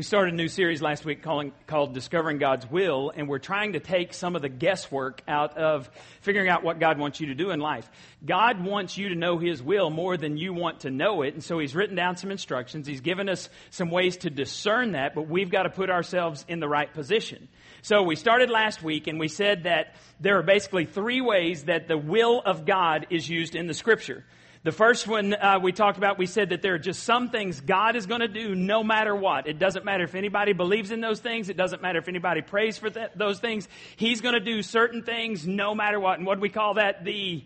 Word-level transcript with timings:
We 0.00 0.04
started 0.04 0.32
a 0.32 0.36
new 0.38 0.48
series 0.48 0.80
last 0.80 1.04
week 1.04 1.22
calling, 1.22 1.52
called 1.66 1.92
Discovering 1.92 2.38
God's 2.38 2.66
Will, 2.70 3.12
and 3.14 3.28
we're 3.28 3.38
trying 3.38 3.74
to 3.74 3.80
take 3.80 4.14
some 4.14 4.34
of 4.34 4.40
the 4.40 4.48
guesswork 4.48 5.20
out 5.28 5.58
of 5.58 5.90
figuring 6.22 6.48
out 6.48 6.64
what 6.64 6.80
God 6.80 6.98
wants 6.98 7.20
you 7.20 7.26
to 7.26 7.34
do 7.34 7.50
in 7.50 7.60
life. 7.60 7.86
God 8.24 8.64
wants 8.64 8.96
you 8.96 9.10
to 9.10 9.14
know 9.14 9.36
His 9.36 9.62
will 9.62 9.90
more 9.90 10.16
than 10.16 10.38
you 10.38 10.54
want 10.54 10.80
to 10.80 10.90
know 10.90 11.20
it, 11.20 11.34
and 11.34 11.44
so 11.44 11.58
He's 11.58 11.74
written 11.74 11.96
down 11.96 12.16
some 12.16 12.30
instructions. 12.30 12.86
He's 12.86 13.02
given 13.02 13.28
us 13.28 13.50
some 13.68 13.90
ways 13.90 14.16
to 14.16 14.30
discern 14.30 14.92
that, 14.92 15.14
but 15.14 15.28
we've 15.28 15.50
got 15.50 15.64
to 15.64 15.68
put 15.68 15.90
ourselves 15.90 16.46
in 16.48 16.60
the 16.60 16.68
right 16.68 16.90
position. 16.90 17.48
So 17.82 18.02
we 18.02 18.16
started 18.16 18.48
last 18.48 18.82
week, 18.82 19.06
and 19.06 19.20
we 19.20 19.28
said 19.28 19.64
that 19.64 19.96
there 20.18 20.38
are 20.38 20.42
basically 20.42 20.86
three 20.86 21.20
ways 21.20 21.64
that 21.64 21.88
the 21.88 21.98
will 21.98 22.40
of 22.40 22.64
God 22.64 23.06
is 23.10 23.28
used 23.28 23.54
in 23.54 23.66
the 23.66 23.74
Scripture. 23.74 24.24
The 24.62 24.72
first 24.72 25.08
one 25.08 25.32
uh, 25.32 25.58
we 25.62 25.72
talked 25.72 25.96
about, 25.96 26.18
we 26.18 26.26
said 26.26 26.50
that 26.50 26.60
there 26.60 26.74
are 26.74 26.78
just 26.78 27.02
some 27.04 27.30
things 27.30 27.62
God 27.62 27.96
is 27.96 28.04
going 28.04 28.20
to 28.20 28.28
do 28.28 28.54
no 28.54 28.84
matter 28.84 29.16
what. 29.16 29.46
It 29.46 29.58
doesn't 29.58 29.86
matter 29.86 30.04
if 30.04 30.14
anybody 30.14 30.52
believes 30.52 30.90
in 30.90 31.00
those 31.00 31.18
things. 31.18 31.48
It 31.48 31.56
doesn't 31.56 31.80
matter 31.80 31.98
if 31.98 32.08
anybody 32.08 32.42
prays 32.42 32.76
for 32.76 32.90
th- 32.90 33.12
those 33.16 33.38
things. 33.38 33.68
He's 33.96 34.20
going 34.20 34.34
to 34.34 34.40
do 34.40 34.62
certain 34.62 35.02
things 35.02 35.46
no 35.46 35.74
matter 35.74 35.98
what. 35.98 36.18
And 36.18 36.26
what 36.26 36.34
do 36.34 36.42
we 36.42 36.50
call 36.50 36.74
that? 36.74 37.04
The 37.04 37.42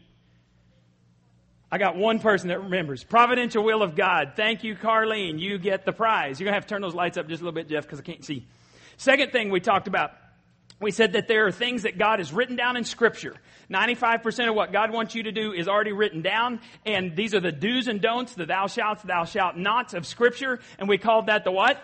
I 1.70 1.78
got 1.78 1.96
one 1.96 2.18
person 2.20 2.48
that 2.48 2.60
remembers. 2.60 3.02
Providential 3.02 3.64
will 3.64 3.82
of 3.82 3.96
God. 3.96 4.32
Thank 4.36 4.62
you, 4.62 4.76
Carlene. 4.76 5.40
You 5.40 5.58
get 5.58 5.84
the 5.84 5.92
prize. 5.92 6.38
You're 6.38 6.46
going 6.46 6.52
to 6.52 6.56
have 6.56 6.66
to 6.66 6.74
turn 6.74 6.82
those 6.82 6.94
lights 6.94 7.16
up 7.16 7.28
just 7.28 7.42
a 7.42 7.44
little 7.44 7.54
bit, 7.54 7.68
Jeff, 7.68 7.84
because 7.84 7.98
I 7.98 8.02
can't 8.02 8.24
see. 8.24 8.46
Second 8.96 9.32
thing 9.32 9.50
we 9.50 9.58
talked 9.60 9.88
about 9.88 10.12
we 10.80 10.90
said 10.90 11.12
that 11.12 11.28
there 11.28 11.46
are 11.46 11.52
things 11.52 11.82
that 11.82 11.98
God 11.98 12.18
has 12.18 12.32
written 12.32 12.56
down 12.56 12.76
in 12.76 12.84
Scripture. 12.84 13.34
95% 13.70 14.48
of 14.48 14.54
what 14.54 14.72
God 14.72 14.92
wants 14.92 15.14
you 15.14 15.22
to 15.24 15.32
do 15.32 15.52
is 15.52 15.68
already 15.68 15.92
written 15.92 16.22
down, 16.22 16.60
and 16.84 17.16
these 17.16 17.34
are 17.34 17.40
the 17.40 17.52
do's 17.52 17.88
and 17.88 18.00
don'ts, 18.00 18.34
the 18.34 18.46
thou 18.46 18.66
shalt, 18.66 19.06
thou 19.06 19.24
shalt 19.24 19.56
nots 19.56 19.94
of 19.94 20.06
Scripture, 20.06 20.60
and 20.78 20.88
we 20.88 20.98
called 20.98 21.26
that 21.26 21.44
the 21.44 21.50
what? 21.50 21.82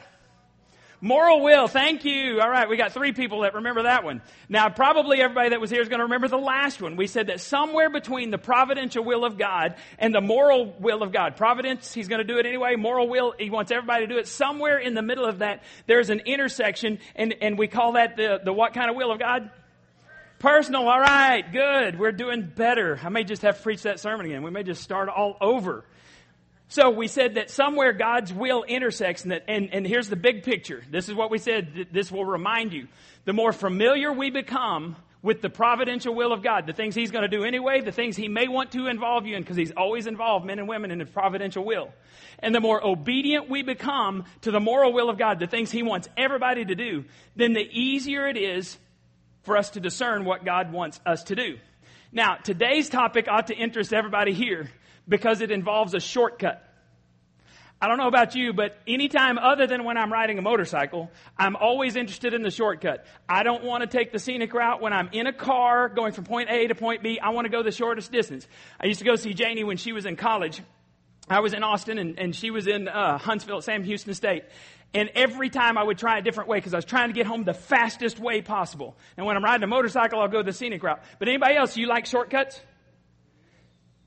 Moral 1.03 1.41
will. 1.43 1.67
Thank 1.67 2.05
you. 2.05 2.41
All 2.41 2.51
right. 2.51 2.69
We 2.69 2.77
got 2.77 2.93
three 2.93 3.13
people 3.13 3.41
that 3.41 3.55
remember 3.55 3.85
that 3.85 4.05
one. 4.05 4.21
Now, 4.51 4.69
probably 4.69 5.23
everybody 5.23 5.51
that 5.51 5.61
was 5.61 5.71
here 5.71 5.81
is 5.81 5.89
going 5.89 6.01
to 6.01 6.05
remember 6.05 6.29
the 6.29 6.37
last 6.37 6.83
one. 6.83 6.97
We 6.97 7.07
said 7.07 7.29
that 7.29 7.41
somewhere 7.41 7.89
between 7.89 8.31
the 8.31 8.37
providential 8.37 9.03
will 9.03 9.25
of 9.25 9.39
God 9.39 9.77
and 9.99 10.15
the 10.15 10.21
moral 10.21 10.75
will 10.79 11.03
of 11.03 11.11
God, 11.11 11.37
providence, 11.37 11.95
he's 11.95 12.09
going 12.09 12.19
to 12.19 12.27
do 12.27 12.39
it 12.39 12.45
anyway. 12.45 12.77
Moral 12.77 13.09
will, 13.09 13.35
he 13.39 13.49
wants 13.49 13.71
everybody 13.73 14.07
to 14.07 14.13
do 14.13 14.19
it. 14.19 14.29
Somewhere 14.29 14.79
in 14.79 14.93
the 14.93 15.03
middle 15.03 15.25
of 15.25 15.39
that, 15.39 15.63
there's 15.87 16.11
an 16.11 16.21
intersection, 16.27 16.99
and, 17.17 17.35
and 17.41 17.59
we 17.59 17.67
call 17.67 17.93
that 17.93 18.17
the, 18.17 18.41
the 18.45 18.53
what 18.53 18.75
kind 18.75 18.91
of 18.91 18.97
will 18.97 19.11
of 19.11 19.19
God? 19.19 19.51
Personal. 20.39 20.87
All 20.87 21.01
right. 21.01 21.51
Good. 21.51 21.99
We're 21.99 22.13
doing 22.13 22.43
better. 22.43 22.99
I 23.03 23.09
may 23.09 23.25
just 23.25 23.43
have 23.43 23.57
to 23.57 23.63
preach 23.63 23.83
that 23.83 24.01
sermon 24.01 24.27
again. 24.27 24.43
We 24.43 24.51
may 24.51 24.63
just 24.63 24.83
start 24.83 25.09
all 25.09 25.37
over. 25.41 25.85
So 26.71 26.91
we 26.91 27.09
said 27.09 27.35
that 27.35 27.51
somewhere 27.51 27.93
God's 27.93 28.33
will 28.33 28.63
intersects, 28.63 29.25
and, 29.25 29.33
that, 29.33 29.43
and, 29.49 29.75
and 29.75 29.85
here's 29.85 30.09
the 30.09 30.15
big 30.15 30.45
picture. 30.45 30.85
This 30.89 31.09
is 31.09 31.17
what 31.17 31.29
we 31.29 31.39
said. 31.39 31.89
This 31.91 32.13
will 32.13 32.25
remind 32.25 32.73
you. 32.73 32.87
The 33.25 33.33
more 33.33 33.53
familiar 33.53 34.13
we 34.13 34.31
become 34.31 34.95
with 35.21 35.43
the 35.43 35.51
providential 35.51 36.15
will 36.15 36.33
of 36.33 36.45
God, 36.45 36.69
the 36.69 36.73
things 36.73 36.95
He's 36.95 37.11
going 37.11 37.29
to 37.29 37.37
do 37.37 37.43
anyway, 37.43 37.81
the 37.81 37.91
things 37.91 38.17
He 38.17 38.29
may 38.29 38.47
want 38.47 38.71
to 38.73 38.87
involve 38.87 39.27
you 39.27 39.35
in, 39.35 39.43
because 39.43 39.57
He's 39.57 39.73
always 39.73 40.07
involved 40.07 40.47
men 40.47 40.61
and 40.61 40.69
women 40.69 40.93
in 40.93 41.01
His 41.01 41.11
providential 41.11 41.65
will. 41.65 41.93
And 42.39 42.55
the 42.55 42.61
more 42.61 42.83
obedient 42.87 43.51
we 43.51 43.63
become 43.63 44.25
to 44.43 44.53
the 44.53 44.61
moral 44.61 44.93
will 44.93 45.11
of 45.11 45.19
God, 45.19 45.41
the 45.41 45.49
things 45.49 45.73
He 45.73 45.83
wants 45.83 46.09
everybody 46.17 46.65
to 46.65 46.77
do, 46.77 47.05
then 47.35 47.53
the 47.53 47.69
easier 47.69 48.29
it 48.29 48.37
is 48.37 48.79
for 49.43 49.57
us 49.57 49.71
to 49.71 49.81
discern 49.81 50.25
what 50.25 50.45
God 50.45 50.71
wants 50.71 51.01
us 51.05 51.25
to 51.25 51.35
do. 51.35 51.59
Now, 52.13 52.37
today's 52.37 52.89
topic 52.89 53.27
ought 53.29 53.49
to 53.49 53.57
interest 53.57 53.93
everybody 53.93 54.33
here 54.33 54.71
because 55.11 55.43
it 55.43 55.51
involves 55.51 55.93
a 55.93 56.01
shortcut. 56.01 56.65
I 57.83 57.89
don't 57.89 57.97
know 57.97 58.09
about 58.09 58.35
you, 58.35 58.53
but 58.53 58.77
anytime 58.87 59.39
other 59.39 59.67
than 59.67 59.85
when 59.85 59.97
I'm 59.97 60.13
riding 60.13 60.39
a 60.39 60.43
motorcycle, 60.43 61.11
I'm 61.39 61.57
always 61.57 61.97
interested 61.97 62.35
in 62.35 62.43
the 62.43 62.51
shortcut. 62.51 63.07
I 63.27 63.43
don't 63.43 63.65
want 63.65 63.81
to 63.83 63.87
take 63.87 64.13
the 64.13 64.19
scenic 64.19 64.53
route 64.53 64.83
when 64.83 64.93
I'm 64.93 65.09
in 65.13 65.27
a 65.27 65.33
car 65.33 65.89
going 65.89 66.13
from 66.13 66.25
point 66.25 66.51
A 66.51 66.67
to 66.67 66.75
point 66.75 67.03
B. 67.03 67.19
I 67.19 67.31
want 67.31 67.47
to 67.47 67.51
go 67.51 67.63
the 67.63 67.73
shortest 67.73 68.13
distance. 68.13 68.47
I 68.79 68.87
used 68.87 68.99
to 68.99 69.07
go 69.07 69.17
see 69.17 69.33
Janie 69.33 69.65
when 69.65 69.79
she 69.79 69.93
was 69.93 70.05
in 70.05 70.17
college. 70.17 70.61
I 71.27 71.41
was 71.41 71.55
in 71.55 71.63
Austin 71.63 71.97
and, 71.97 72.19
and 72.19 72.37
she 72.37 72.51
was 72.51 72.67
in 72.67 72.87
uh, 72.87 73.17
Huntsville 73.17 73.59
at 73.59 73.65
Sam 73.65 73.83
Houston 73.83 74.13
State. 74.13 74.45
And 74.93 75.09
every 75.15 75.49
time 75.49 75.79
I 75.79 75.83
would 75.83 75.97
try 75.97 76.19
a 76.19 76.23
different 76.23 76.51
way 76.51 76.59
because 76.59 76.75
I 76.75 76.79
was 76.79 76.85
trying 76.85 77.09
to 77.09 77.15
get 77.15 77.27
home 77.27 77.45
the 77.45 77.55
fastest 77.55 78.19
way 78.19 78.43
possible. 78.43 78.95
And 79.17 79.25
when 79.25 79.37
I'm 79.37 79.45
riding 79.45 79.65
a 79.65 79.69
motorcycle, 79.69 80.21
I'll 80.21 80.29
go 80.29 80.43
the 80.43 80.53
scenic 80.53 80.83
route. 80.83 81.01
But 81.19 81.29
anybody 81.29 81.57
else, 81.57 81.79
you 81.79 81.87
like 81.87 82.05
shortcuts? 82.05 82.61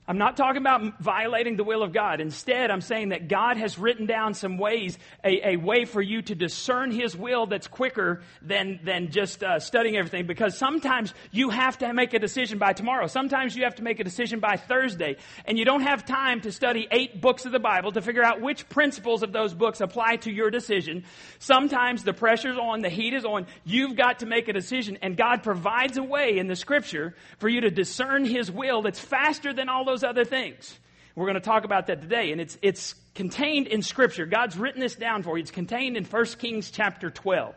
I'm 0.06 0.18
not 0.18 0.36
talking 0.36 0.58
about 0.58 1.00
violating 1.00 1.56
the 1.56 1.64
will 1.64 1.82
of 1.82 1.94
God. 1.94 2.20
Instead, 2.20 2.70
I'm 2.70 2.82
saying 2.82 3.08
that 3.08 3.26
God 3.26 3.56
has 3.56 3.78
written 3.78 4.04
down 4.04 4.34
some 4.34 4.58
ways, 4.58 4.98
a, 5.24 5.52
a 5.52 5.56
way 5.56 5.86
for 5.86 6.02
you 6.02 6.20
to 6.20 6.34
discern 6.34 6.90
His 6.90 7.16
will 7.16 7.46
that's 7.46 7.68
quicker 7.68 8.20
than, 8.42 8.80
than 8.84 9.10
just 9.10 9.42
uh, 9.42 9.60
studying 9.60 9.96
everything. 9.96 10.26
Because 10.26 10.58
sometimes 10.58 11.14
you 11.30 11.48
have 11.48 11.78
to 11.78 11.90
make 11.94 12.12
a 12.12 12.18
decision 12.18 12.58
by 12.58 12.74
tomorrow. 12.74 13.06
Sometimes 13.06 13.56
you 13.56 13.64
have 13.64 13.76
to 13.76 13.82
make 13.82 13.98
a 13.98 14.04
decision 14.04 14.40
by 14.40 14.56
Thursday. 14.56 15.16
And 15.46 15.58
you 15.58 15.64
don't 15.64 15.80
have 15.80 16.04
time 16.04 16.42
to 16.42 16.52
study 16.52 16.86
eight 16.90 17.22
books 17.22 17.46
of 17.46 17.52
the 17.52 17.58
Bible 17.58 17.92
to 17.92 18.02
figure 18.02 18.22
out 18.22 18.42
which 18.42 18.68
principles 18.68 19.22
of 19.22 19.32
those 19.32 19.54
books 19.54 19.80
apply 19.80 20.16
to 20.16 20.30
your 20.30 20.50
decision. 20.50 21.04
Sometimes 21.38 22.04
the 22.04 22.12
pressure's 22.12 22.58
on, 22.58 22.82
the 22.82 22.90
heat 22.90 23.14
is 23.14 23.24
on. 23.24 23.46
You've 23.64 23.96
got 23.96 24.18
to 24.18 24.26
make 24.26 24.48
a 24.48 24.52
decision. 24.52 24.98
And 25.00 25.16
God 25.16 25.42
provides 25.42 25.96
a 25.96 26.02
way 26.02 26.36
in 26.36 26.46
the 26.46 26.56
scripture 26.56 27.14
for 27.38 27.48
you 27.48 27.62
to 27.62 27.70
discern 27.70 28.26
His 28.26 28.50
will 28.50 28.82
that's 28.82 29.00
faster 29.00 29.54
than 29.54 29.70
all 29.70 29.86
those 29.86 29.93
those 29.94 30.02
other 30.02 30.24
things. 30.24 30.76
We're 31.14 31.26
going 31.26 31.34
to 31.34 31.40
talk 31.40 31.64
about 31.64 31.86
that 31.86 32.02
today. 32.02 32.32
And 32.32 32.40
it's, 32.40 32.58
it's 32.62 32.96
contained 33.14 33.68
in 33.68 33.80
Scripture. 33.82 34.26
God's 34.26 34.56
written 34.56 34.80
this 34.80 34.96
down 34.96 35.22
for 35.22 35.38
you. 35.38 35.42
It's 35.42 35.52
contained 35.52 35.96
in 35.96 36.04
1 36.04 36.24
Kings 36.40 36.72
chapter 36.72 37.10
12. 37.10 37.54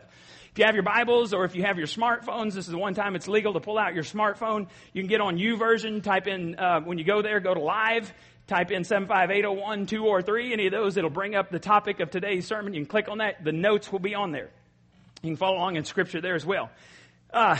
If 0.52 0.58
you 0.58 0.64
have 0.64 0.74
your 0.74 0.84
Bibles 0.84 1.34
or 1.34 1.44
if 1.44 1.56
you 1.56 1.64
have 1.64 1.78
your 1.78 1.88
smartphones, 1.88 2.54
this 2.54 2.66
is 2.66 2.70
the 2.70 2.78
one 2.78 2.94
time 2.94 3.16
it's 3.16 3.26
legal 3.26 3.54
to 3.54 3.60
pull 3.60 3.76
out 3.76 3.94
your 3.94 4.04
smartphone. 4.04 4.68
You 4.92 5.02
can 5.02 5.08
get 5.08 5.20
on 5.20 5.36
YouVersion, 5.36 6.04
type 6.04 6.28
in, 6.28 6.56
uh, 6.56 6.80
when 6.80 6.98
you 6.98 7.04
go 7.04 7.22
there, 7.22 7.40
go 7.40 7.54
to 7.54 7.60
live, 7.60 8.12
type 8.46 8.70
in 8.70 8.84
75801, 8.84 9.86
2 9.86 10.06
or 10.06 10.22
3, 10.22 10.52
any 10.52 10.66
of 10.66 10.72
those, 10.72 10.96
it'll 10.96 11.10
bring 11.10 11.34
up 11.34 11.50
the 11.50 11.58
topic 11.58 11.98
of 11.98 12.10
today's 12.12 12.46
sermon. 12.46 12.72
You 12.72 12.82
can 12.82 12.88
click 12.88 13.08
on 13.08 13.18
that. 13.18 13.42
The 13.42 13.52
notes 13.52 13.90
will 13.90 13.98
be 13.98 14.14
on 14.14 14.30
there. 14.30 14.50
You 15.22 15.30
can 15.30 15.36
follow 15.36 15.56
along 15.56 15.74
in 15.74 15.84
Scripture 15.84 16.20
there 16.20 16.36
as 16.36 16.46
well. 16.46 16.70
Uh, 17.32 17.56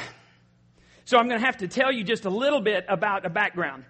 so 1.04 1.18
I'm 1.18 1.28
going 1.28 1.40
to 1.40 1.46
have 1.46 1.58
to 1.58 1.68
tell 1.68 1.90
you 1.90 2.04
just 2.04 2.26
a 2.26 2.30
little 2.30 2.60
bit 2.60 2.84
about 2.88 3.26
a 3.26 3.30
background. 3.30 3.84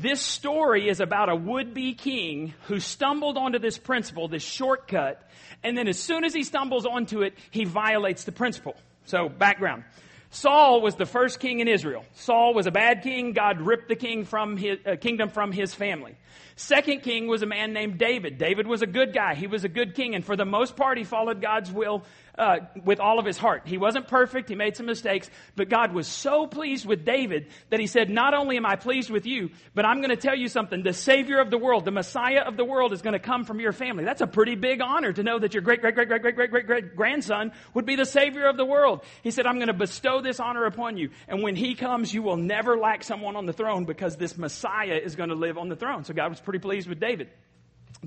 This 0.00 0.22
story 0.22 0.88
is 0.88 1.00
about 1.00 1.28
a 1.28 1.36
would 1.36 1.74
be 1.74 1.92
king 1.92 2.54
who 2.68 2.80
stumbled 2.80 3.36
onto 3.36 3.58
this 3.58 3.76
principle, 3.76 4.28
this 4.28 4.42
shortcut, 4.42 5.28
and 5.62 5.76
then 5.76 5.88
as 5.88 5.98
soon 5.98 6.24
as 6.24 6.32
he 6.32 6.42
stumbles 6.42 6.86
onto 6.86 7.20
it, 7.20 7.34
he 7.50 7.66
violates 7.66 8.24
the 8.24 8.32
principle. 8.32 8.76
So, 9.04 9.28
background. 9.28 9.84
Saul 10.30 10.80
was 10.80 10.94
the 10.94 11.04
first 11.04 11.38
king 11.38 11.60
in 11.60 11.68
Israel. 11.68 12.06
Saul 12.14 12.54
was 12.54 12.66
a 12.66 12.70
bad 12.70 13.02
king. 13.02 13.34
God 13.34 13.60
ripped 13.60 13.88
the 13.88 13.96
king 13.96 14.24
from 14.24 14.56
his, 14.56 14.78
uh, 14.86 14.96
kingdom 14.96 15.28
from 15.28 15.52
his 15.52 15.74
family. 15.74 16.16
Second 16.56 17.02
king 17.02 17.26
was 17.26 17.42
a 17.42 17.46
man 17.46 17.74
named 17.74 17.98
David. 17.98 18.38
David 18.38 18.66
was 18.66 18.80
a 18.80 18.86
good 18.86 19.12
guy. 19.12 19.34
He 19.34 19.48
was 19.48 19.64
a 19.64 19.68
good 19.68 19.94
king, 19.94 20.14
and 20.14 20.24
for 20.24 20.34
the 20.34 20.46
most 20.46 20.76
part, 20.76 20.96
he 20.96 21.04
followed 21.04 21.42
God's 21.42 21.70
will 21.70 22.04
uh, 22.40 22.60
with 22.84 23.00
all 23.00 23.18
of 23.18 23.26
his 23.26 23.36
heart. 23.36 23.62
He 23.66 23.76
wasn't 23.76 24.08
perfect. 24.08 24.48
He 24.48 24.54
made 24.54 24.74
some 24.76 24.86
mistakes, 24.86 25.28
but 25.56 25.68
God 25.68 25.92
was 25.92 26.06
so 26.06 26.46
pleased 26.46 26.86
with 26.86 27.04
David 27.04 27.48
that 27.68 27.80
he 27.80 27.86
said, 27.86 28.08
not 28.08 28.32
only 28.32 28.56
am 28.56 28.64
I 28.64 28.76
pleased 28.76 29.10
with 29.10 29.26
you, 29.26 29.50
but 29.74 29.84
I'm 29.84 29.98
going 29.98 30.10
to 30.10 30.16
tell 30.16 30.34
you 30.34 30.48
something. 30.48 30.82
The 30.82 30.94
savior 30.94 31.38
of 31.38 31.50
the 31.50 31.58
world, 31.58 31.84
the 31.84 31.90
Messiah 31.90 32.40
of 32.40 32.56
the 32.56 32.64
world 32.64 32.94
is 32.94 33.02
going 33.02 33.12
to 33.12 33.18
come 33.18 33.44
from 33.44 33.60
your 33.60 33.72
family. 33.72 34.04
That's 34.04 34.22
a 34.22 34.26
pretty 34.26 34.54
big 34.54 34.80
honor 34.80 35.12
to 35.12 35.22
know 35.22 35.38
that 35.38 35.52
your 35.52 35.62
great, 35.62 35.82
great, 35.82 35.94
great, 35.94 36.08
great, 36.08 36.22
great, 36.22 36.34
great, 36.34 36.50
great, 36.50 36.66
great 36.66 36.96
grandson 36.96 37.52
would 37.74 37.84
be 37.84 37.96
the 37.96 38.06
savior 38.06 38.48
of 38.48 38.56
the 38.56 38.64
world. 38.64 39.04
He 39.22 39.30
said, 39.30 39.44
I'm 39.44 39.56
going 39.56 39.68
to 39.68 39.74
bestow 39.74 40.22
this 40.22 40.40
honor 40.40 40.64
upon 40.64 40.96
you. 40.96 41.10
And 41.28 41.42
when 41.42 41.56
he 41.56 41.74
comes, 41.74 42.12
you 42.14 42.22
will 42.22 42.38
never 42.38 42.78
lack 42.78 43.04
someone 43.04 43.36
on 43.36 43.44
the 43.44 43.52
throne 43.52 43.84
because 43.84 44.16
this 44.16 44.38
Messiah 44.38 44.98
is 45.02 45.14
going 45.14 45.28
to 45.28 45.34
live 45.34 45.58
on 45.58 45.68
the 45.68 45.76
throne. 45.76 46.04
So 46.04 46.14
God 46.14 46.30
was 46.30 46.40
pretty 46.40 46.60
pleased 46.60 46.88
with 46.88 47.00
David. 47.00 47.28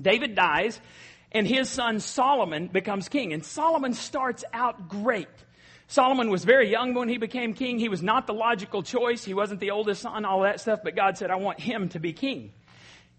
David 0.00 0.34
dies 0.34 0.80
and 1.34 1.46
his 1.46 1.68
son 1.68 1.98
Solomon 1.98 2.68
becomes 2.68 3.08
king. 3.08 3.32
And 3.32 3.44
Solomon 3.44 3.92
starts 3.92 4.44
out 4.52 4.88
great. 4.88 5.28
Solomon 5.88 6.30
was 6.30 6.44
very 6.44 6.70
young 6.70 6.94
when 6.94 7.08
he 7.08 7.18
became 7.18 7.52
king. 7.52 7.78
He 7.78 7.88
was 7.88 8.02
not 8.02 8.26
the 8.26 8.32
logical 8.32 8.82
choice. 8.82 9.24
He 9.24 9.34
wasn't 9.34 9.60
the 9.60 9.72
oldest 9.72 10.02
son, 10.02 10.24
all 10.24 10.42
that 10.42 10.60
stuff, 10.60 10.80
but 10.82 10.96
God 10.96 11.18
said, 11.18 11.30
I 11.30 11.36
want 11.36 11.60
him 11.60 11.90
to 11.90 11.98
be 11.98 12.12
king. 12.12 12.52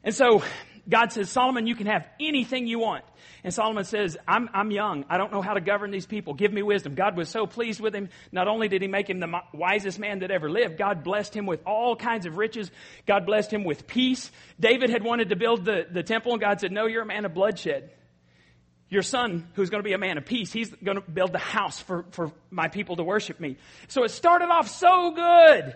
And 0.04 0.16
so 0.16 0.44
God 0.88 1.12
says, 1.12 1.30
Solomon, 1.30 1.68
you 1.68 1.76
can 1.76 1.88
have 1.88 2.08
anything 2.20 2.68
you 2.68 2.80
want. 2.80 3.04
And 3.44 3.54
Solomon 3.54 3.84
says, 3.84 4.18
I'm, 4.28 4.50
I'm 4.54 4.72
young. 4.72 5.06
I 5.10 5.18
don't 5.18 5.32
know 5.32 5.42
how 5.42 5.54
to 5.54 5.62
govern 5.62 5.92
these 5.92 6.08
people. 6.08 6.34
Give 6.34 6.52
me 6.52 6.64
wisdom. 6.64 6.96
God 6.96 7.16
was 7.16 7.30
so 7.30 7.46
pleased 7.46 7.80
with 7.80 7.94
him. 7.94 8.10
Not 8.32 8.48
only 8.48 8.68
did 8.68 8.82
he 8.82 8.88
make 8.88 9.10
him 9.10 9.20
the 9.20 9.42
wisest 9.54 10.00
man 10.00 10.20
that 10.20 10.32
ever 10.32 10.50
lived, 10.50 10.78
God 10.78 11.04
blessed 11.04 11.36
him 11.36 11.46
with 11.46 11.62
all 11.66 11.96
kinds 11.96 12.26
of 12.26 12.38
riches. 12.38 12.72
God 13.06 13.28
blessed 13.28 13.52
him 13.52 13.64
with 13.64 13.86
peace. 13.86 14.32
David 14.60 14.90
had 14.90 15.04
wanted 15.04 15.30
to 15.30 15.36
build 15.36 15.66
the, 15.66 15.86
the 15.92 16.02
temple, 16.02 16.32
and 16.32 16.42
God 16.42 16.60
said, 16.60 16.72
No, 16.72 16.88
you're 16.88 17.04
a 17.04 17.06
man 17.06 17.26
of 17.26 17.34
bloodshed 17.36 17.92
your 18.90 19.02
son, 19.02 19.48
who's 19.56 19.70
going 19.70 19.82
to 19.84 19.88
be 19.88 19.94
a 19.94 19.98
man 19.98 20.18
of 20.18 20.26
peace, 20.26 20.52
he's 20.52 20.70
going 20.70 20.98
to 20.98 21.02
build 21.02 21.32
the 21.32 21.40
house 21.40 21.80
for, 21.80 22.06
for 22.12 22.32
my 22.52 22.68
people 22.68 22.96
to 22.98 23.04
worship 23.04 23.40
me. 23.40 23.58
So 23.88 24.04
it 24.04 24.12
started 24.12 24.50
off 24.50 24.70
so 24.70 25.12
good. 25.12 25.76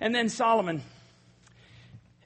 And 0.00 0.14
then 0.14 0.28
Solomon, 0.28 0.82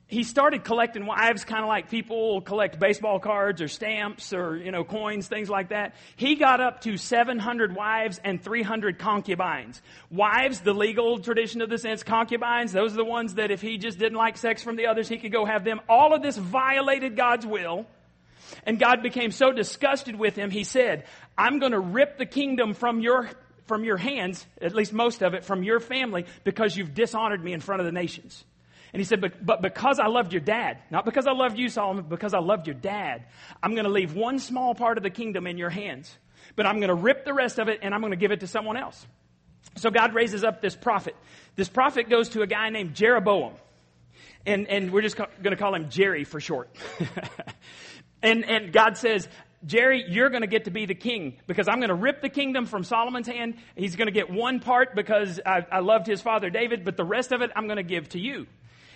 he 0.08 0.22
started 0.22 0.62
collecting 0.62 1.04
wives 1.04 1.44
kind 1.44 1.62
of 1.62 1.68
like 1.68 1.90
people 1.90 2.40
collect 2.40 2.78
baseball 2.78 3.18
cards 3.18 3.60
or 3.60 3.66
stamps 3.66 4.32
or, 4.32 4.56
you 4.56 4.70
know, 4.70 4.84
coins, 4.84 5.26
things 5.26 5.50
like 5.50 5.70
that. 5.70 5.94
He 6.14 6.36
got 6.36 6.60
up 6.60 6.80
to 6.82 6.96
700 6.96 7.74
wives 7.74 8.20
and 8.22 8.42
300 8.42 8.98
concubines. 8.98 9.82
Wives, 10.10 10.60
the 10.60 10.74
legal 10.74 11.18
tradition 11.18 11.60
of 11.60 11.70
the 11.70 11.78
sense, 11.78 12.04
concubines, 12.04 12.72
those 12.72 12.92
are 12.92 12.96
the 12.96 13.04
ones 13.04 13.34
that 13.34 13.50
if 13.50 13.60
he 13.60 13.78
just 13.78 13.98
didn't 13.98 14.18
like 14.18 14.36
sex 14.36 14.62
from 14.62 14.76
the 14.76 14.86
others, 14.86 15.08
he 15.08 15.18
could 15.18 15.32
go 15.32 15.44
have 15.44 15.64
them. 15.64 15.80
All 15.88 16.14
of 16.14 16.22
this 16.22 16.36
violated 16.36 17.16
God's 17.16 17.44
will. 17.44 17.86
And 18.64 18.78
God 18.78 19.02
became 19.02 19.30
so 19.30 19.52
disgusted 19.52 20.16
with 20.16 20.36
him, 20.36 20.50
he 20.50 20.64
said, 20.64 21.04
I'm 21.36 21.58
going 21.58 21.72
to 21.72 21.80
rip 21.80 22.18
the 22.18 22.26
kingdom 22.26 22.74
from 22.74 23.00
your 23.00 23.28
from 23.66 23.82
your 23.82 23.96
hands, 23.96 24.46
at 24.60 24.74
least 24.74 24.92
most 24.92 25.22
of 25.22 25.34
it, 25.34 25.44
from 25.44 25.64
your 25.64 25.80
family, 25.80 26.24
because 26.44 26.76
you've 26.76 26.94
dishonored 26.94 27.42
me 27.42 27.52
in 27.52 27.60
front 27.60 27.80
of 27.80 27.86
the 27.86 27.92
nations. 27.92 28.44
And 28.92 29.00
he 29.00 29.04
said, 29.04 29.20
but, 29.20 29.44
but 29.44 29.60
because 29.60 29.98
I 29.98 30.06
loved 30.06 30.32
your 30.32 30.40
dad, 30.40 30.78
not 30.90 31.04
because 31.04 31.26
I 31.26 31.32
loved 31.32 31.58
you, 31.58 31.68
Solomon, 31.68 32.06
because 32.08 32.32
I 32.32 32.38
loved 32.38 32.66
your 32.66 32.74
dad, 32.74 33.24
I'm 33.62 33.72
going 33.72 33.84
to 33.84 33.90
leave 33.90 34.14
one 34.14 34.38
small 34.38 34.74
part 34.74 34.96
of 34.96 35.02
the 35.02 35.10
kingdom 35.10 35.46
in 35.46 35.58
your 35.58 35.70
hands. 35.70 36.16
But 36.54 36.66
I'm 36.66 36.76
going 36.76 36.88
to 36.88 36.94
rip 36.94 37.24
the 37.24 37.34
rest 37.34 37.58
of 37.58 37.68
it 37.68 37.80
and 37.82 37.94
I'm 37.94 38.00
going 38.00 38.12
to 38.12 38.16
give 38.16 38.30
it 38.30 38.40
to 38.40 38.46
someone 38.46 38.76
else. 38.76 39.04
So 39.76 39.90
God 39.90 40.14
raises 40.14 40.44
up 40.44 40.62
this 40.62 40.76
prophet. 40.76 41.16
This 41.56 41.68
prophet 41.68 42.08
goes 42.08 42.30
to 42.30 42.42
a 42.42 42.46
guy 42.46 42.70
named 42.70 42.94
Jeroboam. 42.94 43.54
And, 44.46 44.68
and 44.68 44.92
we're 44.92 45.02
just 45.02 45.16
going 45.16 45.28
to 45.42 45.56
call 45.56 45.74
him 45.74 45.90
Jerry 45.90 46.22
for 46.22 46.40
short. 46.40 46.70
and, 48.22 48.44
and 48.44 48.72
God 48.72 48.96
says, 48.96 49.28
Jerry, 49.64 50.04
you're 50.08 50.30
going 50.30 50.42
to 50.42 50.48
get 50.48 50.64
to 50.64 50.70
be 50.70 50.86
the 50.86 50.94
king 50.94 51.38
because 51.46 51.66
I'm 51.66 51.78
going 51.78 51.88
to 51.88 51.94
rip 51.94 52.22
the 52.22 52.28
kingdom 52.28 52.66
from 52.66 52.84
Solomon's 52.84 53.26
hand. 53.26 53.56
He's 53.74 53.96
going 53.96 54.06
to 54.06 54.12
get 54.12 54.30
one 54.30 54.60
part 54.60 54.94
because 54.94 55.40
I, 55.44 55.66
I 55.70 55.80
loved 55.80 56.06
his 56.06 56.22
father 56.22 56.50
David, 56.50 56.84
but 56.84 56.96
the 56.96 57.04
rest 57.04 57.32
of 57.32 57.42
it 57.42 57.50
I'm 57.56 57.66
going 57.66 57.78
to 57.78 57.82
give 57.82 58.08
to 58.10 58.20
you. 58.20 58.46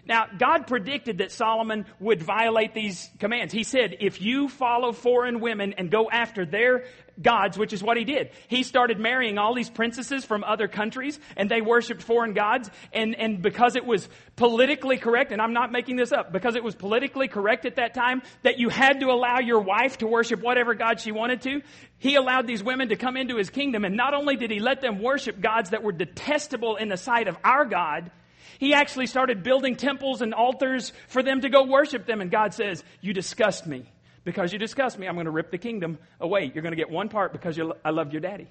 Now, 0.06 0.26
God 0.38 0.66
predicted 0.66 1.18
that 1.18 1.30
Solomon 1.30 1.86
would 1.98 2.22
violate 2.22 2.72
these 2.72 3.10
commands. 3.18 3.52
He 3.52 3.64
said, 3.64 3.96
if 4.00 4.20
you 4.20 4.48
follow 4.48 4.92
foreign 4.92 5.40
women 5.40 5.74
and 5.76 5.90
go 5.90 6.08
after 6.10 6.46
their 6.46 6.84
gods, 7.22 7.58
which 7.58 7.72
is 7.72 7.82
what 7.82 7.96
he 7.96 8.04
did. 8.04 8.30
He 8.48 8.62
started 8.62 8.98
marrying 8.98 9.38
all 9.38 9.54
these 9.54 9.70
princesses 9.70 10.24
from 10.24 10.44
other 10.44 10.68
countries 10.68 11.18
and 11.36 11.50
they 11.50 11.60
worshiped 11.60 12.02
foreign 12.02 12.32
gods. 12.32 12.70
And, 12.92 13.14
and 13.14 13.42
because 13.42 13.76
it 13.76 13.84
was 13.84 14.08
politically 14.36 14.96
correct, 14.96 15.32
and 15.32 15.40
I'm 15.40 15.52
not 15.52 15.72
making 15.72 15.96
this 15.96 16.12
up, 16.12 16.32
because 16.32 16.56
it 16.56 16.64
was 16.64 16.74
politically 16.74 17.28
correct 17.28 17.66
at 17.66 17.76
that 17.76 17.94
time 17.94 18.22
that 18.42 18.58
you 18.58 18.68
had 18.68 19.00
to 19.00 19.06
allow 19.06 19.38
your 19.38 19.60
wife 19.60 19.98
to 19.98 20.06
worship 20.06 20.40
whatever 20.40 20.74
God 20.74 21.00
she 21.00 21.12
wanted 21.12 21.42
to, 21.42 21.60
he 21.98 22.14
allowed 22.14 22.46
these 22.46 22.62
women 22.62 22.88
to 22.88 22.96
come 22.96 23.16
into 23.16 23.36
his 23.36 23.50
kingdom. 23.50 23.84
And 23.84 23.96
not 23.96 24.14
only 24.14 24.36
did 24.36 24.50
he 24.50 24.60
let 24.60 24.80
them 24.80 25.02
worship 25.02 25.40
gods 25.40 25.70
that 25.70 25.82
were 25.82 25.92
detestable 25.92 26.76
in 26.76 26.88
the 26.88 26.96
sight 26.96 27.28
of 27.28 27.36
our 27.44 27.64
God, 27.64 28.10
he 28.58 28.74
actually 28.74 29.06
started 29.06 29.42
building 29.42 29.76
temples 29.76 30.20
and 30.20 30.34
altars 30.34 30.92
for 31.08 31.22
them 31.22 31.40
to 31.40 31.48
go 31.48 31.64
worship 31.64 32.06
them. 32.06 32.20
And 32.20 32.30
God 32.30 32.52
says, 32.54 32.84
You 33.00 33.12
disgust 33.12 33.66
me. 33.66 33.86
Because 34.24 34.52
you 34.52 34.58
disgust 34.58 34.98
me, 34.98 35.06
I'm 35.06 35.14
going 35.14 35.24
to 35.24 35.30
rip 35.30 35.50
the 35.50 35.58
kingdom 35.58 35.98
away. 36.20 36.50
You're 36.52 36.62
going 36.62 36.72
to 36.72 36.76
get 36.76 36.90
one 36.90 37.08
part 37.08 37.32
because 37.32 37.58
I 37.84 37.90
love 37.90 38.12
your 38.12 38.20
daddy. 38.20 38.48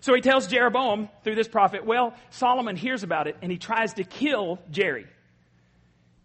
So 0.00 0.14
he 0.14 0.20
tells 0.20 0.46
Jeroboam 0.46 1.08
through 1.24 1.36
this 1.36 1.48
prophet, 1.48 1.86
Well, 1.86 2.14
Solomon 2.30 2.76
hears 2.76 3.02
about 3.02 3.26
it 3.26 3.36
and 3.42 3.50
he 3.50 3.58
tries 3.58 3.94
to 3.94 4.04
kill 4.04 4.58
Jerry. 4.70 5.06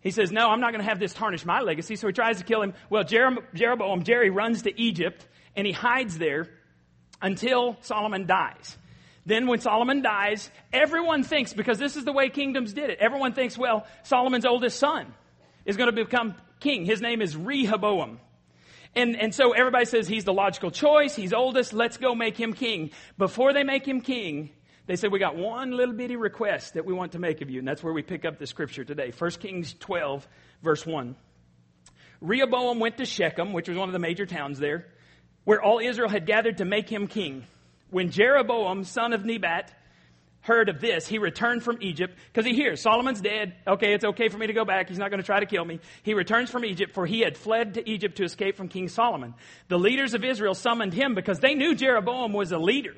He 0.02 0.12
says, 0.12 0.32
No, 0.32 0.50
I'm 0.50 0.60
not 0.60 0.72
going 0.72 0.84
to 0.84 0.90
have 0.90 1.00
this 1.00 1.14
tarnish 1.14 1.46
my 1.46 1.62
legacy. 1.62 1.96
So 1.96 2.08
he 2.08 2.14
tries 2.14 2.40
to 2.40 2.44
kill 2.44 2.62
him. 2.62 2.74
Well, 2.90 3.04
Jeroboam, 3.04 4.04
Jerry 4.04 4.30
runs 4.30 4.64
to 4.64 4.82
Egypt 4.82 5.26
and 5.56 5.66
he 5.66 5.74
hides 5.74 6.18
there 6.18 6.48
until 7.22 7.78
Solomon 7.82 8.26
dies. 8.26 8.78
Then 9.26 9.48
when 9.48 9.60
Solomon 9.60 10.02
dies, 10.02 10.50
everyone 10.74 11.24
thinks, 11.24 11.54
because 11.54 11.78
this 11.78 11.96
is 11.96 12.06
the 12.06 12.12
way 12.12 12.30
kingdoms 12.30 12.74
did 12.74 12.90
it, 12.90 12.98
everyone 13.00 13.34
thinks, 13.34 13.58
well, 13.58 13.86
Solomon's 14.04 14.46
oldest 14.46 14.80
son 14.80 15.14
is 15.66 15.78
going 15.78 15.94
to 15.94 15.96
become 15.96 16.36
king. 16.60 16.86
His 16.86 17.02
name 17.02 17.22
is 17.22 17.38
Rehoboam. 17.38 18.20
And, 18.96 19.16
and 19.16 19.34
so 19.34 19.54
everybody 19.54 19.86
says 19.86 20.08
he's 20.08 20.26
the 20.26 20.34
logical 20.34 20.70
choice. 20.70 21.16
He's 21.16 21.34
oldest. 21.34 21.74
Let's 21.74 21.98
go 21.98 22.14
make 22.14 22.38
him 22.38 22.54
king. 22.54 22.92
Before 23.18 23.54
they 23.54 23.64
make 23.64 23.88
him 23.88 24.02
king, 24.02 24.52
they 24.86 24.96
said, 24.98 25.12
we 25.12 25.20
got 25.20 25.38
one 25.38 25.72
little 25.72 25.96
bitty 25.96 26.18
request 26.18 26.74
that 26.74 26.86
we 26.86 26.94
want 26.94 27.14
to 27.14 27.20
make 27.20 27.42
of 27.42 27.50
you. 27.50 27.60
And 27.60 27.68
that's 27.68 27.84
where 27.84 27.94
we 27.94 28.02
pick 28.02 28.26
up 28.26 28.38
the 28.38 28.48
scripture 28.48 28.84
today. 28.84 29.14
1 29.18 29.32
Kings 29.32 29.74
12, 29.80 30.28
verse 30.62 30.86
1. 30.86 31.16
Rehoboam 32.20 32.80
went 32.80 32.98
to 32.98 33.06
Shechem, 33.06 33.54
which 33.54 33.70
was 33.70 33.78
one 33.78 33.88
of 33.88 33.94
the 33.94 34.00
major 34.00 34.26
towns 34.26 34.60
there, 34.60 34.88
where 35.46 35.62
all 35.62 35.80
Israel 35.80 36.10
had 36.10 36.26
gathered 36.26 36.58
to 36.58 36.66
make 36.66 36.90
him 36.90 37.08
king. 37.08 37.46
When 37.90 38.12
Jeroboam, 38.12 38.84
son 38.84 39.14
of 39.14 39.26
Nebat, 39.26 39.74
heard 40.51 40.68
of 40.68 40.81
this, 40.81 41.07
he 41.07 41.18
returned 41.18 41.63
from 41.63 41.77
Egypt 41.80 42.18
because 42.27 42.45
he 42.45 42.53
hears 42.53 42.81
Solomon's 42.81 43.21
dead. 43.21 43.56
Okay, 43.65 43.94
it's 43.94 44.03
okay 44.03 44.27
for 44.27 44.38
me 44.38 44.48
to 44.48 44.53
go 44.53 44.65
back. 44.65 44.89
He's 44.89 45.00
not 45.00 45.09
going 45.09 45.21
to 45.21 45.25
try 45.25 45.39
to 45.39 45.45
kill 45.45 45.63
me. 45.63 45.80
He 46.03 46.13
returns 46.13 46.50
from 46.50 46.65
Egypt 46.65 46.94
for 46.94 47.06
he 47.06 47.21
had 47.21 47.38
fled 47.38 47.75
to 47.75 47.89
Egypt 47.89 48.18
to 48.18 48.25
escape 48.25 48.57
from 48.57 48.68
King 48.68 48.89
Solomon. 48.89 49.33
The 49.69 49.80
leaders 49.80 50.13
of 50.13 50.25
Israel 50.25 50.53
summoned 50.53 50.94
him 50.94 51.15
because 51.15 51.39
they 51.39 51.53
knew 51.53 51.74
Jeroboam 51.74 52.33
was 52.33 52.51
a 52.51 52.57
leader. 52.57 52.95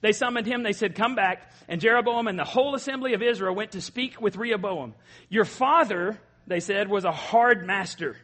They 0.00 0.10
summoned 0.12 0.46
him. 0.46 0.64
They 0.64 0.72
said, 0.72 0.96
come 0.96 1.14
back. 1.14 1.52
And 1.68 1.80
Jeroboam 1.80 2.26
and 2.26 2.38
the 2.38 2.44
whole 2.44 2.74
assembly 2.74 3.14
of 3.14 3.22
Israel 3.22 3.54
went 3.54 3.72
to 3.72 3.80
speak 3.80 4.20
with 4.20 4.36
Rehoboam. 4.36 4.94
Your 5.28 5.44
father, 5.44 6.18
they 6.48 6.60
said, 6.60 6.88
was 6.88 7.04
a 7.04 7.12
hard 7.12 7.64
master 7.64 8.16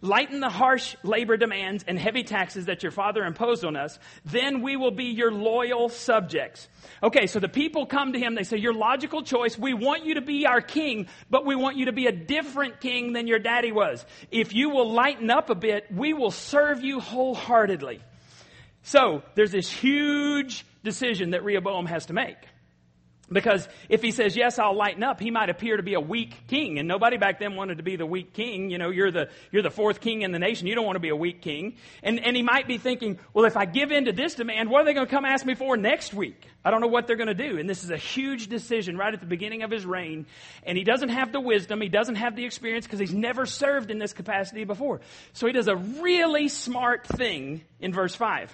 Lighten 0.00 0.40
the 0.40 0.48
harsh 0.48 0.96
labor 1.02 1.36
demands 1.36 1.84
and 1.86 1.98
heavy 1.98 2.22
taxes 2.22 2.66
that 2.66 2.82
your 2.82 2.92
father 2.92 3.24
imposed 3.24 3.64
on 3.64 3.76
us. 3.76 3.98
Then 4.24 4.62
we 4.62 4.76
will 4.76 4.90
be 4.90 5.06
your 5.06 5.32
loyal 5.32 5.88
subjects. 5.88 6.68
Okay, 7.02 7.26
so 7.26 7.40
the 7.40 7.48
people 7.48 7.86
come 7.86 8.12
to 8.12 8.18
him. 8.18 8.34
They 8.34 8.44
say, 8.44 8.58
Your 8.58 8.74
logical 8.74 9.22
choice, 9.22 9.58
we 9.58 9.74
want 9.74 10.04
you 10.04 10.14
to 10.14 10.20
be 10.20 10.46
our 10.46 10.60
king, 10.60 11.08
but 11.30 11.44
we 11.44 11.56
want 11.56 11.76
you 11.76 11.86
to 11.86 11.92
be 11.92 12.06
a 12.06 12.12
different 12.12 12.80
king 12.80 13.12
than 13.12 13.26
your 13.26 13.38
daddy 13.38 13.72
was. 13.72 14.04
If 14.30 14.54
you 14.54 14.70
will 14.70 14.92
lighten 14.92 15.30
up 15.30 15.50
a 15.50 15.54
bit, 15.54 15.86
we 15.90 16.12
will 16.12 16.30
serve 16.30 16.82
you 16.82 17.00
wholeheartedly. 17.00 18.00
So 18.82 19.22
there's 19.34 19.52
this 19.52 19.70
huge 19.70 20.64
decision 20.82 21.30
that 21.30 21.44
Rehoboam 21.44 21.86
has 21.86 22.06
to 22.06 22.12
make. 22.12 22.36
Because 23.30 23.68
if 23.88 24.02
he 24.02 24.10
says, 24.10 24.36
yes, 24.36 24.58
I'll 24.58 24.74
lighten 24.76 25.02
up, 25.02 25.20
he 25.20 25.30
might 25.30 25.50
appear 25.50 25.76
to 25.76 25.82
be 25.82 25.94
a 25.94 26.00
weak 26.00 26.34
king. 26.48 26.78
And 26.78 26.88
nobody 26.88 27.18
back 27.18 27.38
then 27.38 27.56
wanted 27.56 27.76
to 27.76 27.82
be 27.82 27.96
the 27.96 28.06
weak 28.06 28.32
king. 28.32 28.70
You 28.70 28.78
know, 28.78 28.90
you're 28.90 29.10
the, 29.10 29.28
you're 29.52 29.62
the 29.62 29.70
fourth 29.70 30.00
king 30.00 30.22
in 30.22 30.32
the 30.32 30.38
nation. 30.38 30.66
You 30.66 30.74
don't 30.74 30.86
want 30.86 30.96
to 30.96 31.00
be 31.00 31.10
a 31.10 31.16
weak 31.16 31.42
king. 31.42 31.76
And, 32.02 32.18
and 32.24 32.34
he 32.34 32.42
might 32.42 32.66
be 32.66 32.78
thinking, 32.78 33.18
well, 33.34 33.44
if 33.44 33.56
I 33.56 33.66
give 33.66 33.92
in 33.92 34.06
to 34.06 34.12
this 34.12 34.34
demand, 34.34 34.70
what 34.70 34.82
are 34.82 34.84
they 34.86 34.94
going 34.94 35.06
to 35.06 35.10
come 35.10 35.26
ask 35.26 35.44
me 35.44 35.54
for 35.54 35.76
next 35.76 36.14
week? 36.14 36.46
I 36.64 36.70
don't 36.70 36.80
know 36.80 36.88
what 36.88 37.06
they're 37.06 37.16
going 37.16 37.28
to 37.28 37.34
do. 37.34 37.58
And 37.58 37.68
this 37.68 37.84
is 37.84 37.90
a 37.90 37.96
huge 37.96 38.48
decision 38.48 38.96
right 38.96 39.12
at 39.12 39.20
the 39.20 39.26
beginning 39.26 39.62
of 39.62 39.70
his 39.70 39.84
reign. 39.84 40.26
And 40.62 40.78
he 40.78 40.84
doesn't 40.84 41.10
have 41.10 41.30
the 41.30 41.40
wisdom. 41.40 41.80
He 41.82 41.88
doesn't 41.88 42.16
have 42.16 42.34
the 42.34 42.46
experience 42.46 42.86
because 42.86 42.98
he's 42.98 43.14
never 43.14 43.44
served 43.44 43.90
in 43.90 43.98
this 43.98 44.14
capacity 44.14 44.64
before. 44.64 45.00
So 45.34 45.46
he 45.46 45.52
does 45.52 45.68
a 45.68 45.76
really 45.76 46.48
smart 46.48 47.06
thing 47.06 47.62
in 47.78 47.92
verse 47.92 48.14
5. 48.14 48.52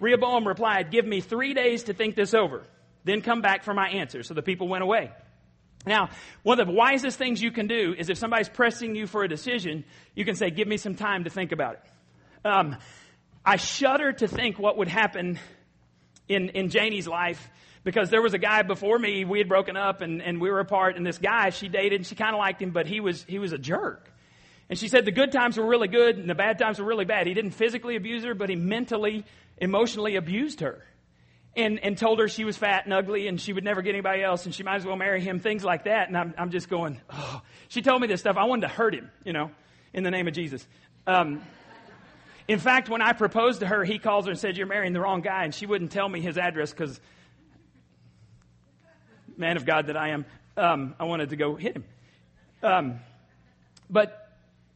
Rehoboam 0.00 0.46
replied, 0.46 0.90
give 0.90 1.06
me 1.06 1.20
three 1.20 1.54
days 1.54 1.84
to 1.84 1.94
think 1.94 2.14
this 2.14 2.34
over. 2.34 2.64
Then 3.08 3.22
come 3.22 3.40
back 3.40 3.64
for 3.64 3.72
my 3.72 3.88
answer. 3.88 4.22
So 4.22 4.34
the 4.34 4.42
people 4.42 4.68
went 4.68 4.84
away. 4.84 5.10
Now, 5.86 6.10
one 6.42 6.60
of 6.60 6.66
the 6.66 6.72
wisest 6.72 7.16
things 7.16 7.40
you 7.40 7.50
can 7.50 7.66
do 7.66 7.94
is 7.96 8.10
if 8.10 8.18
somebody's 8.18 8.50
pressing 8.50 8.94
you 8.94 9.06
for 9.06 9.24
a 9.24 9.28
decision, 9.28 9.84
you 10.14 10.26
can 10.26 10.34
say, 10.34 10.50
give 10.50 10.68
me 10.68 10.76
some 10.76 10.94
time 10.94 11.24
to 11.24 11.30
think 11.30 11.52
about 11.52 11.74
it. 11.74 12.46
Um, 12.46 12.76
I 13.44 13.56
shudder 13.56 14.12
to 14.12 14.28
think 14.28 14.58
what 14.58 14.76
would 14.76 14.88
happen 14.88 15.38
in, 16.28 16.50
in 16.50 16.68
Janie's 16.68 17.08
life 17.08 17.48
because 17.82 18.10
there 18.10 18.20
was 18.20 18.34
a 18.34 18.38
guy 18.38 18.60
before 18.60 18.98
me, 18.98 19.24
we 19.24 19.38
had 19.38 19.48
broken 19.48 19.76
up 19.76 20.02
and, 20.02 20.20
and 20.20 20.38
we 20.38 20.50
were 20.50 20.60
apart, 20.60 20.96
and 20.96 21.06
this 21.06 21.16
guy 21.16 21.48
she 21.48 21.68
dated, 21.68 22.00
and 22.00 22.06
she 22.06 22.14
kind 22.14 22.34
of 22.34 22.38
liked 22.38 22.60
him, 22.60 22.72
but 22.72 22.86
he 22.86 23.00
was, 23.00 23.24
he 23.24 23.38
was 23.38 23.52
a 23.52 23.58
jerk. 23.58 24.12
And 24.68 24.78
she 24.78 24.88
said 24.88 25.06
the 25.06 25.12
good 25.12 25.32
times 25.32 25.56
were 25.56 25.66
really 25.66 25.88
good 25.88 26.18
and 26.18 26.28
the 26.28 26.34
bad 26.34 26.58
times 26.58 26.78
were 26.78 26.84
really 26.84 27.06
bad. 27.06 27.26
He 27.26 27.32
didn't 27.32 27.52
physically 27.52 27.96
abuse 27.96 28.24
her, 28.24 28.34
but 28.34 28.50
he 28.50 28.56
mentally, 28.56 29.24
emotionally 29.56 30.16
abused 30.16 30.60
her 30.60 30.84
and, 31.56 31.78
and 31.80 31.98
told 31.98 32.18
her 32.20 32.28
she 32.28 32.44
was 32.44 32.56
fat 32.56 32.84
and 32.84 32.92
ugly 32.92 33.26
and 33.26 33.40
she 33.40 33.52
would 33.52 33.64
never 33.64 33.82
get 33.82 33.90
anybody 33.90 34.22
else 34.22 34.46
and 34.46 34.54
she 34.54 34.62
might 34.62 34.76
as 34.76 34.84
well 34.84 34.96
marry 34.96 35.20
him, 35.20 35.40
things 35.40 35.64
like 35.64 35.84
that. 35.84 36.08
And 36.08 36.16
I'm, 36.16 36.34
I'm 36.38 36.50
just 36.50 36.68
going, 36.68 37.00
oh. 37.10 37.42
She 37.68 37.82
told 37.82 38.00
me 38.00 38.06
this 38.06 38.20
stuff. 38.20 38.36
I 38.36 38.44
wanted 38.44 38.62
to 38.62 38.68
hurt 38.68 38.94
him, 38.94 39.10
you 39.24 39.32
know, 39.32 39.50
in 39.92 40.02
the 40.02 40.10
name 40.10 40.26
of 40.26 40.34
Jesus. 40.34 40.66
Um, 41.06 41.42
in 42.48 42.58
fact, 42.58 42.88
when 42.88 43.02
I 43.02 43.12
proposed 43.12 43.60
to 43.60 43.66
her, 43.66 43.84
he 43.84 43.98
calls 43.98 44.24
her 44.24 44.30
and 44.30 44.40
said, 44.40 44.56
You're 44.56 44.66
marrying 44.66 44.94
the 44.94 45.00
wrong 45.00 45.20
guy. 45.20 45.44
And 45.44 45.54
she 45.54 45.66
wouldn't 45.66 45.92
tell 45.92 46.08
me 46.08 46.22
his 46.22 46.38
address 46.38 46.70
because, 46.70 46.98
man 49.36 49.58
of 49.58 49.66
God 49.66 49.88
that 49.88 49.98
I 49.98 50.10
am, 50.10 50.24
um, 50.56 50.94
I 50.98 51.04
wanted 51.04 51.30
to 51.30 51.36
go 51.36 51.56
hit 51.56 51.76
him. 51.76 51.84
Um, 52.62 53.00
but 53.90 54.27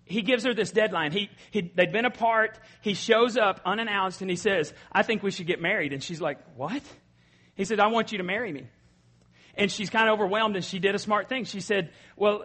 he 0.04 0.22
gives 0.22 0.44
her 0.44 0.54
this 0.54 0.70
deadline. 0.70 1.12
He, 1.12 1.30
he, 1.50 1.72
they'd 1.74 1.92
been 1.92 2.04
apart. 2.04 2.58
He 2.80 2.94
shows 2.94 3.36
up 3.36 3.60
unannounced 3.64 4.20
and 4.20 4.30
he 4.30 4.36
says, 4.36 4.72
I 4.90 5.02
think 5.02 5.22
we 5.22 5.30
should 5.30 5.46
get 5.46 5.60
married. 5.60 5.92
And 5.92 6.02
she's 6.02 6.20
like, 6.20 6.38
What? 6.56 6.82
He 7.54 7.64
said, 7.64 7.80
I 7.80 7.88
want 7.88 8.12
you 8.12 8.18
to 8.18 8.24
marry 8.24 8.52
me. 8.52 8.66
And 9.54 9.70
she's 9.70 9.90
kind 9.90 10.08
of 10.08 10.14
overwhelmed 10.14 10.56
and 10.56 10.64
she 10.64 10.78
did 10.78 10.94
a 10.94 10.98
smart 10.98 11.28
thing. 11.28 11.44
She 11.44 11.60
said, 11.60 11.90
Well, 12.16 12.44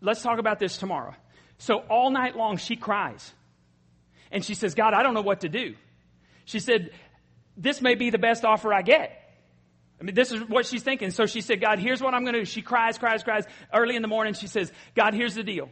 let's 0.00 0.22
talk 0.22 0.38
about 0.38 0.58
this 0.58 0.78
tomorrow. 0.78 1.14
So 1.58 1.78
all 1.78 2.10
night 2.10 2.36
long 2.36 2.56
she 2.56 2.76
cries. 2.76 3.32
And 4.30 4.44
she 4.44 4.54
says, 4.54 4.74
God, 4.74 4.94
I 4.94 5.02
don't 5.02 5.14
know 5.14 5.22
what 5.22 5.40
to 5.40 5.48
do. 5.48 5.74
She 6.46 6.58
said, 6.58 6.90
This 7.56 7.82
may 7.82 7.94
be 7.94 8.10
the 8.10 8.18
best 8.18 8.44
offer 8.44 8.72
I 8.72 8.82
get. 8.82 9.20
I 10.00 10.04
mean, 10.04 10.14
this 10.14 10.32
is 10.32 10.42
what 10.48 10.66
she's 10.66 10.82
thinking. 10.82 11.10
So 11.10 11.26
she 11.26 11.40
said, 11.40 11.60
God, 11.60 11.78
here's 11.78 12.02
what 12.02 12.14
I'm 12.14 12.22
going 12.22 12.34
to 12.34 12.40
do. 12.40 12.44
She 12.44 12.62
cries, 12.62 12.98
cries, 12.98 13.22
cries. 13.22 13.44
Early 13.72 13.94
in 13.94 14.02
the 14.02 14.08
morning, 14.08 14.34
she 14.34 14.48
says, 14.48 14.72
God, 14.96 15.14
here's 15.14 15.34
the 15.34 15.44
deal. 15.44 15.68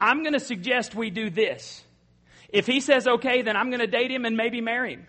I'm 0.00 0.22
going 0.22 0.34
to 0.34 0.40
suggest 0.40 0.94
we 0.94 1.10
do 1.10 1.30
this. 1.30 1.84
If 2.48 2.66
he 2.66 2.80
says 2.80 3.06
okay, 3.06 3.42
then 3.42 3.56
I'm 3.56 3.70
going 3.70 3.80
to 3.80 3.86
date 3.86 4.10
him 4.10 4.24
and 4.24 4.36
maybe 4.36 4.60
marry 4.60 4.94
him. 4.94 5.06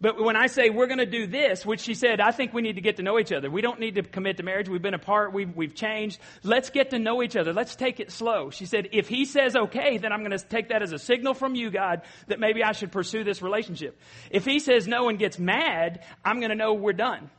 But 0.00 0.20
when 0.22 0.36
I 0.36 0.48
say 0.48 0.70
we're 0.70 0.86
going 0.86 0.98
to 0.98 1.06
do 1.06 1.26
this, 1.26 1.64
which 1.64 1.80
she 1.80 1.94
said, 1.94 2.20
I 2.20 2.32
think 2.32 2.52
we 2.52 2.62
need 2.62 2.74
to 2.74 2.80
get 2.80 2.96
to 2.96 3.02
know 3.02 3.18
each 3.18 3.32
other. 3.32 3.50
We 3.50 3.62
don't 3.62 3.78
need 3.78 3.94
to 3.94 4.02
commit 4.02 4.38
to 4.38 4.42
marriage. 4.42 4.68
We've 4.68 4.82
been 4.82 4.94
apart. 4.94 5.32
We've, 5.32 5.54
we've 5.54 5.74
changed. 5.74 6.18
Let's 6.42 6.70
get 6.70 6.90
to 6.90 6.98
know 6.98 7.22
each 7.22 7.36
other. 7.36 7.52
Let's 7.52 7.76
take 7.76 8.00
it 8.00 8.10
slow. 8.10 8.50
She 8.50 8.66
said, 8.66 8.88
if 8.92 9.08
he 9.08 9.24
says 9.24 9.54
okay, 9.54 9.98
then 9.98 10.12
I'm 10.12 10.20
going 10.20 10.36
to 10.36 10.44
take 10.44 10.70
that 10.70 10.82
as 10.82 10.92
a 10.92 10.98
signal 10.98 11.34
from 11.34 11.54
you, 11.54 11.70
God, 11.70 12.02
that 12.26 12.40
maybe 12.40 12.62
I 12.62 12.72
should 12.72 12.92
pursue 12.92 13.24
this 13.24 13.40
relationship. 13.40 13.98
If 14.30 14.44
he 14.44 14.58
says 14.58 14.88
no 14.88 15.08
and 15.08 15.18
gets 15.18 15.38
mad, 15.38 16.04
I'm 16.24 16.40
going 16.40 16.50
to 16.50 16.56
know 16.56 16.74
we're 16.74 16.92
done. 16.92 17.30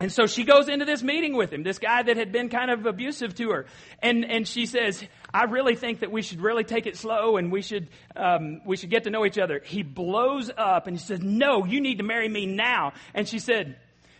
And 0.00 0.10
so 0.10 0.26
she 0.26 0.42
goes 0.42 0.68
into 0.68 0.84
this 0.84 1.04
meeting 1.04 1.36
with 1.36 1.52
him, 1.52 1.62
this 1.62 1.78
guy 1.78 2.02
that 2.02 2.16
had 2.16 2.32
been 2.32 2.48
kind 2.48 2.70
of 2.70 2.84
abusive 2.84 3.34
to 3.36 3.50
her. 3.50 3.66
And, 4.02 4.24
and 4.28 4.46
she 4.46 4.66
says, 4.66 5.04
I 5.32 5.44
really 5.44 5.76
think 5.76 6.00
that 6.00 6.10
we 6.10 6.20
should 6.20 6.40
really 6.40 6.64
take 6.64 6.86
it 6.86 6.96
slow 6.96 7.36
and 7.36 7.52
we 7.52 7.62
should, 7.62 7.88
um, 8.16 8.60
we 8.66 8.76
should 8.76 8.90
get 8.90 9.04
to 9.04 9.10
know 9.10 9.24
each 9.24 9.38
other. 9.38 9.60
He 9.64 9.84
blows 9.84 10.50
up 10.56 10.88
and 10.88 10.96
he 10.96 11.02
says, 11.02 11.20
no, 11.20 11.64
you 11.64 11.80
need 11.80 11.98
to 11.98 12.04
marry 12.04 12.28
me 12.28 12.44
now. 12.44 12.92
And 13.14 13.28
she 13.28 13.38
said, 13.38 13.76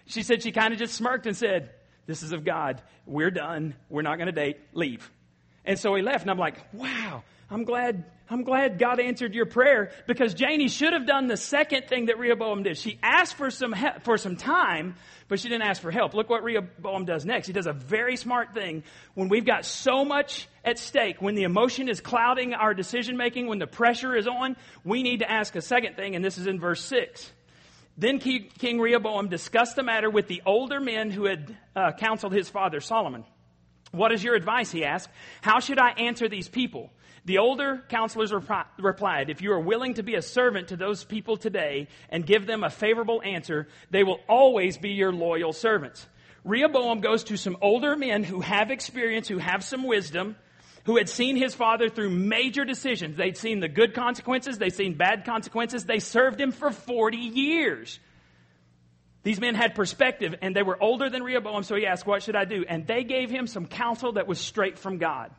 she 0.06 0.22
said, 0.22 0.42
she 0.44 0.52
kind 0.52 0.72
of 0.72 0.78
just 0.78 0.94
smirked 0.94 1.26
and 1.26 1.36
said, 1.36 1.70
this 2.06 2.22
is 2.22 2.30
of 2.30 2.44
God. 2.44 2.80
We're 3.04 3.32
done. 3.32 3.74
We're 3.88 4.02
not 4.02 4.16
going 4.16 4.26
to 4.26 4.32
date. 4.32 4.58
Leave. 4.74 5.10
And 5.64 5.76
so 5.78 5.94
he 5.96 6.02
left 6.02 6.22
and 6.22 6.30
I'm 6.30 6.38
like, 6.38 6.72
wow, 6.72 7.24
I'm 7.50 7.64
glad 7.64 8.04
I'm 8.28 8.42
glad 8.42 8.78
God 8.78 9.00
answered 9.00 9.34
your 9.34 9.44
prayer 9.44 9.90
because 10.06 10.32
Janie 10.32 10.68
should 10.68 10.94
have 10.94 11.06
done 11.06 11.26
the 11.26 11.36
second 11.36 11.88
thing 11.88 12.06
that 12.06 12.18
Rehoboam 12.18 12.62
did. 12.62 12.78
She 12.78 12.98
asked 13.02 13.34
for 13.34 13.50
some 13.50 13.74
he- 13.74 13.98
for 14.02 14.16
some 14.16 14.36
time, 14.36 14.96
but 15.28 15.38
she 15.40 15.50
didn't 15.50 15.68
ask 15.68 15.82
for 15.82 15.90
help. 15.90 16.14
Look 16.14 16.30
what 16.30 16.42
Rehoboam 16.42 17.04
does 17.04 17.26
next. 17.26 17.46
He 17.46 17.52
does 17.52 17.66
a 17.66 17.74
very 17.74 18.16
smart 18.16 18.54
thing 18.54 18.82
when 19.14 19.28
we've 19.28 19.44
got 19.44 19.66
so 19.66 20.06
much 20.06 20.48
at 20.64 20.78
stake, 20.78 21.20
when 21.20 21.34
the 21.34 21.42
emotion 21.42 21.90
is 21.90 22.00
clouding 22.00 22.54
our 22.54 22.72
decision 22.72 23.18
making, 23.18 23.46
when 23.46 23.58
the 23.58 23.66
pressure 23.66 24.16
is 24.16 24.26
on, 24.26 24.56
we 24.84 25.02
need 25.02 25.18
to 25.18 25.30
ask 25.30 25.54
a 25.54 25.60
second 25.60 25.96
thing, 25.96 26.16
and 26.16 26.24
this 26.24 26.38
is 26.38 26.46
in 26.46 26.58
verse 26.58 26.82
6. 26.82 27.30
Then 27.98 28.18
King 28.18 28.80
Rehoboam 28.80 29.28
discussed 29.28 29.76
the 29.76 29.82
matter 29.82 30.10
with 30.10 30.26
the 30.26 30.42
older 30.46 30.80
men 30.80 31.10
who 31.10 31.26
had 31.26 31.56
uh, 31.76 31.92
counseled 31.92 32.32
his 32.32 32.48
father 32.48 32.80
Solomon. 32.80 33.24
What 33.92 34.10
is 34.10 34.24
your 34.24 34.34
advice? 34.34 34.72
He 34.72 34.84
asked. 34.84 35.08
How 35.42 35.60
should 35.60 35.78
I 35.78 35.90
answer 35.90 36.28
these 36.28 36.48
people? 36.48 36.90
The 37.26 37.38
older 37.38 37.82
counselors 37.88 38.32
replied, 38.32 39.30
If 39.30 39.40
you 39.40 39.52
are 39.52 39.60
willing 39.60 39.94
to 39.94 40.02
be 40.02 40.14
a 40.14 40.22
servant 40.22 40.68
to 40.68 40.76
those 40.76 41.04
people 41.04 41.38
today 41.38 41.88
and 42.10 42.26
give 42.26 42.46
them 42.46 42.62
a 42.62 42.70
favorable 42.70 43.22
answer, 43.24 43.68
they 43.90 44.04
will 44.04 44.20
always 44.28 44.76
be 44.76 44.90
your 44.90 45.12
loyal 45.12 45.54
servants. 45.54 46.06
Rehoboam 46.44 47.00
goes 47.00 47.24
to 47.24 47.38
some 47.38 47.56
older 47.62 47.96
men 47.96 48.24
who 48.24 48.40
have 48.40 48.70
experience, 48.70 49.26
who 49.26 49.38
have 49.38 49.64
some 49.64 49.84
wisdom, 49.84 50.36
who 50.84 50.98
had 50.98 51.08
seen 51.08 51.36
his 51.36 51.54
father 51.54 51.88
through 51.88 52.10
major 52.10 52.66
decisions. 52.66 53.16
They'd 53.16 53.38
seen 53.38 53.60
the 53.60 53.68
good 53.68 53.94
consequences, 53.94 54.58
they'd 54.58 54.74
seen 54.74 54.94
bad 54.94 55.24
consequences. 55.24 55.86
They 55.86 56.00
served 56.00 56.38
him 56.38 56.52
for 56.52 56.70
40 56.70 57.16
years. 57.16 57.98
These 59.22 59.40
men 59.40 59.54
had 59.54 59.74
perspective 59.74 60.34
and 60.42 60.54
they 60.54 60.62
were 60.62 60.80
older 60.82 61.08
than 61.08 61.22
Rehoboam, 61.22 61.62
so 61.62 61.74
he 61.74 61.86
asked, 61.86 62.06
What 62.06 62.22
should 62.22 62.36
I 62.36 62.44
do? 62.44 62.66
And 62.68 62.86
they 62.86 63.02
gave 63.04 63.30
him 63.30 63.46
some 63.46 63.64
counsel 63.64 64.12
that 64.12 64.26
was 64.26 64.38
straight 64.38 64.78
from 64.78 64.98
God. 64.98 65.30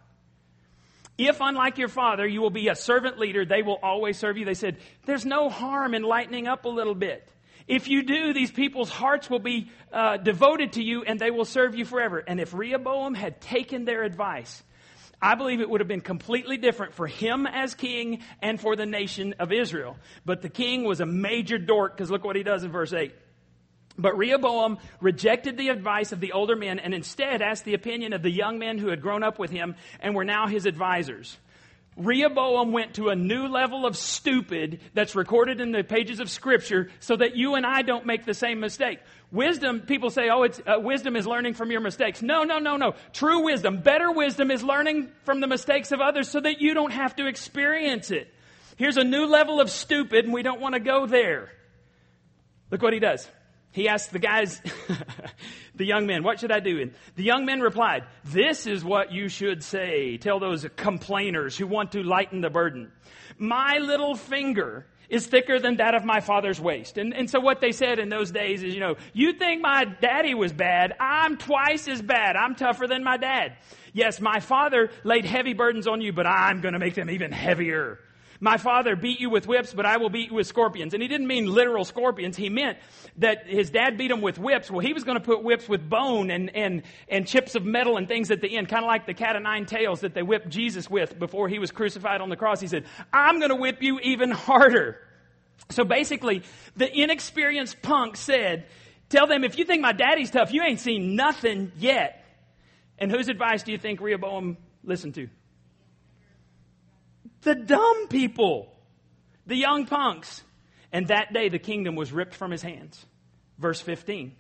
If, 1.18 1.38
unlike 1.40 1.78
your 1.78 1.88
father, 1.88 2.28
you 2.28 2.42
will 2.42 2.50
be 2.50 2.68
a 2.68 2.76
servant 2.76 3.18
leader, 3.18 3.46
they 3.46 3.62
will 3.62 3.80
always 3.82 4.18
serve 4.18 4.38
you. 4.38 4.46
They 4.46 4.54
said, 4.54 4.78
There's 5.06 5.26
no 5.26 5.50
harm 5.50 5.94
in 5.94 6.04
lightening 6.04 6.48
up 6.48 6.66
a 6.66 6.70
little 6.70 6.96
bit. 6.96 7.28
If 7.68 7.88
you 7.88 8.04
do, 8.04 8.34
these 8.34 8.52
people's 8.52 8.90
hearts 8.90 9.30
will 9.30 9.40
be 9.40 9.72
uh, 9.92 10.18
devoted 10.18 10.74
to 10.74 10.84
you 10.84 11.04
and 11.04 11.20
they 11.20 11.32
will 11.32 11.46
serve 11.46 11.76
you 11.76 11.84
forever. 11.84 12.20
And 12.20 12.40
if 12.40 12.54
Rehoboam 12.54 13.16
had 13.16 13.42
taken 13.42 13.86
their 13.86 14.04
advice, 14.04 14.62
I 15.20 15.34
believe 15.34 15.62
it 15.62 15.70
would 15.70 15.82
have 15.82 15.88
been 15.88 16.02
completely 16.02 16.58
different 16.58 16.94
for 16.94 17.08
him 17.08 17.48
as 17.48 17.74
king 17.74 18.22
and 18.42 18.62
for 18.62 18.76
the 18.76 18.86
nation 18.86 19.36
of 19.40 19.52
Israel. 19.52 19.98
But 20.26 20.44
the 20.44 20.50
king 20.50 20.84
was 20.84 21.00
a 21.00 21.06
major 21.08 21.58
dork 21.58 21.96
because 21.96 22.12
look 22.12 22.24
what 22.24 22.36
he 22.36 22.44
does 22.44 22.64
in 22.64 22.72
verse 22.72 22.94
8. 22.94 23.16
But 23.98 24.18
Rehoboam 24.18 24.78
rejected 25.00 25.58
the 25.58 25.70
advice 25.70 26.12
of 26.12 26.20
the 26.20 26.34
older 26.34 26.56
men 26.56 26.80
and 26.80 26.94
instead 26.94 27.42
asked 27.42 27.64
the 27.64 27.76
opinion 27.76 28.14
of 28.14 28.22
the 28.22 28.32
young 28.32 28.60
men 28.60 28.78
who 28.78 28.90
had 28.90 29.02
grown 29.02 29.24
up 29.24 29.40
with 29.40 29.52
him 29.52 29.76
and 30.02 30.14
were 30.14 30.26
now 30.26 30.48
his 30.48 30.66
advisors. 30.66 31.38
Rehoboam 31.98 32.74
went 32.74 32.96
to 32.96 33.08
a 33.08 33.16
new 33.16 33.48
level 33.48 33.86
of 33.86 33.96
stupid 33.96 34.82
that's 34.94 35.16
recorded 35.16 35.62
in 35.62 35.72
the 35.72 35.82
pages 35.82 36.20
of 36.20 36.30
scripture 36.30 36.90
so 37.00 37.16
that 37.16 37.38
you 37.38 37.56
and 37.56 37.66
I 37.66 37.84
don't 37.84 38.06
make 38.06 38.26
the 38.26 38.34
same 38.34 38.60
mistake. 38.60 39.00
Wisdom, 39.32 39.80
people 39.82 40.10
say, 40.10 40.30
oh, 40.30 40.44
it's, 40.44 40.62
uh, 40.68 40.78
wisdom 40.78 41.16
is 41.16 41.26
learning 41.26 41.54
from 41.54 41.72
your 41.72 41.80
mistakes. 41.80 42.22
No, 42.22 42.44
no, 42.44 42.60
no, 42.60 42.76
no. 42.76 42.96
True 43.14 43.46
wisdom, 43.46 43.78
better 43.78 44.12
wisdom 44.12 44.52
is 44.52 44.62
learning 44.62 45.10
from 45.24 45.40
the 45.40 45.48
mistakes 45.48 45.94
of 45.94 46.02
others 46.02 46.30
so 46.30 46.42
that 46.42 46.60
you 46.60 46.74
don't 46.74 46.92
have 46.92 47.16
to 47.16 47.28
experience 47.28 48.12
it. 48.12 48.34
Here's 48.76 48.98
a 48.98 49.04
new 49.06 49.26
level 49.26 49.62
of 49.62 49.72
stupid 49.72 50.26
and 50.26 50.34
we 50.34 50.44
don't 50.44 50.60
want 50.60 50.76
to 50.76 50.82
go 50.82 51.06
there. 51.06 51.50
Look 52.72 52.82
what 52.82 52.92
he 52.92 53.00
does. 53.00 53.26
He 53.76 53.90
asked 53.90 54.14
the 54.14 54.20
guys, 54.20 54.62
the 55.76 55.84
young 55.84 56.08
men, 56.08 56.24
what 56.24 56.40
should 56.40 56.52
I 56.52 56.62
do? 56.62 56.80
And 56.80 56.94
the 57.18 57.24
young 57.24 57.46
men 57.46 57.60
replied, 57.60 58.06
this 58.24 58.68
is 58.68 58.86
what 58.86 59.12
you 59.12 59.28
should 59.28 59.64
say. 59.64 60.16
Tell 60.16 60.40
those 60.40 60.66
complainers 60.78 61.58
who 61.58 61.68
want 61.68 61.92
to 61.92 62.02
lighten 62.02 62.40
the 62.40 62.50
burden. 62.50 62.90
My 63.38 63.80
little 63.80 64.16
finger 64.16 64.86
is 65.10 65.28
thicker 65.28 65.60
than 65.60 65.76
that 65.76 65.94
of 65.94 66.06
my 66.06 66.22
father's 66.22 66.58
waist. 66.58 66.98
And, 66.98 67.14
and 67.14 67.30
so 67.30 67.42
what 67.42 67.60
they 67.60 67.74
said 67.74 68.00
in 68.00 68.08
those 68.08 68.32
days 68.32 68.64
is, 68.64 68.74
you 68.74 68.80
know, 68.80 68.96
you 69.12 69.34
think 69.34 69.62
my 69.62 69.84
daddy 69.84 70.36
was 70.36 70.54
bad. 70.54 70.94
I'm 70.98 71.36
twice 71.36 71.90
as 71.90 72.02
bad. 72.02 72.38
I'm 72.38 72.56
tougher 72.56 72.88
than 72.88 73.04
my 73.04 73.18
dad. 73.18 73.58
Yes, 73.92 74.22
my 74.22 74.40
father 74.40 74.90
laid 75.04 75.26
heavy 75.26 75.54
burdens 75.54 75.86
on 75.86 76.00
you, 76.00 76.14
but 76.14 76.26
I'm 76.26 76.62
going 76.62 76.76
to 76.76 76.80
make 76.80 76.96
them 76.96 77.10
even 77.10 77.34
heavier. 77.34 78.00
My 78.46 78.58
father 78.58 78.96
beat 78.96 79.20
you 79.20 79.32
with 79.32 79.48
whips, 79.48 79.74
but 79.74 79.88
I 79.88 79.98
will 79.98 80.12
beat 80.12 80.30
you 80.30 80.36
with 80.36 80.46
scorpions. 80.46 80.94
And 80.94 81.02
he 81.02 81.10
didn't 81.10 81.26
mean 81.26 81.52
literal 81.52 81.84
scorpions. 81.84 82.38
He 82.38 82.50
meant 82.50 82.78
that 83.18 83.48
his 83.48 83.72
dad 83.72 83.98
beat 83.98 84.12
him 84.12 84.22
with 84.22 84.38
whips. 84.38 84.70
Well, 84.70 84.82
he 84.82 84.94
was 84.94 85.04
going 85.04 85.18
to 85.18 85.24
put 85.24 85.42
whips 85.42 85.68
with 85.68 85.90
bone 85.90 86.30
and, 86.30 86.56
and, 86.56 86.84
and 87.10 87.26
chips 87.26 87.56
of 87.56 87.66
metal 87.66 87.98
and 87.98 88.08
things 88.08 88.30
at 88.30 88.42
the 88.42 88.56
end, 88.56 88.70
kind 88.70 88.86
of 88.86 88.88
like 88.88 89.08
the 89.08 89.16
cat 89.16 89.36
of 89.36 89.42
nine 89.42 89.66
tails 89.66 90.02
that 90.02 90.14
they 90.14 90.22
whipped 90.22 90.48
Jesus 90.48 90.88
with 90.88 91.18
before 91.18 91.50
he 91.50 91.58
was 91.58 91.72
crucified 91.72 92.22
on 92.22 92.30
the 92.30 92.36
cross. 92.36 92.62
He 92.62 92.68
said, 92.68 92.86
I'm 93.12 93.40
going 93.40 93.50
to 93.50 93.56
whip 93.56 93.82
you 93.82 94.00
even 94.02 94.30
harder. 94.30 95.02
So 95.72 95.84
basically, 95.84 96.44
the 96.76 96.88
inexperienced 96.88 97.82
punk 97.82 98.16
said, 98.16 98.68
Tell 99.10 99.26
them, 99.26 99.44
if 99.44 99.58
you 99.58 99.66
think 99.66 99.82
my 99.82 99.92
daddy's 99.92 100.30
tough, 100.30 100.54
you 100.54 100.62
ain't 100.62 100.80
seen 100.80 101.16
nothing 101.16 101.72
yet. 101.80 102.24
And 103.00 103.12
whose 103.12 103.28
advice 103.28 103.64
do 103.64 103.72
you 103.72 103.80
think 103.80 104.02
Rehoboam 104.02 104.58
listened 104.84 105.16
to? 105.16 105.30
The 107.46 107.54
dumb 107.54 108.08
people, 108.08 108.74
the 109.46 109.56
young 109.56 109.86
punks. 109.86 110.42
And 110.92 111.10
that 111.10 111.32
day 111.32 111.50
the 111.50 111.60
kingdom 111.60 111.96
was 111.96 112.12
ripped 112.12 112.34
from 112.34 112.50
his 112.50 112.64
hands. 112.64 113.06
Verse 113.60 113.80
15. 113.80 114.36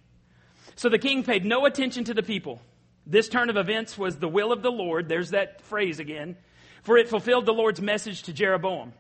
So 0.76 0.90
the 0.90 0.98
king 0.98 1.24
paid 1.24 1.46
no 1.46 1.66
attention 1.66 2.06
to 2.06 2.16
the 2.16 2.24
people. 2.24 2.60
This 3.06 3.30
turn 3.30 3.52
of 3.52 3.58
events 3.58 3.96
was 3.96 4.18
the 4.18 4.28
will 4.28 4.52
of 4.52 4.64
the 4.64 4.72
Lord. 4.72 5.08
There's 5.08 5.30
that 5.30 5.62
phrase 5.62 6.00
again. 6.00 6.36
For 6.82 6.98
it 6.98 7.08
fulfilled 7.08 7.46
the 7.46 7.54
Lord's 7.54 7.80
message 7.80 8.24
to 8.24 8.34
Jeroboam. 8.34 8.94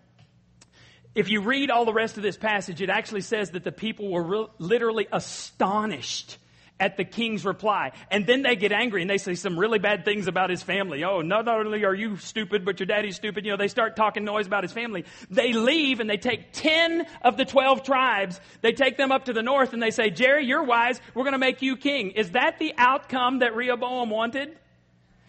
If 1.15 1.29
you 1.29 1.41
read 1.41 1.71
all 1.71 1.85
the 1.85 1.93
rest 1.93 2.17
of 2.17 2.23
this 2.23 2.37
passage, 2.37 2.83
it 2.83 2.89
actually 2.91 3.21
says 3.21 3.51
that 3.51 3.63
the 3.63 3.71
people 3.71 4.11
were 4.11 4.23
re- 4.23 4.47
literally 4.59 5.07
astonished 5.11 6.37
at 6.79 6.97
the 6.97 7.05
king's 7.05 7.45
reply. 7.45 7.91
And 8.11 8.27
then 8.27 8.41
they 8.41 8.55
get 8.55 8.71
angry 8.71 9.01
and 9.01 9.09
they 9.09 9.17
say 9.17 9.35
some 9.35 9.57
really 9.57 9.79
bad 9.79 10.03
things 10.03 10.27
about 10.27 10.49
his 10.49 10.61
family. 10.61 11.03
Oh, 11.03 11.21
not 11.21 11.47
only 11.47 11.85
are 11.85 11.93
you 11.93 12.17
stupid, 12.17 12.65
but 12.65 12.79
your 12.79 12.87
daddy's 12.87 13.15
stupid. 13.15 13.45
You 13.45 13.51
know, 13.51 13.57
they 13.57 13.69
start 13.69 13.95
talking 13.95 14.25
noise 14.25 14.45
about 14.45 14.63
his 14.63 14.73
family. 14.73 15.05
They 15.29 15.53
leave 15.53 16.01
and 16.01 16.09
they 16.09 16.17
take 16.17 16.51
10 16.51 17.05
of 17.21 17.37
the 17.37 17.45
12 17.45 17.83
tribes. 17.83 18.41
They 18.61 18.73
take 18.73 18.97
them 18.97 19.11
up 19.11 19.25
to 19.25 19.33
the 19.33 19.41
north 19.41 19.73
and 19.73 19.81
they 19.81 19.91
say, 19.91 20.09
Jerry, 20.09 20.45
you're 20.45 20.63
wise. 20.63 20.99
We're 21.13 21.23
going 21.23 21.33
to 21.33 21.39
make 21.39 21.61
you 21.61 21.77
king. 21.77 22.11
Is 22.11 22.31
that 22.31 22.59
the 22.59 22.73
outcome 22.77 23.39
that 23.39 23.55
Rehoboam 23.55 24.09
wanted? 24.09 24.57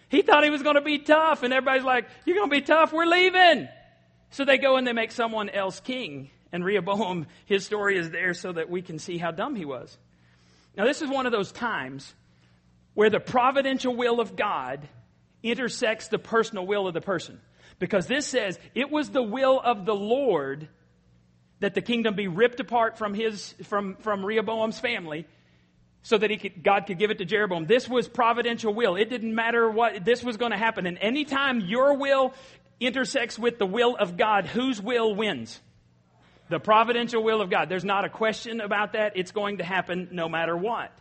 He 0.09 0.23
thought 0.23 0.43
he 0.43 0.51
was 0.51 0.63
going 0.63 0.77
to 0.77 0.81
be 0.81 0.99
tough 0.99 1.45
and 1.45 1.53
everybody's 1.53 1.85
like, 1.85 2.07
you're 2.25 2.37
going 2.37 2.51
to 2.51 2.57
be 2.57 2.63
tough. 2.63 2.93
We're 2.93 3.07
leaving. 3.07 3.69
So 4.31 4.45
they 4.45 4.59
go 4.59 4.77
and 4.77 4.87
they 4.87 4.93
make 4.93 5.13
someone 5.13 5.49
else 5.49 5.79
king. 5.79 6.31
And 6.53 6.65
Rehoboam, 6.65 7.27
his 7.45 7.65
story 7.65 7.99
is 7.99 8.11
there 8.11 8.35
so 8.35 8.53
that 8.53 8.69
we 8.69 8.83
can 8.83 8.99
see 8.99 9.19
how 9.19 9.31
dumb 9.31 9.55
he 9.55 9.65
was. 9.65 9.97
Now, 10.77 10.85
this 10.85 11.03
is 11.03 11.09
one 11.09 11.27
of 11.27 11.33
those 11.33 11.53
times 11.53 12.15
where 12.95 13.11
the 13.11 13.21
providential 13.21 13.95
will 13.95 14.21
of 14.21 14.37
God 14.37 14.89
intersects 15.43 16.09
the 16.09 16.19
personal 16.19 16.67
will 16.67 16.87
of 16.87 16.95
the 16.95 17.01
person. 17.01 17.41
Because 17.79 18.07
this 18.07 18.27
says, 18.27 18.59
it 18.75 18.91
was 18.91 19.11
the 19.11 19.23
will 19.23 19.61
of 19.63 19.85
the 19.85 19.95
Lord 19.95 20.69
that 21.61 21.75
the 21.75 21.83
kingdom 21.83 22.15
be 22.15 22.29
ripped 22.29 22.61
apart 22.61 22.99
from 22.99 23.15
his, 23.15 23.55
from, 23.65 23.97
from 23.97 24.25
Rehoboam's 24.25 24.79
family 24.79 25.27
so 26.03 26.17
that 26.17 26.31
he 26.31 26.37
could, 26.37 26.63
God 26.63 26.87
could 26.87 26.99
give 26.99 27.11
it 27.11 27.19
to 27.19 27.25
Jeroboam. 27.25 27.67
This 27.67 27.89
was 27.89 28.09
providential 28.09 28.73
will. 28.73 28.97
It 28.97 29.11
didn't 29.11 29.35
matter 29.35 29.69
what, 29.71 30.05
this 30.05 30.23
was 30.23 30.37
going 30.37 30.53
to 30.53 30.59
happen. 30.59 30.87
And 30.87 30.99
anytime 31.01 31.61
your 31.61 31.97
will 31.97 32.33
intersects 32.79 33.39
with 33.39 33.59
the 33.59 33.67
will 33.67 33.97
of 33.97 34.17
God, 34.17 34.47
whose 34.47 34.81
will 34.81 35.15
wins? 35.15 35.61
The 36.49 36.61
providential 36.61 37.23
will 37.23 37.41
of 37.41 37.51
God. 37.51 37.69
There's 37.69 37.85
not 37.85 38.05
a 38.05 38.09
question 38.09 38.61
about 38.61 38.93
that. 38.93 39.17
It's 39.17 39.33
going 39.33 39.59
to 39.59 39.65
happen 39.65 40.09
no 40.13 40.29
matter 40.29 40.57
what. 40.57 40.93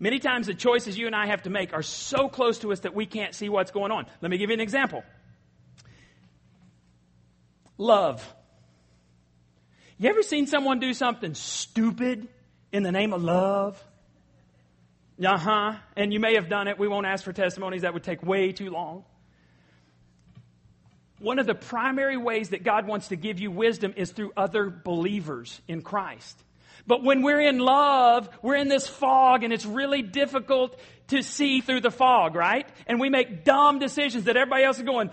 Many 0.00 0.18
times 0.18 0.46
the 0.46 0.54
choices 0.54 0.98
you 0.98 1.06
and 1.06 1.14
I 1.14 1.26
have 1.26 1.42
to 1.42 1.50
make 1.50 1.72
are 1.72 1.82
so 1.82 2.28
close 2.28 2.58
to 2.60 2.72
us 2.72 2.80
that 2.80 2.94
we 2.94 3.06
can't 3.06 3.34
see 3.34 3.48
what's 3.48 3.70
going 3.70 3.92
on. 3.92 4.06
Let 4.20 4.30
me 4.30 4.38
give 4.38 4.50
you 4.50 4.54
an 4.54 4.60
example. 4.60 5.04
Love. 7.78 8.34
You 9.98 10.10
ever 10.10 10.22
seen 10.22 10.46
someone 10.46 10.80
do 10.80 10.92
something 10.92 11.34
stupid 11.34 12.28
in 12.72 12.82
the 12.82 12.92
name 12.92 13.12
of 13.12 13.22
love? 13.22 13.82
Uh 15.24 15.38
huh. 15.38 15.74
And 15.96 16.12
you 16.12 16.18
may 16.18 16.34
have 16.34 16.48
done 16.48 16.66
it. 16.66 16.78
We 16.78 16.88
won't 16.88 17.06
ask 17.06 17.24
for 17.24 17.32
testimonies. 17.32 17.82
That 17.82 17.94
would 17.94 18.02
take 18.02 18.22
way 18.22 18.52
too 18.52 18.70
long. 18.70 19.04
One 21.24 21.38
of 21.38 21.46
the 21.46 21.54
primary 21.54 22.18
ways 22.18 22.50
that 22.50 22.64
God 22.64 22.86
wants 22.86 23.08
to 23.08 23.16
give 23.16 23.40
you 23.40 23.50
wisdom 23.50 23.94
is 23.96 24.12
through 24.12 24.32
other 24.36 24.68
believers 24.68 25.58
in 25.66 25.80
Christ. 25.80 26.38
But 26.86 27.02
when 27.02 27.22
we're 27.22 27.40
in 27.40 27.60
love, 27.60 28.28
we're 28.42 28.56
in 28.56 28.68
this 28.68 28.86
fog 28.86 29.42
and 29.42 29.50
it's 29.50 29.64
really 29.64 30.02
difficult 30.02 30.78
to 31.08 31.22
see 31.22 31.62
through 31.62 31.80
the 31.80 31.90
fog, 31.90 32.34
right? 32.34 32.68
And 32.86 33.00
we 33.00 33.08
make 33.08 33.42
dumb 33.42 33.78
decisions 33.78 34.24
that 34.24 34.36
everybody 34.36 34.64
else 34.64 34.76
is 34.76 34.82
going, 34.82 35.08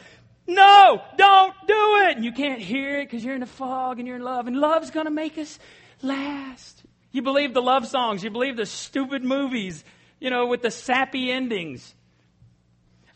no, 0.48 1.02
don't 1.16 1.54
do 1.66 2.02
it. 2.08 2.18
And 2.18 2.26
you 2.26 2.34
can't 2.34 2.60
hear 2.60 3.00
it 3.00 3.06
because 3.06 3.24
you're 3.24 3.36
in 3.36 3.40
the 3.40 3.46
fog 3.46 4.00
and 4.00 4.06
you're 4.06 4.18
in 4.18 4.24
love. 4.24 4.48
And 4.48 4.58
love's 4.58 4.92
going 4.92 5.06
to 5.06 5.12
make 5.12 5.38
us 5.38 5.60
last. 6.02 6.84
You 7.14 7.22
believe 7.22 7.54
the 7.54 7.62
love 7.62 7.88
songs. 7.88 8.22
You 8.22 8.32
believe 8.32 8.58
the 8.58 8.66
stupid 8.66 9.24
movies, 9.24 9.82
you 10.20 10.30
know, 10.30 10.46
with 10.48 10.62
the 10.62 10.72
sappy 10.72 11.32
endings. 11.32 11.96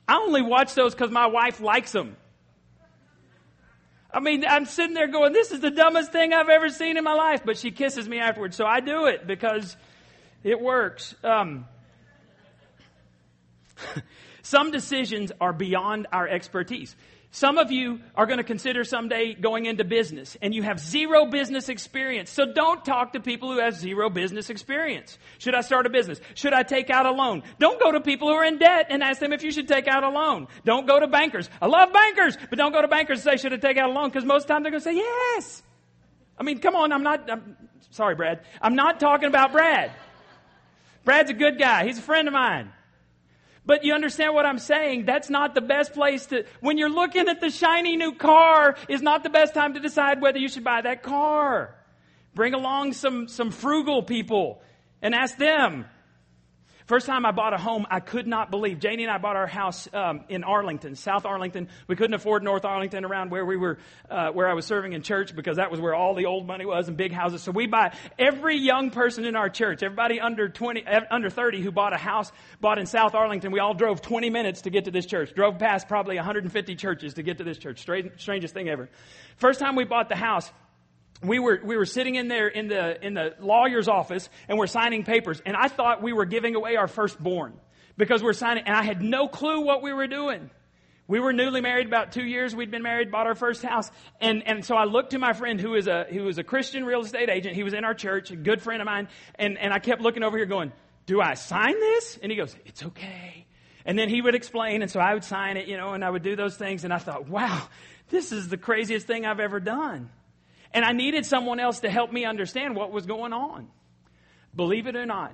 I 0.08 0.16
only 0.16 0.44
watch 0.44 0.76
those 0.76 0.96
because 0.96 1.12
my 1.12 1.28
wife 1.28 1.60
likes 1.60 1.92
them. 1.92 2.16
I 4.16 4.22
mean, 4.22 4.46
I'm 4.48 4.64
sitting 4.64 4.94
there 4.94 5.08
going, 5.08 5.34
this 5.34 5.52
is 5.52 5.60
the 5.60 5.70
dumbest 5.70 6.14
thing 6.14 6.32
I've 6.32 6.48
ever 6.48 6.70
seen 6.70 6.96
in 6.96 7.04
my 7.04 7.16
life. 7.16 7.42
But 7.44 7.58
she 7.58 7.72
kisses 7.72 8.08
me 8.08 8.20
afterwards. 8.20 8.56
So 8.56 8.66
I 8.66 8.80
do 8.80 9.08
it 9.08 9.28
because 9.28 9.76
it 10.42 10.62
works. 10.62 11.14
Um, 11.22 11.66
some 14.42 14.72
decisions 14.72 15.34
are 15.42 15.52
beyond 15.52 16.08
our 16.14 16.30
expertise. 16.30 16.96
Some 17.36 17.58
of 17.58 17.70
you 17.70 18.00
are 18.16 18.26
going 18.28 18.38
to 18.38 18.46
consider 18.46 18.86
someday 18.86 19.34
going 19.34 19.66
into 19.66 19.84
business 19.84 20.38
and 20.42 20.56
you 20.56 20.64
have 20.64 20.80
zero 20.80 21.26
business 21.26 21.68
experience. 21.68 22.32
So 22.32 22.46
don't 22.46 22.86
talk 22.86 23.12
to 23.12 23.20
people 23.20 23.52
who 23.52 23.60
have 23.60 23.76
zero 23.76 24.10
business 24.10 24.50
experience. 24.50 25.18
Should 25.40 25.54
I 25.54 25.60
start 25.60 25.86
a 25.86 25.90
business? 25.90 26.22
Should 26.36 26.54
I 26.54 26.64
take 26.64 26.90
out 26.90 27.06
a 27.06 27.12
loan? 27.12 27.44
Don't 27.60 27.78
go 27.78 27.92
to 27.92 28.00
people 28.00 28.30
who 28.30 28.36
are 28.36 28.46
in 28.46 28.58
debt 28.58 28.88
and 28.90 29.04
ask 29.04 29.20
them 29.20 29.34
if 29.34 29.44
you 29.44 29.52
should 29.52 29.68
take 29.68 29.86
out 29.86 30.06
a 30.06 30.08
loan. 30.08 30.48
Don't 30.64 30.88
go 30.88 30.98
to 30.98 31.08
bankers. 31.08 31.50
I 31.62 31.66
love 31.66 31.92
bankers, 31.92 32.38
but 32.50 32.58
don't 32.58 32.72
go 32.72 32.82
to 32.82 32.88
bankers 32.88 33.26
and 33.26 33.34
say, 33.34 33.36
should 33.36 33.52
I 33.52 33.58
take 33.58 33.76
out 33.76 33.90
a 33.90 33.92
loan? 33.92 34.08
Because 34.08 34.24
most 34.24 34.44
of 34.44 34.48
the 34.48 34.54
time 34.54 34.64
they're 34.64 34.72
going 34.72 34.82
to 34.82 34.90
say, 34.90 34.96
yes. 34.96 35.62
I 36.40 36.44
mean, 36.44 36.60
come 36.60 36.78
on, 36.78 36.94
I'm 36.94 37.04
not, 37.04 37.30
I'm, 37.30 37.58
sorry, 37.90 38.16
Brad. 38.16 38.46
I'm 38.62 38.76
not 38.76 39.02
talking 39.02 39.28
about 39.28 39.52
Brad. 39.52 39.92
Brad's 41.04 41.32
a 41.32 41.34
good 41.34 41.60
guy. 41.60 41.86
He's 41.86 41.98
a 41.98 42.02
friend 42.02 42.30
of 42.30 42.34
mine. 42.34 42.72
But 43.66 43.84
you 43.84 43.94
understand 43.94 44.34
what 44.34 44.46
I'm 44.46 44.60
saying? 44.60 45.06
That's 45.06 45.30
not 45.30 45.56
the 45.56 45.62
best 45.62 45.94
place 45.94 46.28
to, 46.28 46.46
when 46.60 46.78
you're 46.78 46.90
looking 46.90 47.28
at 47.28 47.42
the 47.42 47.50
shiny 47.50 47.96
new 47.96 48.14
car, 48.14 48.76
is 48.88 49.02
not 49.02 49.24
the 49.24 49.30
best 49.30 49.54
time 49.54 49.74
to 49.74 49.80
decide 49.80 50.22
whether 50.22 50.38
you 50.38 50.48
should 50.48 50.64
buy 50.64 50.82
that 50.82 51.02
car. 51.02 51.76
Bring 52.36 52.54
along 52.54 52.94
some, 52.94 53.28
some 53.28 53.50
frugal 53.50 54.04
people 54.04 54.62
and 55.02 55.16
ask 55.16 55.38
them, 55.38 55.86
First 56.86 57.08
time 57.08 57.26
I 57.26 57.32
bought 57.32 57.54
a 57.54 57.58
home, 57.58 57.88
I 57.90 58.00
could 58.00 58.28
not 58.28 58.52
believe. 58.52 58.80
Janie 58.80 59.06
and 59.06 59.12
I 59.12 59.18
bought 59.18 59.36
our 59.36 59.48
house 59.48 59.90
um, 59.92 60.24
in 60.30 60.44
Arlington, 60.44 60.96
South 60.96 61.26
Arlington. 61.26 61.68
We 61.88 61.96
couldn't 61.96 62.14
afford 62.14 62.44
North 62.44 62.64
Arlington 62.64 63.04
around 63.04 63.32
where 63.32 63.44
we 63.44 63.58
were, 63.58 63.80
uh, 64.08 64.30
where 64.30 64.48
I 64.48 64.54
was 64.54 64.68
serving 64.68 64.94
in 64.94 65.02
church 65.02 65.36
because 65.36 65.58
that 65.58 65.72
was 65.72 65.80
where 65.80 65.96
all 65.96 66.14
the 66.14 66.26
old 66.26 66.46
money 66.46 66.64
was 66.64 66.88
and 66.88 66.96
big 66.96 67.12
houses. 67.12 67.42
So 67.42 67.52
we 67.52 67.66
buy 67.66 67.98
every 68.20 68.58
young 68.58 68.92
person 68.92 69.26
in 69.26 69.36
our 69.36 69.50
church, 69.50 69.82
everybody 69.82 70.20
under 70.20 70.48
20, 70.48 70.86
under 70.86 71.32
30 71.32 71.64
who 71.64 71.72
bought 71.72 71.94
a 71.94 71.98
house, 71.98 72.32
bought 72.62 72.78
in 72.78 72.86
South 72.86 73.16
Arlington. 73.16 73.52
We 73.52 73.60
all 73.60 73.74
drove 73.74 74.04
20 74.04 74.30
minutes 74.30 74.62
to 74.62 74.70
get 74.70 74.86
to 74.86 74.92
this 74.92 75.08
church. 75.08 75.34
Drove 75.34 75.58
past 75.58 75.88
probably 75.88 76.18
150 76.18 76.76
churches 76.76 77.16
to 77.16 77.24
get 77.24 77.40
to 77.40 77.44
this 77.44 77.58
church. 77.58 77.80
strangest 77.80 78.54
thing 78.54 78.70
ever. 78.70 78.90
First 79.38 79.60
time 79.60 79.76
we 79.76 79.86
bought 79.86 80.08
the 80.08 80.16
house, 80.16 80.52
we 81.24 81.40
were, 81.40 81.60
we 81.64 81.78
were 81.78 81.86
sitting 81.86 82.16
in 82.16 82.28
there 82.28 82.48
in 82.48 82.68
the, 82.68 83.04
in 83.06 83.14
the 83.14 83.36
lawyer's 83.40 83.88
office 83.88 84.30
and 84.48 84.58
we're 84.58 84.68
signing 84.68 85.04
papers 85.04 85.42
and 85.46 85.56
I 85.56 85.68
thought 85.68 86.02
we 86.02 86.14
were 86.14 86.26
giving 86.26 86.56
away 86.56 86.76
our 86.76 86.88
firstborn 86.88 87.54
because 87.98 88.22
we're 88.22 88.34
signing 88.34 88.64
and 88.66 88.76
I 88.76 88.84
had 88.84 89.02
no 89.02 89.28
clue 89.28 89.62
what 89.62 89.82
we 89.82 89.94
were 89.94 90.08
doing. 90.08 90.50
We 91.08 91.20
were 91.20 91.34
newly 91.34 91.62
married 91.62 91.86
about 91.86 92.14
two 92.14 92.26
years. 92.26 92.56
We'd 92.56 92.72
been 92.72 92.82
married, 92.82 93.12
bought 93.12 93.28
our 93.28 93.36
first 93.36 93.62
house. 93.62 93.92
And, 94.20 94.42
and 94.48 94.66
so 94.66 94.76
I 94.76 94.86
looked 94.86 95.12
to 95.12 95.20
my 95.20 95.34
friend 95.34 95.62
who 95.62 95.76
is 95.76 95.88
a, 95.88 96.06
who 96.10 96.24
was 96.24 96.40
a 96.40 96.44
Christian 96.44 96.84
real 96.84 97.02
estate 97.02 97.30
agent. 97.30 97.56
He 97.56 97.64
was 97.64 97.74
in 97.74 97.86
our 97.86 97.94
church, 97.94 98.32
a 98.32 98.36
good 98.36 98.60
friend 98.60 98.82
of 98.82 98.88
mine. 98.88 99.08
And, 99.36 99.58
and 99.60 99.72
I 99.72 99.78
kept 99.78 100.02
looking 100.02 100.24
over 100.24 100.36
here 100.36 100.48
going, 100.48 100.72
do 101.06 101.22
I 101.22 101.36
sign 101.36 101.80
this? 101.80 102.18
And 102.24 102.32
he 102.32 102.38
goes, 102.38 102.56
it's 102.66 102.84
okay. 102.84 103.46
And 103.86 104.00
then 104.00 104.10
he 104.10 104.20
would 104.20 104.34
explain. 104.34 104.82
And 104.82 104.90
so 104.90 105.00
I 105.00 105.14
would 105.14 105.24
sign 105.24 105.58
it, 105.58 105.68
you 105.68 105.78
know, 105.78 105.94
and 105.94 106.04
I 106.04 106.10
would 106.10 106.24
do 106.24 106.36
those 106.36 106.58
things. 106.58 106.84
And 106.84 106.92
I 106.92 106.98
thought, 106.98 107.30
wow, 107.30 107.62
this 108.10 108.32
is 108.32 108.50
the 108.50 108.58
craziest 108.58 109.06
thing 109.06 109.28
I've 109.28 109.40
ever 109.40 109.60
done. 109.60 110.10
And 110.76 110.84
I 110.84 110.92
needed 110.92 111.26
someone 111.26 111.62
else 111.62 111.80
to 111.80 111.90
help 111.90 112.12
me 112.12 112.26
understand 112.26 112.76
what 112.76 112.92
was 112.92 113.06
going 113.06 113.32
on. 113.32 113.70
Believe 114.54 114.88
it 114.88 114.98
or 114.98 115.06
not, 115.06 115.34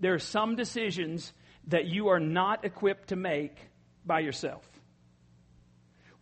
there 0.00 0.12
are 0.12 0.18
some 0.18 0.56
decisions 0.56 1.32
that 1.68 1.86
you 1.86 2.08
are 2.08 2.18
not 2.18 2.64
equipped 2.64 3.10
to 3.10 3.16
make 3.16 3.56
by 4.04 4.18
yourself. 4.18 4.68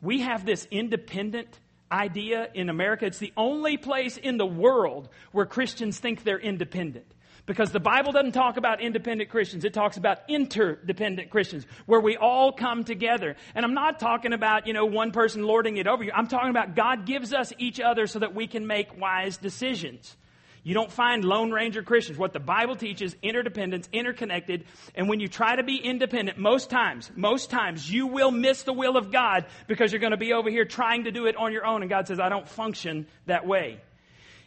We 0.03 0.21
have 0.21 0.45
this 0.45 0.69
independent 0.71 1.59
idea 1.91 2.51
in 2.53 2.69
America. 2.69 3.07
It's 3.07 3.19
the 3.19 3.33
only 3.35 3.79
place 3.79 4.19
in 4.19 4.37
the 4.37 4.47
world 4.47 5.09
where 5.33 5.47
Christians 5.47 5.99
think 5.99 6.23
they're 6.23 6.39
independent. 6.39 7.15
Because 7.47 7.73
the 7.73 7.81
Bible 7.81 8.13
doesn't 8.13 8.33
talk 8.33 8.57
about 8.57 8.81
independent 8.81 9.31
Christians, 9.31 9.65
it 9.65 9.73
talks 9.75 9.97
about 9.97 10.19
interdependent 10.29 11.31
Christians, 11.31 11.67
where 11.87 12.01
we 12.01 12.17
all 12.17 12.53
come 12.53 12.85
together. 12.85 13.37
And 13.55 13.65
I'm 13.65 13.75
not 13.75 13.99
talking 13.99 14.33
about, 14.33 14.67
you 14.67 14.73
know, 14.73 14.87
one 14.87 15.11
person 15.11 15.43
lording 15.43 15.77
it 15.77 15.87
over 15.87 16.05
you. 16.05 16.13
I'm 16.15 16.29
talking 16.29 16.51
about 16.51 16.77
God 16.77 17.07
gives 17.07 17.33
us 17.33 17.53
each 17.59 17.81
other 17.81 18.07
so 18.07 18.19
that 18.21 18.35
we 18.35 18.47
can 18.47 18.67
make 18.67 18.99
wise 19.01 19.37
decisions. 19.37 20.17
You 20.63 20.75
don't 20.75 20.93
find 20.93 21.25
Lone 21.25 21.51
Ranger 21.51 21.83
Christians. 21.83 22.19
What 22.19 22.35
the 22.35 22.41
Bible 22.41 22.77
teaches, 22.77 23.17
interdependence, 23.23 23.89
interconnected. 23.93 24.65
And 24.95 25.09
when 25.09 25.19
you 25.19 25.27
try 25.27 25.57
to 25.57 25.63
be 25.63 25.77
independent, 25.77 26.37
most 26.37 26.69
times, 26.69 27.11
most 27.17 27.49
times, 27.49 27.91
you 27.91 28.07
will 28.07 28.31
miss 28.31 28.65
the 28.65 28.75
will 28.75 28.99
of 28.99 29.11
God 29.11 29.47
because 29.69 29.91
you're 29.91 30.01
going 30.01 30.11
to 30.11 30.19
be 30.19 30.35
over 30.35 30.51
here 30.51 30.67
trying 30.67 31.05
to 31.05 31.13
do 31.13 31.27
it 31.27 31.37
on 31.37 31.53
your 31.53 31.65
own. 31.65 31.81
And 31.83 31.89
God 31.89 32.07
says, 32.09 32.21
I 32.21 32.29
don't 32.29 32.47
function 32.47 33.07
that 33.25 33.47
way. 33.47 33.81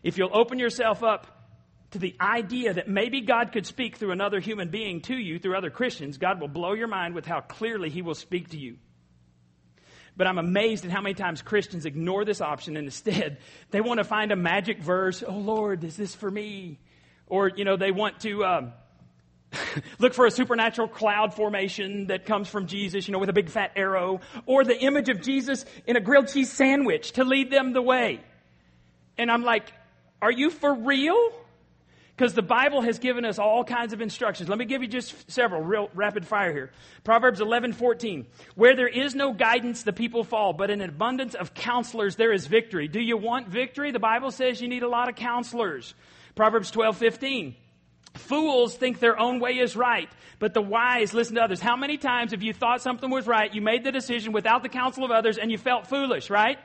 If 0.04 0.18
you'll 0.18 0.36
open 0.38 0.60
yourself 0.60 1.04
up 1.04 1.43
to 1.94 2.00
the 2.00 2.16
idea 2.20 2.74
that 2.74 2.88
maybe 2.88 3.22
God 3.22 3.52
could 3.52 3.66
speak 3.66 3.98
through 3.98 4.12
another 4.12 4.40
human 4.40 4.70
being 4.70 5.02
to 5.02 5.16
you, 5.16 5.40
through 5.40 5.56
other 5.56 5.70
Christians, 5.70 6.18
God 6.18 6.40
will 6.40 6.48
blow 6.48 6.74
your 6.74 6.88
mind 6.88 7.16
with 7.16 7.26
how 7.26 7.40
clearly 7.40 7.90
He 7.90 8.02
will 8.02 8.16
speak 8.16 8.50
to 8.50 8.58
you. 8.58 8.78
But 10.16 10.28
I'm 10.28 10.38
amazed 10.38 10.86
at 10.86 10.92
how 10.92 11.02
many 11.02 11.16
times 11.16 11.42
Christians 11.42 11.86
ignore 11.86 12.26
this 12.26 12.42
option 12.42 12.78
and 12.78 12.86
instead 12.86 13.38
they 13.72 13.82
want 13.82 14.00
to 14.00 14.04
find 14.04 14.32
a 14.32 14.36
magic 14.36 14.80
verse. 14.80 15.24
Oh 15.26 15.38
Lord, 15.38 15.84
is 15.84 15.96
this 15.98 16.14
for 16.14 16.30
me? 16.30 16.80
Or, 17.28 17.50
you 17.56 17.66
know, 17.66 17.78
they 17.78 17.92
want 17.92 18.20
to 18.22 18.44
um, 18.46 18.74
look 20.00 20.14
for 20.14 20.26
a 20.26 20.32
supernatural 20.32 20.88
cloud 20.88 21.34
formation 21.34 22.08
that 22.08 22.26
comes 22.26 22.48
from 22.48 22.68
Jesus, 22.68 23.08
you 23.08 23.12
know, 23.12 23.20
with 23.20 23.30
a 23.30 23.34
big 23.34 23.50
fat 23.50 23.72
arrow. 23.76 24.20
Or 24.46 24.64
the 24.64 24.78
image 24.78 25.10
of 25.10 25.22
Jesus 25.22 25.66
in 25.88 25.96
a 25.96 26.02
grilled 26.02 26.28
cheese 26.28 26.52
sandwich 26.52 27.14
to 27.14 27.24
lead 27.24 27.50
them 27.50 27.74
the 27.74 27.82
way. 27.82 28.20
And 29.18 29.32
I'm 29.32 29.44
like, 29.44 29.72
are 30.22 30.32
you 30.32 30.50
for 30.50 30.74
real? 30.74 31.32
Because 32.16 32.36
the 32.36 32.44
Bible 32.44 32.82
has 32.82 33.00
given 33.00 33.26
us 33.26 33.40
all 33.40 33.64
kinds 33.64 33.92
of 33.92 34.00
instructions. 34.00 34.48
Let 34.48 34.60
me 34.60 34.66
give 34.66 34.84
you 34.84 34.88
just 34.88 35.32
several, 35.32 35.62
real 35.62 35.90
rapid 35.96 36.28
fire 36.28 36.54
here. 36.54 36.72
Proverbs 37.04 37.42
11, 37.42 37.74
14. 37.74 38.28
Where 38.54 38.76
there 38.76 38.88
is 38.88 39.16
no 39.16 39.34
guidance, 39.34 39.82
the 39.82 39.94
people 39.94 40.24
fall, 40.24 40.54
but 40.54 40.70
in 40.70 40.82
an 40.82 40.90
abundance 40.90 41.34
of 41.34 41.56
counselors, 41.56 42.16
there 42.16 42.32
is 42.32 42.46
victory. 42.46 42.88
Do 42.88 43.00
you 43.00 43.18
want 43.18 43.48
victory? 43.48 43.92
The 43.92 44.00
Bible 44.00 44.30
says 44.30 44.62
you 44.62 44.68
need 44.68 44.84
a 44.84 44.88
lot 44.88 45.10
of 45.10 45.16
counselors. 45.16 45.96
Proverbs 46.36 46.70
12, 46.70 46.98
15. 46.98 47.56
Fools 48.14 48.76
think 48.76 49.00
their 49.00 49.20
own 49.20 49.40
way 49.40 49.58
is 49.58 49.76
right, 49.76 50.10
but 50.38 50.54
the 50.54 50.62
wise 50.62 51.16
listen 51.16 51.36
to 51.36 51.42
others. 51.42 51.60
How 51.60 51.76
many 51.76 51.98
times 51.98 52.30
have 52.32 52.44
you 52.44 52.54
thought 52.54 52.84
something 52.84 53.10
was 53.10 53.26
right, 53.26 53.52
you 53.52 53.62
made 53.62 53.84
the 53.84 53.92
decision 53.92 54.34
without 54.34 54.62
the 54.62 54.70
counsel 54.70 55.04
of 55.04 55.10
others, 55.10 55.40
and 55.40 55.52
you 55.52 55.58
felt 55.58 55.88
foolish, 55.88 56.30
right? 56.30 56.60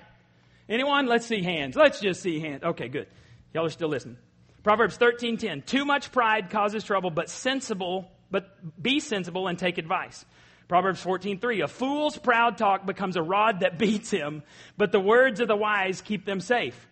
Anyone? 0.68 1.06
Let's 1.06 1.24
see 1.24 1.42
hands. 1.42 1.74
Let's 1.74 2.00
just 2.00 2.20
see 2.20 2.38
hands. 2.38 2.62
Okay, 2.62 2.88
good. 2.88 3.06
Y'all 3.54 3.64
are 3.64 3.70
still 3.70 3.88
listening. 3.88 4.18
Proverbs 4.68 4.98
13:10. 4.98 5.62
Too 5.64 5.87
much 5.87 6.12
pride 6.12 6.50
causes 6.50 6.85
trouble, 6.85 7.09
but 7.09 7.31
sensible, 7.31 8.12
but 8.31 8.54
be 8.83 9.00
sensible 9.00 9.48
and 9.48 9.59
take 9.59 9.78
advice. 9.78 10.26
Proverbs 10.68 11.02
14:3. 11.02 11.64
A 11.64 11.68
fool's 11.68 12.18
proud 12.18 12.59
talk 12.59 12.85
becomes 12.85 13.16
a 13.16 13.22
rod 13.22 13.61
that 13.61 13.78
beats 13.85 14.11
him, 14.11 14.42
but 14.76 14.92
the 14.92 15.00
words 15.00 15.40
of 15.40 15.48
the 15.48 15.57
wise 15.57 16.02
keep 16.02 16.26
them 16.26 16.38
safe. 16.38 16.87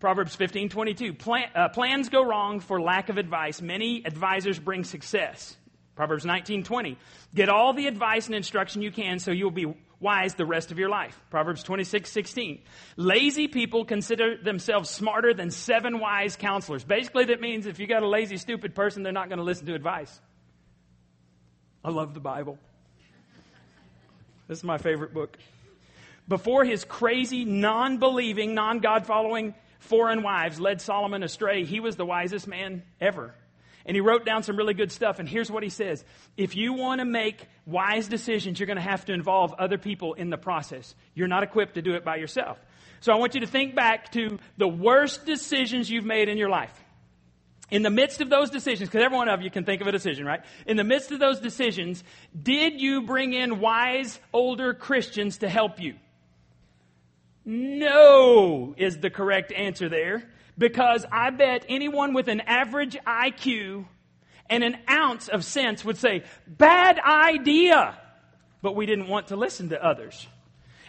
Proverbs 0.00 0.34
15:22. 0.34 1.16
Plan, 1.16 1.48
uh, 1.54 1.68
plans 1.68 2.08
go 2.08 2.24
wrong 2.24 2.58
for 2.58 2.80
lack 2.80 3.10
of 3.10 3.16
advice. 3.16 3.62
Many 3.62 4.04
advisors 4.04 4.58
bring 4.58 4.82
success. 4.82 5.56
Proverbs 5.94 6.24
19:20. 6.24 6.96
Get 7.32 7.48
all 7.48 7.72
the 7.74 7.86
advice 7.86 8.26
and 8.26 8.34
instruction 8.34 8.82
you 8.82 8.90
can 8.90 9.20
so 9.20 9.30
you'll 9.30 9.52
be 9.52 9.72
wise 10.00 10.34
the 10.34 10.46
rest 10.46 10.72
of 10.72 10.78
your 10.78 10.88
life. 10.88 11.18
Proverbs 11.30 11.62
26, 11.62 12.10
16. 12.10 12.62
Lazy 12.96 13.48
people 13.48 13.84
consider 13.84 14.36
themselves 14.36 14.88
smarter 14.90 15.34
than 15.34 15.50
seven 15.50 16.00
wise 16.00 16.36
counselors. 16.36 16.82
Basically, 16.82 17.26
that 17.26 17.40
means 17.40 17.66
if 17.66 17.78
you 17.78 17.86
got 17.86 18.02
a 18.02 18.08
lazy, 18.08 18.38
stupid 18.38 18.74
person, 18.74 19.02
they're 19.02 19.12
not 19.12 19.28
going 19.28 19.38
to 19.38 19.44
listen 19.44 19.66
to 19.66 19.74
advice. 19.74 20.20
I 21.84 21.90
love 21.90 22.14
the 22.14 22.20
Bible. 22.20 22.58
This 24.48 24.58
is 24.58 24.64
my 24.64 24.78
favorite 24.78 25.14
book. 25.14 25.38
before 26.26 26.64
his 26.64 26.84
crazy, 26.84 27.44
non 27.44 27.98
believing, 27.98 28.54
non 28.54 28.80
God 28.80 29.06
following 29.06 29.54
foreign 29.80 30.22
wives 30.22 30.60
led 30.60 30.80
Solomon 30.80 31.22
astray, 31.22 31.64
he 31.64 31.80
was 31.80 31.96
the 31.96 32.04
wisest 32.04 32.46
man 32.46 32.82
ever. 33.00 33.34
And 33.90 33.96
he 33.96 34.00
wrote 34.00 34.24
down 34.24 34.44
some 34.44 34.56
really 34.56 34.74
good 34.74 34.92
stuff. 34.92 35.18
And 35.18 35.28
here's 35.28 35.50
what 35.50 35.64
he 35.64 35.68
says 35.68 36.04
If 36.36 36.54
you 36.54 36.74
want 36.74 37.00
to 37.00 37.04
make 37.04 37.48
wise 37.66 38.06
decisions, 38.06 38.60
you're 38.60 38.68
going 38.68 38.76
to 38.76 38.82
have 38.82 39.04
to 39.06 39.12
involve 39.12 39.52
other 39.54 39.78
people 39.78 40.14
in 40.14 40.30
the 40.30 40.38
process. 40.38 40.94
You're 41.12 41.26
not 41.26 41.42
equipped 41.42 41.74
to 41.74 41.82
do 41.82 41.94
it 41.94 42.04
by 42.04 42.14
yourself. 42.14 42.56
So 43.00 43.12
I 43.12 43.16
want 43.16 43.34
you 43.34 43.40
to 43.40 43.48
think 43.48 43.74
back 43.74 44.12
to 44.12 44.38
the 44.56 44.68
worst 44.68 45.26
decisions 45.26 45.90
you've 45.90 46.04
made 46.04 46.28
in 46.28 46.38
your 46.38 46.48
life. 46.48 46.72
In 47.68 47.82
the 47.82 47.90
midst 47.90 48.20
of 48.20 48.30
those 48.30 48.48
decisions, 48.48 48.88
because 48.88 49.04
every 49.04 49.18
one 49.18 49.28
of 49.28 49.42
you 49.42 49.50
can 49.50 49.64
think 49.64 49.80
of 49.80 49.88
a 49.88 49.92
decision, 49.92 50.24
right? 50.24 50.42
In 50.66 50.76
the 50.76 50.84
midst 50.84 51.10
of 51.10 51.18
those 51.18 51.40
decisions, 51.40 52.04
did 52.40 52.80
you 52.80 53.02
bring 53.02 53.32
in 53.32 53.58
wise 53.58 54.20
older 54.32 54.72
Christians 54.72 55.38
to 55.38 55.48
help 55.48 55.80
you? 55.80 55.96
No 57.44 58.72
is 58.76 58.98
the 58.98 59.10
correct 59.10 59.50
answer 59.50 59.88
there 59.88 60.22
because 60.60 61.06
I 61.10 61.30
bet 61.30 61.64
anyone 61.70 62.12
with 62.12 62.28
an 62.28 62.42
average 62.42 62.94
IQ 63.06 63.86
and 64.50 64.62
an 64.62 64.76
ounce 64.88 65.28
of 65.28 65.42
sense 65.42 65.84
would 65.86 65.96
say, 65.96 66.22
bad 66.46 66.98
idea. 66.98 67.98
But 68.60 68.76
we 68.76 68.84
didn't 68.84 69.08
want 69.08 69.28
to 69.28 69.36
listen 69.36 69.70
to 69.70 69.82
others. 69.82 70.26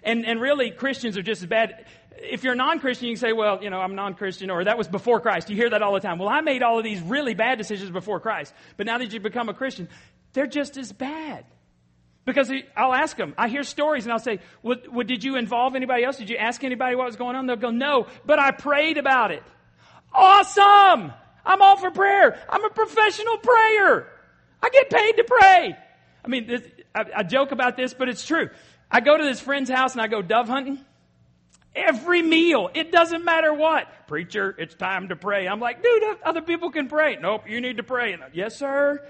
And, 0.04 0.26
and 0.26 0.42
really, 0.42 0.72
Christians 0.72 1.16
are 1.18 1.22
just 1.22 1.42
as 1.42 1.48
bad. 1.48 1.86
If 2.18 2.44
you're 2.44 2.52
a 2.52 2.58
non-Christian, 2.58 3.08
you 3.08 3.14
can 3.14 3.22
say, 3.22 3.32
well, 3.32 3.64
you 3.64 3.70
know, 3.70 3.80
I'm 3.80 3.96
non-Christian, 3.96 4.52
or 4.52 4.66
that 4.66 4.78
was 4.78 4.90
before 4.90 5.22
Christ. 5.22 5.50
You 5.50 5.56
hear 5.56 5.70
that 5.70 5.82
all 5.82 5.94
the 5.94 6.02
time. 6.02 6.20
Well, 6.20 6.28
I 6.28 6.42
made 6.42 6.64
all 6.64 6.78
of 6.78 6.84
these 6.84 7.02
really 7.02 7.34
bad 7.34 7.58
decisions 7.58 7.92
before 7.92 8.20
Christ. 8.20 8.54
But 8.76 8.88
now 8.88 8.98
that 8.98 9.14
you 9.14 9.22
become 9.22 9.48
a 9.48 9.54
Christian, 9.54 9.88
they're 10.34 10.48
just 10.48 10.76
as 10.76 10.92
bad. 10.92 11.46
Because 12.26 12.52
I'll 12.76 12.94
ask 12.94 13.16
them, 13.16 13.34
I 13.38 13.48
hear 13.48 13.64
stories 13.64 14.04
and 14.04 14.12
I'll 14.12 14.20
say, 14.20 14.40
well, 14.62 14.78
well, 14.92 15.08
did 15.08 15.24
you 15.24 15.38
involve 15.38 15.76
anybody 15.76 16.04
else? 16.04 16.18
Did 16.18 16.30
you 16.30 16.36
ask 16.36 16.62
anybody 16.62 16.96
what 16.98 17.06
was 17.06 17.16
going 17.16 17.38
on? 17.38 17.48
They'll 17.48 17.56
go, 17.56 17.72
no, 17.72 18.08
but 18.26 18.38
I 18.38 18.52
prayed 18.52 18.98
about 18.98 19.32
it. 19.32 19.44
Awesome! 20.14 21.14
I'm 21.46 21.62
all 21.62 21.78
for 21.78 21.92
prayer. 21.92 22.40
I'm 22.50 22.64
a 22.64 22.70
professional 22.70 23.38
prayer. 23.38 24.08
I 24.62 24.70
get 24.70 24.90
paid 24.90 25.14
to 25.14 25.24
pray. 25.24 25.76
I 26.24 26.28
mean, 26.28 26.48
this, 26.48 26.62
I, 26.94 27.06
I 27.18 27.24
joke 27.24 27.52
about 27.52 27.78
this, 27.78 27.94
but 27.94 28.10
it's 28.10 28.26
true. 28.26 28.50
I 28.90 29.00
go 29.00 29.18
to 29.18 29.24
this 29.24 29.40
friend's 29.40 29.70
house 29.70 29.94
and 29.94 30.02
I 30.02 30.08
go 30.08 30.22
dove 30.22 30.48
hunting. 30.48 30.80
Every 31.74 32.22
meal, 32.22 32.70
it 32.74 32.92
doesn't 32.92 33.24
matter 33.24 33.54
what. 33.54 33.88
Preacher, 34.08 34.54
it's 34.58 34.76
time 34.76 35.08
to 35.08 35.16
pray. 35.16 35.48
I'm 35.48 35.62
like, 35.62 35.82
dude, 35.82 36.04
other 36.24 36.42
people 36.42 36.70
can 36.70 36.90
pray. 36.90 37.16
Nope, 37.16 37.44
you 37.48 37.62
need 37.62 37.78
to 37.78 37.84
pray. 37.84 38.12
And, 38.12 38.22
yes, 38.34 38.58
sir. 38.58 39.02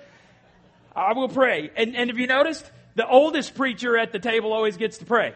I 0.96 1.14
will 1.14 1.30
pray. 1.30 1.72
And, 1.76 1.96
and 1.96 2.10
have 2.10 2.20
you 2.20 2.28
noticed? 2.28 2.70
The 2.96 3.08
oldest 3.08 3.56
preacher 3.56 3.98
at 3.98 4.12
the 4.12 4.20
table 4.20 4.54
always 4.54 4.78
gets 4.78 5.00
to 5.00 5.06
pray. 5.06 5.34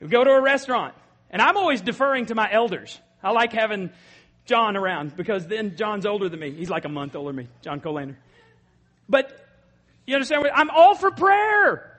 We 0.00 0.08
go 0.08 0.22
to 0.24 0.30
a 0.30 0.42
restaurant, 0.42 0.94
and 1.30 1.40
I'm 1.40 1.56
always 1.56 1.80
deferring 1.80 2.26
to 2.26 2.34
my 2.34 2.52
elders. 2.52 3.00
I 3.22 3.30
like 3.30 3.52
having 3.52 3.90
John 4.46 4.76
around 4.76 5.16
because 5.16 5.46
then 5.46 5.76
John's 5.76 6.06
older 6.06 6.28
than 6.28 6.40
me. 6.40 6.52
He's 6.52 6.70
like 6.70 6.84
a 6.84 6.88
month 6.88 7.14
older 7.14 7.28
than 7.28 7.44
me, 7.44 7.48
John 7.62 7.80
Colander. 7.80 8.16
But 9.08 9.38
you 10.06 10.14
understand 10.14 10.42
what 10.42 10.52
I'm 10.54 10.70
all 10.70 10.94
for 10.94 11.10
prayer. 11.10 11.92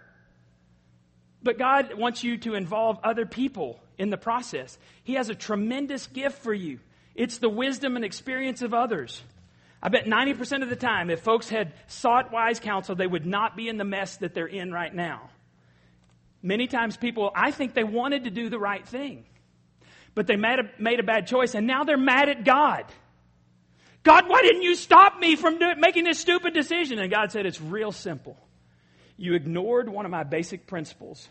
But 1.43 1.57
God 1.57 1.93
wants 1.93 2.23
you 2.23 2.37
to 2.39 2.55
involve 2.55 2.99
other 3.03 3.25
people 3.25 3.79
in 3.97 4.09
the 4.09 4.17
process. 4.17 4.77
He 5.03 5.13
has 5.13 5.29
a 5.29 5.35
tremendous 5.35 6.07
gift 6.07 6.41
for 6.41 6.53
you. 6.53 6.79
It's 7.15 7.37
the 7.37 7.49
wisdom 7.49 7.95
and 7.95 8.05
experience 8.05 8.61
of 8.61 8.73
others. 8.73 9.21
I 9.81 9.89
bet 9.89 10.05
90% 10.05 10.63
of 10.63 10.69
the 10.69 10.75
time, 10.75 11.09
if 11.09 11.21
folks 11.21 11.49
had 11.49 11.73
sought 11.87 12.31
wise 12.31 12.59
counsel, 12.59 12.95
they 12.95 13.07
would 13.07 13.25
not 13.25 13.55
be 13.55 13.69
in 13.69 13.77
the 13.77 13.83
mess 13.83 14.17
that 14.17 14.33
they're 14.33 14.47
in 14.47 14.71
right 14.71 14.93
now. 14.93 15.29
Many 16.41 16.67
times 16.67 16.97
people, 16.97 17.31
I 17.35 17.51
think 17.51 17.73
they 17.73 17.83
wanted 17.83 18.23
to 18.23 18.29
do 18.31 18.49
the 18.49 18.59
right 18.59 18.85
thing, 18.85 19.25
but 20.17 20.25
they 20.25 20.35
made 20.35 20.57
a, 20.57 20.63
made 20.79 20.99
a 20.99 21.03
bad 21.03 21.27
choice, 21.27 21.53
and 21.53 21.67
now 21.67 21.83
they're 21.83 21.95
mad 21.95 22.27
at 22.27 22.43
God. 22.43 22.85
God, 24.01 24.27
why 24.27 24.41
didn't 24.41 24.63
you 24.63 24.73
stop 24.73 25.19
me 25.19 25.35
from 25.35 25.59
do, 25.59 25.75
making 25.77 26.05
this 26.05 26.17
stupid 26.17 26.55
decision? 26.55 26.97
And 26.97 27.11
God 27.11 27.31
said, 27.31 27.45
It's 27.45 27.61
real 27.61 27.91
simple. 27.91 28.35
You 29.15 29.35
ignored 29.35 29.87
one 29.87 30.05
of 30.05 30.11
my 30.11 30.23
basic 30.23 30.65
principles 30.65 31.29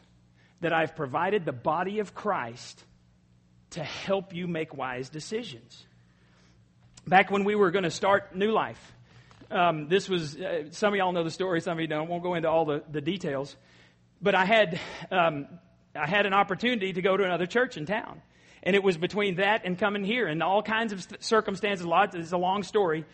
that 0.60 0.72
I've 0.72 0.94
provided 0.94 1.44
the 1.44 1.52
body 1.52 1.98
of 1.98 2.14
Christ 2.14 2.84
to 3.70 3.82
help 3.82 4.32
you 4.32 4.46
make 4.46 4.72
wise 4.72 5.08
decisions 5.08 5.84
back 7.08 7.32
when 7.32 7.42
we 7.42 7.56
were 7.56 7.72
going 7.72 7.82
to 7.82 7.90
start 7.90 8.36
New 8.36 8.52
Life. 8.52 8.92
Um, 9.50 9.88
this 9.88 10.08
was, 10.08 10.36
uh, 10.36 10.70
some 10.70 10.92
of 10.92 10.96
y'all 10.96 11.10
know 11.10 11.24
the 11.24 11.30
story, 11.32 11.60
some 11.60 11.72
of 11.72 11.80
you 11.80 11.88
don't. 11.88 12.08
Won't 12.08 12.22
go 12.22 12.34
into 12.34 12.48
all 12.48 12.64
the, 12.64 12.84
the 12.88 13.00
details. 13.00 13.56
But 14.22 14.36
I 14.36 14.44
had, 14.44 14.78
um, 15.10 15.48
I 15.92 16.06
had 16.06 16.24
an 16.24 16.34
opportunity 16.34 16.92
to 16.92 17.02
go 17.02 17.16
to 17.16 17.24
another 17.24 17.46
church 17.46 17.76
in 17.76 17.84
town. 17.84 18.22
And 18.66 18.74
it 18.74 18.82
was 18.82 18.96
between 18.96 19.36
that 19.36 19.62
and 19.64 19.78
coming 19.78 20.02
here 20.02 20.26
and 20.26 20.42
all 20.42 20.60
kinds 20.60 20.92
of 20.92 21.06
circumstances. 21.20 21.86
A 21.86 21.88
lot, 21.88 22.16
it's 22.16 22.32
a 22.32 22.36
long 22.36 22.64
story. 22.64 23.04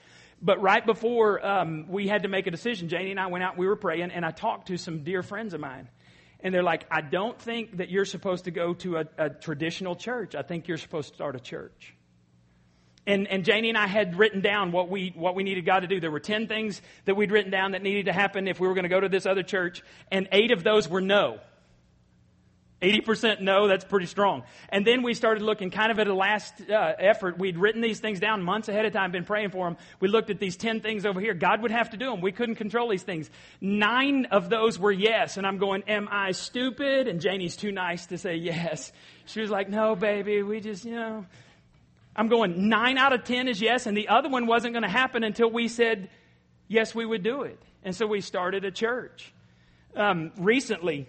But 0.40 0.62
right 0.62 0.84
before 0.84 1.44
um, 1.46 1.84
we 1.88 2.08
had 2.08 2.22
to 2.22 2.28
make 2.28 2.46
a 2.46 2.50
decision, 2.50 2.88
Janie 2.88 3.10
and 3.10 3.20
I 3.20 3.26
went 3.26 3.44
out, 3.44 3.58
we 3.58 3.66
were 3.66 3.76
praying, 3.76 4.12
and 4.12 4.24
I 4.24 4.30
talked 4.30 4.68
to 4.68 4.78
some 4.78 5.04
dear 5.04 5.22
friends 5.22 5.52
of 5.52 5.60
mine. 5.60 5.88
And 6.40 6.54
they're 6.54 6.62
like, 6.62 6.86
I 6.90 7.02
don't 7.02 7.38
think 7.38 7.76
that 7.76 7.90
you're 7.90 8.06
supposed 8.06 8.46
to 8.46 8.50
go 8.50 8.72
to 8.74 8.96
a, 8.96 9.04
a 9.18 9.28
traditional 9.28 9.94
church. 9.94 10.34
I 10.34 10.40
think 10.40 10.68
you're 10.68 10.78
supposed 10.78 11.10
to 11.10 11.14
start 11.14 11.36
a 11.36 11.40
church. 11.40 11.94
And, 13.06 13.28
and 13.28 13.44
Janie 13.44 13.68
and 13.68 13.76
I 13.76 13.88
had 13.88 14.18
written 14.18 14.40
down 14.40 14.72
what 14.72 14.88
we, 14.88 15.12
what 15.14 15.34
we 15.34 15.42
needed 15.42 15.66
God 15.66 15.80
to 15.80 15.86
do. 15.86 16.00
There 16.00 16.10
were 16.10 16.18
10 16.18 16.48
things 16.48 16.80
that 17.04 17.14
we'd 17.14 17.30
written 17.30 17.50
down 17.50 17.72
that 17.72 17.82
needed 17.82 18.06
to 18.06 18.14
happen 18.14 18.48
if 18.48 18.58
we 18.58 18.68
were 18.68 18.74
going 18.74 18.84
to 18.84 18.88
go 18.88 19.00
to 19.00 19.08
this 19.10 19.26
other 19.26 19.42
church, 19.42 19.82
and 20.10 20.28
eight 20.32 20.50
of 20.50 20.64
those 20.64 20.88
were 20.88 21.02
no. 21.02 21.40
80% 22.82 23.40
no, 23.40 23.68
that's 23.68 23.84
pretty 23.84 24.06
strong. 24.06 24.42
And 24.68 24.86
then 24.86 25.02
we 25.02 25.14
started 25.14 25.42
looking 25.42 25.70
kind 25.70 25.92
of 25.92 25.98
at 25.98 26.08
a 26.08 26.14
last 26.14 26.54
uh, 26.68 26.92
effort. 26.98 27.38
We'd 27.38 27.56
written 27.56 27.80
these 27.80 28.00
things 28.00 28.18
down 28.18 28.42
months 28.42 28.68
ahead 28.68 28.84
of 28.84 28.92
time, 28.92 29.12
been 29.12 29.24
praying 29.24 29.50
for 29.50 29.66
them. 29.66 29.76
We 30.00 30.08
looked 30.08 30.30
at 30.30 30.40
these 30.40 30.56
10 30.56 30.80
things 30.80 31.06
over 31.06 31.20
here. 31.20 31.32
God 31.32 31.62
would 31.62 31.70
have 31.70 31.90
to 31.90 31.96
do 31.96 32.10
them. 32.10 32.20
We 32.20 32.32
couldn't 32.32 32.56
control 32.56 32.88
these 32.88 33.04
things. 33.04 33.30
Nine 33.60 34.26
of 34.26 34.50
those 34.50 34.78
were 34.78 34.92
yes. 34.92 35.36
And 35.36 35.46
I'm 35.46 35.58
going, 35.58 35.84
am 35.86 36.08
I 36.10 36.32
stupid? 36.32 37.06
And 37.06 37.20
Janie's 37.20 37.56
too 37.56 37.72
nice 37.72 38.06
to 38.06 38.18
say 38.18 38.34
yes. 38.34 38.92
She 39.26 39.40
was 39.40 39.50
like, 39.50 39.68
no, 39.68 39.94
baby, 39.94 40.42
we 40.42 40.60
just, 40.60 40.84
you 40.84 40.96
know, 40.96 41.24
I'm 42.14 42.28
going, 42.28 42.68
nine 42.68 42.98
out 42.98 43.12
of 43.12 43.24
ten 43.24 43.48
is 43.48 43.60
yes, 43.60 43.86
and 43.86 43.96
the 43.96 44.08
other 44.08 44.28
one 44.28 44.46
wasn't 44.46 44.74
going 44.74 44.82
to 44.82 44.88
happen 44.88 45.24
until 45.24 45.50
we 45.50 45.68
said, 45.68 46.10
yes, 46.68 46.94
we 46.94 47.06
would 47.06 47.22
do 47.22 47.42
it. 47.42 47.58
And 47.84 47.96
so 47.96 48.06
we 48.06 48.20
started 48.20 48.64
a 48.64 48.70
church. 48.70 49.32
Um, 49.96 50.32
recently, 50.36 51.08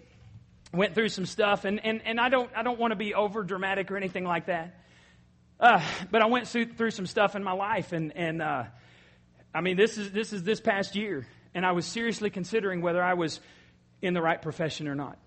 went 0.74 0.96
through 0.96 1.10
some 1.10 1.26
stuff, 1.26 1.66
and, 1.66 1.84
and, 1.86 2.02
and 2.06 2.20
I 2.20 2.30
don't, 2.30 2.50
I 2.56 2.64
don't 2.64 2.80
want 2.80 2.92
to 2.92 2.96
be 2.96 3.14
over 3.14 3.44
dramatic 3.44 3.92
or 3.92 3.98
anything 3.98 4.26
like 4.26 4.48
that. 4.48 4.76
Uh, 5.60 5.82
but 6.12 6.22
I 6.22 6.26
went 6.26 6.48
through 6.48 6.92
some 6.92 7.06
stuff 7.06 7.36
in 7.36 7.44
my 7.44 7.54
life, 7.54 7.94
and, 7.94 8.16
and 8.16 8.42
uh, 8.42 8.64
I 9.54 9.62
mean, 9.62 9.78
this 9.78 9.98
is, 9.98 10.12
this 10.12 10.34
is 10.34 10.44
this 10.44 10.60
past 10.60 10.96
year, 10.96 11.28
and 11.54 11.66
I 11.66 11.72
was 11.72 11.86
seriously 11.86 12.30
considering 12.30 12.82
whether 12.82 13.04
I 13.04 13.14
was 13.14 13.40
in 14.02 14.14
the 14.14 14.22
right 14.22 14.42
profession 14.42 14.88
or 14.88 14.96
not. 14.96 15.18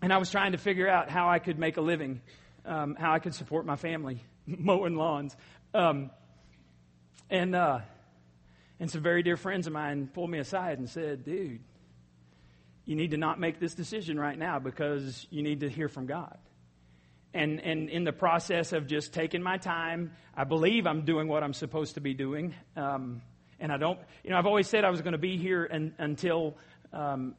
And 0.00 0.12
I 0.12 0.18
was 0.18 0.30
trying 0.30 0.52
to 0.52 0.58
figure 0.58 0.88
out 0.88 1.10
how 1.10 1.28
I 1.28 1.38
could 1.38 1.58
make 1.58 1.76
a 1.76 1.82
living, 1.82 2.22
um, 2.64 2.96
how 2.98 3.12
I 3.12 3.18
could 3.18 3.34
support 3.34 3.66
my 3.66 3.76
family. 3.76 4.22
mowing 4.46 4.96
lawns. 4.96 5.36
Um, 5.74 6.10
and, 7.30 7.54
uh, 7.54 7.80
and 8.80 8.90
some 8.90 9.02
very 9.02 9.22
dear 9.22 9.36
friends 9.36 9.66
of 9.66 9.72
mine 9.72 10.08
pulled 10.12 10.30
me 10.30 10.38
aside 10.38 10.78
and 10.78 10.88
said, 10.88 11.24
dude, 11.24 11.60
you 12.84 12.96
need 12.96 13.12
to 13.12 13.16
not 13.16 13.38
make 13.38 13.60
this 13.60 13.74
decision 13.74 14.18
right 14.18 14.38
now 14.38 14.58
because 14.58 15.26
you 15.30 15.42
need 15.42 15.60
to 15.60 15.68
hear 15.68 15.88
from 15.88 16.06
God. 16.06 16.36
And, 17.34 17.60
and 17.60 17.88
in 17.88 18.04
the 18.04 18.12
process 18.12 18.72
of 18.72 18.86
just 18.86 19.14
taking 19.14 19.42
my 19.42 19.56
time, 19.56 20.12
I 20.36 20.44
believe 20.44 20.86
I'm 20.86 21.04
doing 21.04 21.28
what 21.28 21.42
I'm 21.42 21.54
supposed 21.54 21.94
to 21.94 22.00
be 22.00 22.12
doing. 22.12 22.54
Um, 22.76 23.22
and 23.58 23.72
I 23.72 23.78
don't, 23.78 23.98
you 24.22 24.30
know, 24.30 24.36
I've 24.36 24.46
always 24.46 24.68
said 24.68 24.84
I 24.84 24.90
was 24.90 25.00
going 25.00 25.12
to 25.12 25.18
be 25.18 25.38
here 25.38 25.64
and, 25.64 25.94
until, 25.98 26.56
um, 26.92 27.34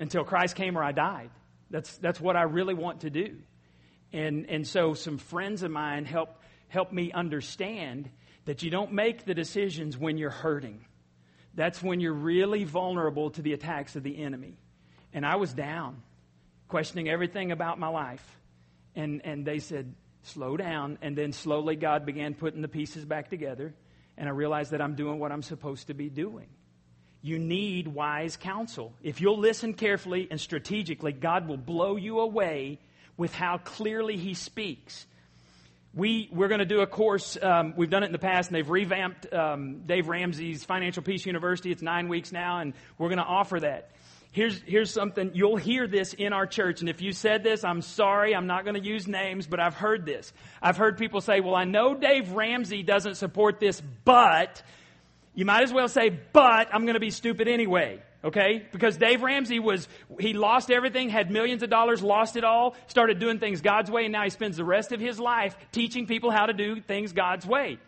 until 0.00 0.24
Christ 0.24 0.56
came 0.56 0.76
or 0.76 0.82
I 0.82 0.92
died. 0.92 1.30
That's, 1.70 1.98
that's 1.98 2.20
what 2.20 2.36
I 2.36 2.42
really 2.42 2.74
want 2.74 3.02
to 3.02 3.10
do. 3.10 3.36
And, 4.12 4.46
and 4.48 4.66
so 4.66 4.94
some 4.94 5.18
friends 5.18 5.62
of 5.62 5.70
mine 5.70 6.06
helped, 6.06 6.42
helped 6.68 6.92
me 6.92 7.12
understand 7.12 8.10
that 8.46 8.62
you 8.62 8.70
don't 8.70 8.92
make 8.92 9.26
the 9.26 9.34
decisions 9.34 9.96
when 9.98 10.16
you're 10.16 10.30
hurting. 10.30 10.84
That's 11.54 11.82
when 11.82 12.00
you're 12.00 12.12
really 12.14 12.64
vulnerable 12.64 13.30
to 13.32 13.42
the 13.42 13.52
attacks 13.52 13.94
of 13.94 14.02
the 14.02 14.22
enemy. 14.22 14.56
And 15.18 15.26
I 15.26 15.34
was 15.34 15.52
down, 15.52 16.00
questioning 16.68 17.08
everything 17.08 17.50
about 17.50 17.76
my 17.76 17.88
life. 17.88 18.24
And, 18.94 19.20
and 19.24 19.44
they 19.44 19.58
said, 19.58 19.92
slow 20.22 20.56
down. 20.56 20.96
And 21.02 21.18
then 21.18 21.32
slowly 21.32 21.74
God 21.74 22.06
began 22.06 22.34
putting 22.34 22.62
the 22.62 22.68
pieces 22.68 23.04
back 23.04 23.28
together. 23.28 23.74
And 24.16 24.28
I 24.28 24.30
realized 24.30 24.70
that 24.70 24.80
I'm 24.80 24.94
doing 24.94 25.18
what 25.18 25.32
I'm 25.32 25.42
supposed 25.42 25.88
to 25.88 25.94
be 25.94 26.08
doing. 26.08 26.46
You 27.20 27.40
need 27.40 27.88
wise 27.88 28.36
counsel. 28.36 28.94
If 29.02 29.20
you'll 29.20 29.40
listen 29.40 29.74
carefully 29.74 30.28
and 30.30 30.40
strategically, 30.40 31.10
God 31.10 31.48
will 31.48 31.56
blow 31.56 31.96
you 31.96 32.20
away 32.20 32.78
with 33.16 33.34
how 33.34 33.58
clearly 33.58 34.18
he 34.18 34.34
speaks. 34.34 35.04
We, 35.94 36.28
we're 36.30 36.46
going 36.46 36.60
to 36.60 36.64
do 36.64 36.78
a 36.78 36.86
course. 36.86 37.36
Um, 37.42 37.74
we've 37.76 37.90
done 37.90 38.04
it 38.04 38.06
in 38.06 38.12
the 38.12 38.20
past, 38.20 38.50
and 38.50 38.54
they've 38.54 38.70
revamped 38.70 39.32
um, 39.32 39.80
Dave 39.84 40.06
Ramsey's 40.06 40.64
Financial 40.64 41.02
Peace 41.02 41.26
University. 41.26 41.72
It's 41.72 41.82
nine 41.82 42.06
weeks 42.06 42.30
now, 42.30 42.60
and 42.60 42.72
we're 42.98 43.08
going 43.08 43.18
to 43.18 43.24
offer 43.24 43.58
that. 43.58 43.90
Here's, 44.30 44.60
here's 44.66 44.92
something, 44.92 45.30
you'll 45.32 45.56
hear 45.56 45.86
this 45.86 46.12
in 46.12 46.32
our 46.32 46.46
church. 46.46 46.80
And 46.80 46.88
if 46.88 47.00
you 47.00 47.12
said 47.12 47.42
this, 47.42 47.64
I'm 47.64 47.80
sorry, 47.80 48.34
I'm 48.34 48.46
not 48.46 48.64
going 48.64 48.80
to 48.80 48.86
use 48.86 49.08
names, 49.08 49.46
but 49.46 49.58
I've 49.58 49.74
heard 49.74 50.04
this. 50.04 50.32
I've 50.60 50.76
heard 50.76 50.98
people 50.98 51.20
say, 51.20 51.40
well, 51.40 51.54
I 51.54 51.64
know 51.64 51.94
Dave 51.94 52.32
Ramsey 52.32 52.82
doesn't 52.82 53.14
support 53.14 53.58
this, 53.58 53.80
but, 54.04 54.62
you 55.34 55.46
might 55.46 55.62
as 55.62 55.72
well 55.72 55.88
say, 55.88 56.10
but 56.10 56.68
I'm 56.72 56.82
going 56.82 56.94
to 56.94 57.00
be 57.00 57.10
stupid 57.10 57.48
anyway. 57.48 58.02
Okay? 58.22 58.66
Because 58.70 58.96
Dave 58.96 59.22
Ramsey 59.22 59.60
was, 59.60 59.88
he 60.20 60.34
lost 60.34 60.70
everything, 60.70 61.08
had 61.08 61.30
millions 61.30 61.62
of 61.62 61.70
dollars, 61.70 62.02
lost 62.02 62.36
it 62.36 62.44
all, 62.44 62.76
started 62.88 63.20
doing 63.20 63.38
things 63.38 63.60
God's 63.62 63.90
way, 63.90 64.04
and 64.04 64.12
now 64.12 64.24
he 64.24 64.30
spends 64.30 64.56
the 64.56 64.64
rest 64.64 64.92
of 64.92 65.00
his 65.00 65.18
life 65.18 65.56
teaching 65.72 66.06
people 66.06 66.30
how 66.30 66.46
to 66.46 66.52
do 66.52 66.80
things 66.80 67.12
God's 67.12 67.46
way. 67.46 67.78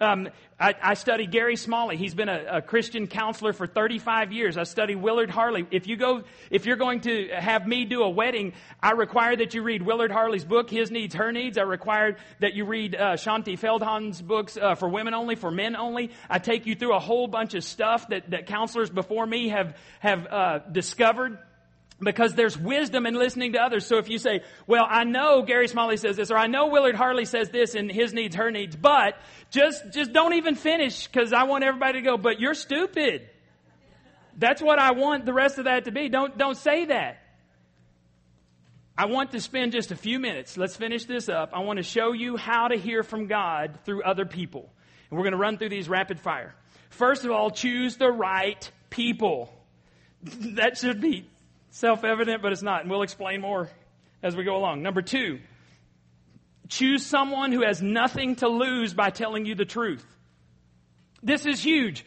Um, 0.00 0.28
I, 0.58 0.74
I 0.82 0.94
study 0.94 1.26
Gary 1.26 1.54
Smalley. 1.54 1.96
He's 1.96 2.14
been 2.14 2.28
a, 2.28 2.44
a, 2.54 2.62
Christian 2.62 3.06
counselor 3.06 3.52
for 3.52 3.68
35 3.68 4.32
years. 4.32 4.56
I 4.56 4.64
study 4.64 4.96
Willard 4.96 5.30
Harley. 5.30 5.66
If 5.70 5.86
you 5.86 5.96
go, 5.96 6.24
if 6.50 6.66
you're 6.66 6.76
going 6.76 7.02
to 7.02 7.28
have 7.28 7.64
me 7.64 7.84
do 7.84 8.02
a 8.02 8.10
wedding, 8.10 8.54
I 8.82 8.92
require 8.92 9.36
that 9.36 9.54
you 9.54 9.62
read 9.62 9.82
Willard 9.82 10.10
Harley's 10.10 10.44
book, 10.44 10.68
His 10.68 10.90
Needs, 10.90 11.14
Her 11.14 11.30
Needs. 11.30 11.58
I 11.58 11.62
require 11.62 12.16
that 12.40 12.54
you 12.54 12.64
read 12.64 12.96
uh, 12.96 13.12
Shaunti 13.12 13.56
Feldhahn's 13.56 14.20
books 14.20 14.56
uh, 14.56 14.74
for 14.74 14.88
women 14.88 15.14
only, 15.14 15.36
for 15.36 15.52
men 15.52 15.76
only. 15.76 16.10
I 16.28 16.40
take 16.40 16.66
you 16.66 16.74
through 16.74 16.96
a 16.96 17.00
whole 17.00 17.28
bunch 17.28 17.54
of 17.54 17.62
stuff 17.62 18.08
that, 18.08 18.30
that 18.30 18.46
counselors 18.46 18.90
before 18.90 19.24
me 19.24 19.48
have 19.48 19.76
have 20.00 20.26
uh, 20.26 20.58
discovered 20.72 21.38
because 22.04 22.34
there's 22.34 22.58
wisdom 22.58 23.06
in 23.06 23.14
listening 23.14 23.52
to 23.52 23.58
others. 23.58 23.86
So 23.86 23.98
if 23.98 24.08
you 24.08 24.18
say, 24.18 24.42
well, 24.66 24.86
I 24.88 25.04
know 25.04 25.42
Gary 25.42 25.68
Smalley 25.68 25.96
says 25.96 26.16
this, 26.16 26.30
or 26.30 26.36
I 26.36 26.46
know 26.46 26.68
Willard 26.68 26.94
Harley 26.94 27.24
says 27.24 27.50
this 27.50 27.74
in 27.74 27.88
his 27.88 28.12
needs, 28.12 28.36
her 28.36 28.50
needs, 28.50 28.76
but 28.76 29.16
just, 29.50 29.92
just 29.92 30.12
don't 30.12 30.34
even 30.34 30.54
finish 30.54 31.06
because 31.06 31.32
I 31.32 31.44
want 31.44 31.64
everybody 31.64 32.00
to 32.00 32.02
go, 32.02 32.16
but 32.16 32.40
you're 32.40 32.54
stupid. 32.54 33.28
That's 34.36 34.60
what 34.60 34.78
I 34.78 34.92
want 34.92 35.24
the 35.26 35.32
rest 35.32 35.58
of 35.58 35.64
that 35.64 35.84
to 35.84 35.92
be. 35.92 36.08
Don't, 36.08 36.36
don't 36.36 36.56
say 36.56 36.86
that. 36.86 37.20
I 38.96 39.06
want 39.06 39.32
to 39.32 39.40
spend 39.40 39.72
just 39.72 39.90
a 39.90 39.96
few 39.96 40.20
minutes. 40.20 40.56
Let's 40.56 40.76
finish 40.76 41.04
this 41.04 41.28
up. 41.28 41.50
I 41.52 41.60
want 41.60 41.78
to 41.78 41.82
show 41.82 42.12
you 42.12 42.36
how 42.36 42.68
to 42.68 42.76
hear 42.76 43.02
from 43.02 43.26
God 43.26 43.78
through 43.84 44.04
other 44.04 44.24
people. 44.24 44.72
And 45.10 45.18
we're 45.18 45.24
going 45.24 45.32
to 45.32 45.38
run 45.38 45.58
through 45.58 45.70
these 45.70 45.88
rapid 45.88 46.20
fire. 46.20 46.54
First 46.90 47.24
of 47.24 47.32
all, 47.32 47.50
choose 47.50 47.96
the 47.96 48.10
right 48.10 48.70
people. 48.90 49.52
That 50.54 50.78
should 50.78 51.02
be 51.02 51.28
self 51.74 52.04
evident, 52.04 52.40
but 52.40 52.52
it's 52.52 52.62
not. 52.62 52.82
And 52.82 52.90
we'll 52.90 53.02
explain 53.02 53.40
more 53.40 53.68
as 54.22 54.34
we 54.34 54.44
go 54.44 54.56
along. 54.56 54.82
Number 54.82 55.02
two, 55.02 55.40
choose 56.68 57.04
someone 57.04 57.52
who 57.52 57.62
has 57.62 57.82
nothing 57.82 58.36
to 58.36 58.48
lose 58.48 58.94
by 58.94 59.10
telling 59.10 59.44
you 59.44 59.54
the 59.54 59.64
truth. 59.64 60.04
This 61.22 61.46
is 61.46 61.62
huge. 61.62 62.06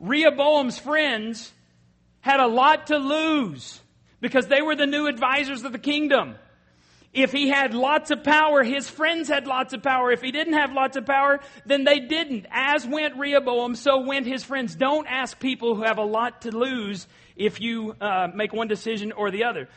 Rehoboam's 0.00 0.78
friends 0.78 1.52
had 2.20 2.40
a 2.40 2.46
lot 2.46 2.88
to 2.88 2.98
lose 2.98 3.80
because 4.20 4.46
they 4.46 4.62
were 4.62 4.76
the 4.76 4.86
new 4.86 5.06
advisors 5.06 5.64
of 5.64 5.72
the 5.72 5.78
kingdom. 5.78 6.36
If 7.12 7.32
he 7.32 7.48
had 7.48 7.74
lots 7.74 8.10
of 8.10 8.22
power, 8.22 8.62
his 8.62 8.88
friends 8.88 9.28
had 9.28 9.46
lots 9.46 9.72
of 9.72 9.82
power. 9.82 10.12
If 10.12 10.20
he 10.20 10.30
didn't 10.30 10.52
have 10.52 10.72
lots 10.72 10.96
of 10.96 11.06
power, 11.06 11.40
then 11.66 11.82
they 11.84 12.00
didn't. 12.00 12.46
As 12.50 12.86
went 12.86 13.16
Rehoboam, 13.16 13.74
so 13.74 14.06
went 14.06 14.26
his 14.26 14.44
friends. 14.44 14.76
Don't 14.76 15.06
ask 15.08 15.40
people 15.40 15.74
who 15.74 15.82
have 15.82 15.98
a 15.98 16.04
lot 16.04 16.42
to 16.42 16.56
lose 16.56 17.08
if 17.38 17.60
you 17.60 17.94
uh, 18.00 18.28
make 18.34 18.52
one 18.52 18.68
decision 18.68 19.12
or 19.12 19.30
the 19.30 19.44
other. 19.44 19.68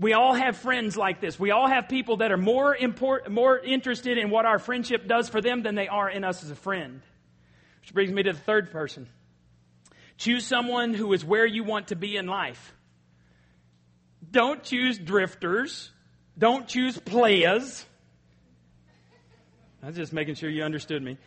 We 0.00 0.12
all 0.12 0.34
have 0.34 0.56
friends 0.56 0.96
like 0.96 1.20
this. 1.20 1.38
We 1.38 1.50
all 1.50 1.68
have 1.68 1.88
people 1.88 2.18
that 2.18 2.32
are 2.32 2.36
more 2.36 2.74
important, 2.74 3.34
more 3.34 3.58
interested 3.58 4.16
in 4.16 4.30
what 4.30 4.46
our 4.46 4.58
friendship 4.58 5.06
does 5.06 5.28
for 5.28 5.40
them 5.40 5.62
than 5.62 5.74
they 5.74 5.88
are 5.88 6.08
in 6.08 6.24
us 6.24 6.42
as 6.42 6.50
a 6.50 6.56
friend. 6.56 7.02
Which 7.80 7.92
brings 7.92 8.12
me 8.12 8.22
to 8.22 8.32
the 8.32 8.38
third 8.38 8.70
person. 8.70 9.08
Choose 10.16 10.46
someone 10.46 10.94
who 10.94 11.12
is 11.12 11.24
where 11.24 11.46
you 11.46 11.64
want 11.64 11.88
to 11.88 11.96
be 11.96 12.16
in 12.16 12.26
life. 12.26 12.74
Don't 14.30 14.62
choose 14.62 14.98
drifters. 14.98 15.90
Don't 16.36 16.68
choose 16.68 16.98
players. 16.98 17.84
I'm 19.82 19.94
just 19.94 20.12
making 20.12 20.36
sure 20.36 20.50
you 20.50 20.62
understood 20.64 21.02
me. 21.02 21.18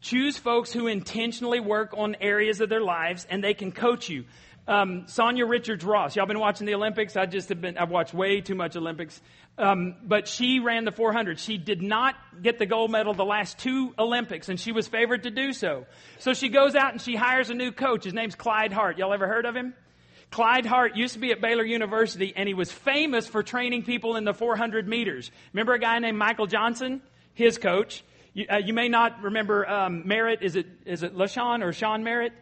Choose 0.00 0.36
folks 0.36 0.72
who 0.72 0.88
intentionally 0.88 1.60
work 1.60 1.94
on 1.96 2.16
areas 2.20 2.60
of 2.60 2.68
their 2.68 2.80
lives 2.80 3.26
and 3.30 3.42
they 3.42 3.54
can 3.54 3.70
coach 3.70 4.08
you. 4.08 4.24
Um, 4.68 5.06
Sanya 5.06 5.48
Richards 5.48 5.84
Ross. 5.84 6.14
Y'all 6.14 6.26
been 6.26 6.38
watching 6.38 6.66
the 6.66 6.74
Olympics? 6.74 7.16
I 7.16 7.26
just 7.26 7.48
have 7.48 7.60
been, 7.60 7.76
I've 7.76 7.90
watched 7.90 8.14
way 8.14 8.40
too 8.40 8.54
much 8.54 8.76
Olympics. 8.76 9.20
Um, 9.58 9.96
but 10.04 10.28
she 10.28 10.60
ran 10.60 10.84
the 10.84 10.92
400. 10.92 11.38
She 11.40 11.58
did 11.58 11.82
not 11.82 12.14
get 12.40 12.58
the 12.58 12.66
gold 12.66 12.90
medal 12.90 13.12
the 13.12 13.24
last 13.24 13.58
two 13.58 13.92
Olympics, 13.98 14.48
and 14.48 14.58
she 14.58 14.72
was 14.72 14.86
favored 14.86 15.24
to 15.24 15.30
do 15.30 15.52
so. 15.52 15.86
So 16.18 16.32
she 16.32 16.48
goes 16.48 16.74
out 16.74 16.92
and 16.92 17.00
she 17.00 17.16
hires 17.16 17.50
a 17.50 17.54
new 17.54 17.72
coach. 17.72 18.04
His 18.04 18.14
name's 18.14 18.36
Clyde 18.36 18.72
Hart. 18.72 18.98
Y'all 18.98 19.12
ever 19.12 19.26
heard 19.26 19.46
of 19.46 19.56
him? 19.56 19.74
Clyde 20.30 20.64
Hart 20.64 20.96
used 20.96 21.14
to 21.14 21.20
be 21.20 21.32
at 21.32 21.42
Baylor 21.42 21.64
University, 21.64 22.32
and 22.34 22.48
he 22.48 22.54
was 22.54 22.72
famous 22.72 23.26
for 23.26 23.42
training 23.42 23.82
people 23.82 24.16
in 24.16 24.24
the 24.24 24.32
400 24.32 24.88
meters. 24.88 25.30
Remember 25.52 25.74
a 25.74 25.78
guy 25.78 25.98
named 25.98 26.16
Michael 26.16 26.46
Johnson? 26.46 27.02
His 27.34 27.58
coach. 27.58 28.02
You, 28.32 28.46
uh, 28.50 28.56
you 28.56 28.72
may 28.72 28.88
not 28.88 29.22
remember 29.22 29.68
um, 29.68 30.06
Merritt. 30.06 30.40
Is 30.40 30.56
it, 30.56 30.66
is 30.86 31.02
it 31.02 31.14
LaShawn 31.14 31.62
or 31.62 31.72
Sean 31.72 32.02
Merritt? 32.02 32.32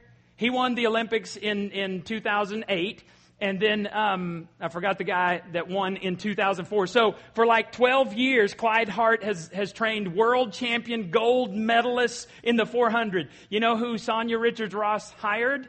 He 0.40 0.48
won 0.48 0.74
the 0.74 0.86
Olympics 0.86 1.36
in, 1.36 1.70
in 1.70 2.00
2008. 2.00 3.04
And 3.42 3.60
then 3.60 3.86
um, 3.92 4.48
I 4.58 4.68
forgot 4.68 4.96
the 4.96 5.04
guy 5.04 5.42
that 5.52 5.68
won 5.68 5.96
in 5.96 6.16
2004. 6.16 6.86
So 6.86 7.16
for 7.34 7.44
like 7.44 7.72
12 7.72 8.14
years, 8.14 8.54
Clyde 8.54 8.88
Hart 8.88 9.22
has, 9.22 9.50
has 9.52 9.70
trained 9.70 10.16
world 10.16 10.54
champion 10.54 11.10
gold 11.10 11.52
medalists 11.52 12.26
in 12.42 12.56
the 12.56 12.64
400. 12.64 13.28
You 13.50 13.60
know 13.60 13.76
who 13.76 13.96
Sanya 13.96 14.40
Richards 14.40 14.72
Ross 14.72 15.10
hired? 15.12 15.68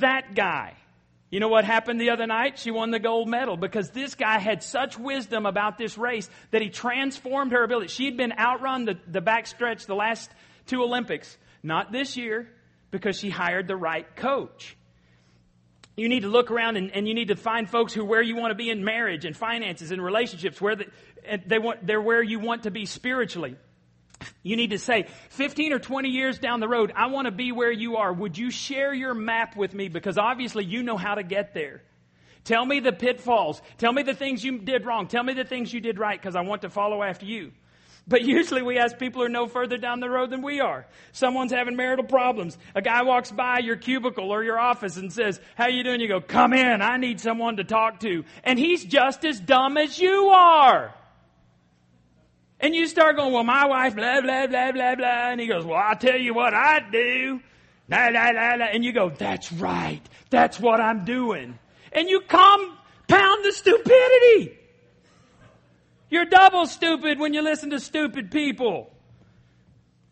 That 0.00 0.34
guy. 0.34 0.72
You 1.28 1.40
know 1.40 1.48
what 1.48 1.66
happened 1.66 2.00
the 2.00 2.10
other 2.10 2.26
night? 2.26 2.58
She 2.58 2.70
won 2.70 2.92
the 2.92 2.98
gold 2.98 3.28
medal 3.28 3.58
because 3.58 3.90
this 3.90 4.14
guy 4.14 4.38
had 4.38 4.62
such 4.62 4.98
wisdom 4.98 5.44
about 5.44 5.76
this 5.76 5.98
race 5.98 6.30
that 6.50 6.62
he 6.62 6.70
transformed 6.70 7.52
her 7.52 7.62
ability. 7.62 7.88
She'd 7.88 8.16
been 8.16 8.32
outrun 8.38 8.86
the, 8.86 8.98
the 9.06 9.20
backstretch 9.20 9.84
the 9.84 9.94
last 9.94 10.30
two 10.66 10.82
Olympics. 10.82 11.36
Not 11.62 11.92
this 11.92 12.16
year 12.16 12.48
because 12.92 13.18
she 13.18 13.30
hired 13.30 13.66
the 13.66 13.74
right 13.74 14.06
coach. 14.14 14.76
You 15.96 16.08
need 16.08 16.20
to 16.20 16.28
look 16.28 16.50
around 16.50 16.76
and, 16.76 16.92
and 16.92 17.08
you 17.08 17.14
need 17.14 17.28
to 17.28 17.36
find 17.36 17.68
folks 17.68 17.92
who 17.92 18.04
where 18.04 18.22
you 18.22 18.36
want 18.36 18.52
to 18.52 18.54
be 18.54 18.70
in 18.70 18.84
marriage 18.84 19.24
and 19.24 19.36
finances 19.36 19.90
and 19.90 20.02
relationships, 20.02 20.60
where 20.60 20.76
the, 20.76 20.86
they 21.44 21.58
want, 21.58 21.84
they're 21.84 22.00
where 22.00 22.22
you 22.22 22.38
want 22.38 22.62
to 22.62 22.70
be 22.70 22.86
spiritually. 22.86 23.56
You 24.44 24.56
need 24.56 24.70
to 24.70 24.78
say, 24.78 25.08
15 25.30 25.72
or 25.72 25.78
20 25.80 26.08
years 26.08 26.38
down 26.38 26.60
the 26.60 26.68
road, 26.68 26.92
I 26.94 27.06
want 27.06 27.26
to 27.26 27.32
be 27.32 27.50
where 27.50 27.72
you 27.72 27.96
are. 27.96 28.12
Would 28.12 28.38
you 28.38 28.50
share 28.50 28.94
your 28.94 29.14
map 29.14 29.56
with 29.56 29.74
me? 29.74 29.88
Because 29.88 30.16
obviously 30.16 30.64
you 30.64 30.82
know 30.82 30.96
how 30.96 31.16
to 31.16 31.24
get 31.24 31.54
there. 31.54 31.82
Tell 32.44 32.64
me 32.64 32.80
the 32.80 32.92
pitfalls. 32.92 33.60
Tell 33.78 33.92
me 33.92 34.02
the 34.02 34.14
things 34.14 34.44
you 34.44 34.58
did 34.58 34.86
wrong. 34.86 35.08
Tell 35.08 35.22
me 35.22 35.34
the 35.34 35.44
things 35.44 35.72
you 35.72 35.80
did 35.80 35.98
right 35.98 36.20
because 36.20 36.36
I 36.36 36.42
want 36.42 36.62
to 36.62 36.70
follow 36.70 37.02
after 37.02 37.26
you. 37.26 37.52
But 38.06 38.22
usually 38.22 38.62
we 38.62 38.78
ask 38.78 38.98
people 38.98 39.20
who 39.20 39.26
are 39.26 39.30
no 39.30 39.46
further 39.46 39.78
down 39.78 40.00
the 40.00 40.10
road 40.10 40.30
than 40.30 40.42
we 40.42 40.60
are. 40.60 40.86
Someone's 41.12 41.52
having 41.52 41.76
marital 41.76 42.04
problems. 42.04 42.58
A 42.74 42.82
guy 42.82 43.02
walks 43.02 43.30
by 43.30 43.60
your 43.60 43.76
cubicle 43.76 44.30
or 44.30 44.42
your 44.42 44.58
office 44.58 44.96
and 44.96 45.12
says, 45.12 45.40
how 45.54 45.68
you 45.68 45.84
doing? 45.84 46.00
You 46.00 46.08
go, 46.08 46.20
come 46.20 46.52
in. 46.52 46.82
I 46.82 46.96
need 46.96 47.20
someone 47.20 47.58
to 47.58 47.64
talk 47.64 48.00
to. 48.00 48.24
And 48.42 48.58
he's 48.58 48.84
just 48.84 49.24
as 49.24 49.38
dumb 49.38 49.76
as 49.76 49.98
you 49.98 50.28
are. 50.28 50.92
And 52.58 52.74
you 52.74 52.86
start 52.86 53.16
going, 53.16 53.32
well, 53.32 53.44
my 53.44 53.66
wife, 53.66 53.94
blah, 53.94 54.20
blah, 54.20 54.46
blah, 54.46 54.72
blah, 54.72 54.94
blah. 54.96 55.30
And 55.30 55.40
he 55.40 55.46
goes, 55.46 55.64
well, 55.64 55.80
I'll 55.80 55.96
tell 55.96 56.18
you 56.18 56.34
what 56.34 56.54
I 56.54 56.80
do. 56.90 57.40
Blah, 57.88 58.10
blah, 58.10 58.32
blah. 58.32 58.66
And 58.72 58.84
you 58.84 58.92
go, 58.92 59.10
that's 59.10 59.52
right. 59.52 60.02
That's 60.30 60.58
what 60.58 60.80
I'm 60.80 61.04
doing. 61.04 61.58
And 61.92 62.08
you 62.08 62.20
compound 62.20 63.44
the 63.44 63.52
stupidity. 63.52 64.58
You're 66.12 66.26
double 66.26 66.66
stupid 66.66 67.18
when 67.18 67.32
you 67.32 67.40
listen 67.40 67.70
to 67.70 67.80
stupid 67.80 68.30
people. 68.30 68.92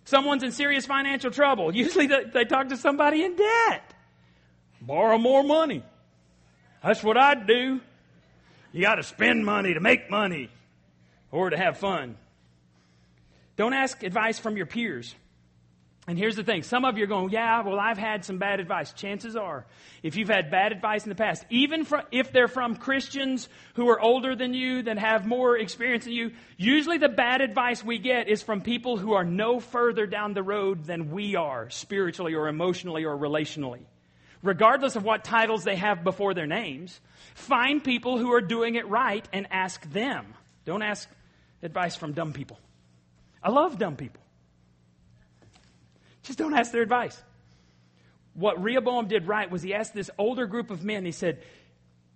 Someone's 0.06 0.42
in 0.42 0.50
serious 0.50 0.86
financial 0.86 1.30
trouble. 1.30 1.74
Usually 1.76 2.06
they 2.06 2.46
talk 2.46 2.70
to 2.70 2.78
somebody 2.78 3.22
in 3.22 3.36
debt. 3.36 3.92
Borrow 4.80 5.18
more 5.18 5.42
money. 5.42 5.84
That's 6.82 7.02
what 7.02 7.18
I'd 7.18 7.46
do. 7.46 7.82
You 8.72 8.80
got 8.80 8.94
to 8.94 9.02
spend 9.02 9.44
money 9.44 9.74
to 9.74 9.80
make 9.80 10.08
money 10.08 10.48
or 11.30 11.50
to 11.50 11.56
have 11.58 11.76
fun. 11.76 12.16
Don't 13.56 13.74
ask 13.74 14.02
advice 14.02 14.38
from 14.38 14.56
your 14.56 14.64
peers. 14.64 15.14
And 16.10 16.18
here's 16.18 16.34
the 16.34 16.42
thing 16.42 16.64
some 16.64 16.84
of 16.84 16.98
you 16.98 17.04
are 17.04 17.06
going, 17.06 17.30
yeah, 17.30 17.62
well, 17.62 17.78
I've 17.78 17.96
had 17.96 18.24
some 18.24 18.38
bad 18.38 18.58
advice. 18.58 18.92
Chances 18.92 19.36
are, 19.36 19.64
if 20.02 20.16
you've 20.16 20.28
had 20.28 20.50
bad 20.50 20.72
advice 20.72 21.04
in 21.04 21.08
the 21.08 21.14
past, 21.14 21.44
even 21.50 21.86
if 22.10 22.32
they're 22.32 22.48
from 22.48 22.74
Christians 22.74 23.48
who 23.74 23.88
are 23.90 24.00
older 24.00 24.34
than 24.34 24.52
you, 24.52 24.82
that 24.82 24.98
have 24.98 25.24
more 25.24 25.56
experience 25.56 26.06
than 26.06 26.14
you, 26.14 26.32
usually 26.56 26.98
the 26.98 27.08
bad 27.08 27.42
advice 27.42 27.84
we 27.84 27.98
get 27.98 28.26
is 28.26 28.42
from 28.42 28.60
people 28.60 28.96
who 28.96 29.12
are 29.12 29.22
no 29.22 29.60
further 29.60 30.04
down 30.04 30.34
the 30.34 30.42
road 30.42 30.84
than 30.84 31.12
we 31.12 31.36
are, 31.36 31.70
spiritually 31.70 32.34
or 32.34 32.48
emotionally 32.48 33.04
or 33.04 33.16
relationally. 33.16 33.82
Regardless 34.42 34.96
of 34.96 35.04
what 35.04 35.22
titles 35.22 35.62
they 35.62 35.76
have 35.76 36.02
before 36.02 36.34
their 36.34 36.48
names, 36.48 36.98
find 37.36 37.84
people 37.84 38.18
who 38.18 38.32
are 38.32 38.40
doing 38.40 38.74
it 38.74 38.88
right 38.88 39.28
and 39.32 39.46
ask 39.52 39.88
them. 39.92 40.34
Don't 40.64 40.82
ask 40.82 41.08
advice 41.62 41.94
from 41.94 42.14
dumb 42.14 42.32
people. 42.32 42.58
I 43.44 43.50
love 43.50 43.78
dumb 43.78 43.94
people. 43.94 44.19
Just 46.30 46.38
don't 46.38 46.54
ask 46.54 46.70
their 46.70 46.82
advice. 46.82 47.20
what 48.34 48.62
Rehoboam 48.62 49.08
did 49.08 49.26
right 49.26 49.50
was 49.50 49.62
he 49.62 49.74
asked 49.74 49.94
this 49.94 50.12
older 50.16 50.46
group 50.46 50.70
of 50.70 50.84
men, 50.84 51.04
he 51.04 51.10
said, 51.10 51.42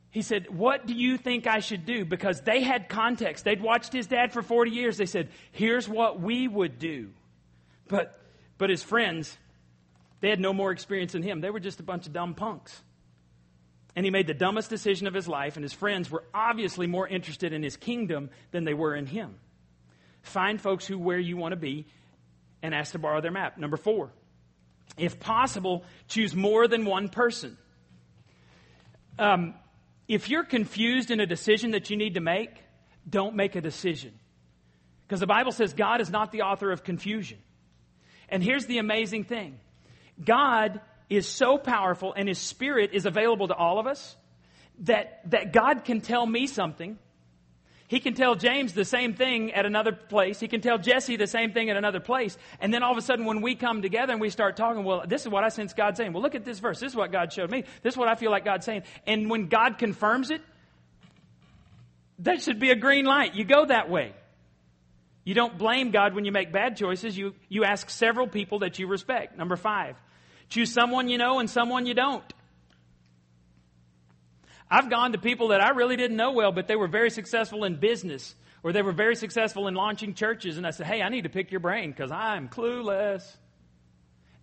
he 0.09 0.23
said, 0.23 0.57
What 0.57 0.87
do 0.87 0.95
you 0.95 1.17
think 1.17 1.49
I 1.49 1.59
should 1.59 1.85
do? 1.85 2.05
Because 2.05 2.41
they 2.43 2.63
had 2.63 2.89
context. 2.89 3.45
They'd 3.45 3.61
watched 3.61 3.93
his 3.93 4.07
dad 4.07 4.33
for 4.33 4.41
40 4.41 4.71
years. 4.71 4.99
They 4.99 5.07
said, 5.07 5.31
Here's 5.51 5.89
what 5.89 6.21
we 6.21 6.47
would 6.47 6.79
do. 6.79 7.11
But, 7.89 8.17
but 8.57 8.71
his 8.71 8.85
friends, 8.85 9.37
they 10.21 10.31
had 10.31 10.39
no 10.39 10.53
more 10.53 10.71
experience 10.71 11.11
than 11.11 11.25
him. 11.25 11.41
They 11.41 11.51
were 11.51 11.59
just 11.59 11.81
a 11.81 11.83
bunch 11.83 12.07
of 12.07 12.13
dumb 12.13 12.35
punks. 12.35 12.81
And 13.97 14.07
he 14.07 14.13
made 14.13 14.29
the 14.29 14.35
dumbest 14.35 14.71
decision 14.71 15.09
of 15.09 15.15
his 15.15 15.27
life, 15.27 15.57
and 15.57 15.65
his 15.65 15.73
friends 15.73 16.09
were 16.09 16.23
obviously 16.33 16.87
more 16.87 17.09
interested 17.09 17.53
in 17.53 17.65
his 17.65 17.77
kingdom 17.77 18.31
than 18.53 18.63
they 18.63 18.75
were 18.75 18.95
in 18.95 19.07
him. 19.07 19.35
Find 20.23 20.61
folks 20.61 20.87
who 20.87 21.01
where 21.01 21.19
you 21.19 21.37
want 21.37 21.51
to 21.51 21.57
be 21.57 21.87
and 22.65 22.75
ask 22.75 22.93
to 22.93 22.99
borrow 22.99 23.21
their 23.21 23.31
map. 23.31 23.59
Number 23.59 23.77
four, 23.77 24.11
if 24.97 25.21
possible, 25.21 25.85
choose 26.09 26.35
more 26.35 26.67
than 26.67 26.87
one 26.87 27.11
person. 27.11 27.59
Um, 29.19 29.55
if 30.09 30.31
you're 30.31 30.45
confused 30.45 31.11
in 31.11 31.21
a 31.21 31.27
decision 31.27 31.73
that 31.73 31.91
you 31.91 31.97
need 31.99 32.15
to 32.15 32.21
make, 32.21 32.51
don't 33.09 33.37
make 33.37 33.55
a 33.55 33.61
decision. 33.61 34.19
Because 35.07 35.21
the 35.21 35.27
Bible 35.27 35.53
says 35.53 35.75
God 35.75 36.01
is 36.01 36.09
not 36.09 36.33
the 36.33 36.43
author 36.43 36.73
of 36.73 36.83
confusion. 36.83 37.39
And 38.31 38.43
here's 38.43 38.65
the 38.65 38.79
amazing 38.79 39.25
thing 39.25 39.61
God 40.23 40.81
is 41.11 41.29
so 41.29 41.59
powerful 41.59 42.15
and 42.17 42.27
His 42.27 42.39
Spirit 42.39 42.91
is 42.95 43.05
available 43.05 43.49
to 43.49 43.55
all 43.55 43.79
of 43.79 43.87
us 43.87 44.17
that, 44.81 45.21
that 45.31 45.53
God 45.53 45.85
can 45.85 46.01
tell 46.01 46.27
me 46.27 46.47
something 46.47 46.99
he 47.95 48.01
can 48.01 48.15
tell 48.15 48.35
James 48.35 48.73
the 48.73 48.85
same 48.85 49.15
thing 49.15 49.53
at 49.53 49.67
another 49.67 49.93
place. 49.93 50.41
He 50.41 50.49
can 50.49 50.61
tell 50.61 50.79
Jesse 50.79 51.15
the 51.15 51.29
same 51.29 51.53
thing 51.53 51.71
at 51.71 51.77
another 51.77 52.01
place. 52.01 52.37
And 52.59 52.75
then 52.75 52.83
all 52.83 52.91
of 52.91 52.99
a 52.99 53.01
sudden, 53.01 53.25
when 53.25 53.41
we 53.41 53.55
come 53.55 53.83
together 53.83 54.11
and 54.13 54.21
we 54.21 54.31
start 54.31 54.57
talking, 54.57 54.83
well, 54.83 55.05
this 55.07 55.23
is 55.23 55.29
what 55.29 55.45
I 55.45 55.49
sense 55.49 55.75
God 55.75 55.97
saying. 55.97 56.13
Well, 56.13 56.21
look 56.21 56.35
at 56.35 56.45
this 56.45 56.59
verse. 56.59 56.81
This 56.81 56.91
is 56.91 56.97
what 56.97 57.13
God 57.13 57.33
showed 57.33 57.53
me. 57.53 57.63
This 57.85 57.95
is 57.95 57.97
what 57.97 58.09
I 58.09 58.17
feel 58.17 58.33
like 58.33 58.45
God's 58.45 58.67
saying. 58.67 58.83
And 59.07 59.31
when 59.31 59.47
God 59.47 59.79
confirms 59.79 60.33
it, 60.33 60.43
that 62.19 62.43
should 62.43 62.59
be 62.59 62.71
a 62.71 62.75
green 62.75 63.05
light. 63.05 63.37
You 63.37 63.45
go 63.45 63.65
that 63.67 63.89
way. 63.89 64.13
You 65.23 65.35
don't 65.35 65.57
blame 65.57 65.93
God 65.93 66.17
when 66.17 66.25
you 66.25 66.33
make 66.33 66.51
bad 66.51 66.77
choices. 66.77 67.17
You, 67.17 67.37
you 67.49 67.63
ask 67.63 67.89
several 67.91 68.27
people 68.27 68.59
that 68.59 68.81
you 68.81 68.89
respect. 68.89 69.39
Number 69.39 69.55
five, 69.55 69.95
choose 70.49 70.73
someone 70.73 71.09
you 71.09 71.17
know 71.17 71.39
and 71.39 71.49
someone 71.49 71.87
you 71.87 71.95
don't. 71.95 72.25
I've 74.71 74.91
gone 74.91 75.13
to 75.13 75.19
people 75.19 75.49
that 75.49 75.61
I 75.61 75.71
really 75.71 75.97
didn't 75.97 76.17
know 76.17 76.33
well, 76.33 76.53
but 76.53 76.67
they 76.67 76.77
were 76.77 76.89
very 76.89 77.11
successful 77.11 77.65
in 77.65 77.77
business 77.77 78.35
or 78.65 78.73
they 78.73 78.83
were 78.83 78.93
very 78.93 79.15
successful 79.15 79.69
in 79.69 79.75
launching 79.75 80.15
churches. 80.15 80.57
And 80.57 80.67
I 80.67 80.71
said, 80.71 80.87
Hey, 80.87 81.03
I 81.03 81.11
need 81.11 81.23
to 81.23 81.29
pick 81.29 81.51
your 81.51 81.61
brain 81.61 81.91
because 81.91 82.11
I'm 82.11 82.49
clueless. 82.49 83.25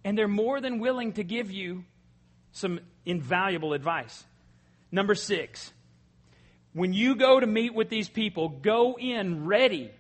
And 0.03 0.17
they're 0.17 0.27
more 0.27 0.61
than 0.61 0.79
willing 0.79 1.13
to 1.13 1.23
give 1.23 1.51
you 1.51 1.83
some 2.51 2.79
invaluable 3.05 3.73
advice. 3.73 4.23
Number 4.91 5.15
six, 5.15 5.71
when 6.73 6.93
you 6.93 7.15
go 7.15 7.39
to 7.39 7.47
meet 7.47 7.73
with 7.73 7.89
these 7.89 8.09
people, 8.09 8.49
go 8.49 8.97
in 8.97 9.45
ready 9.45 9.91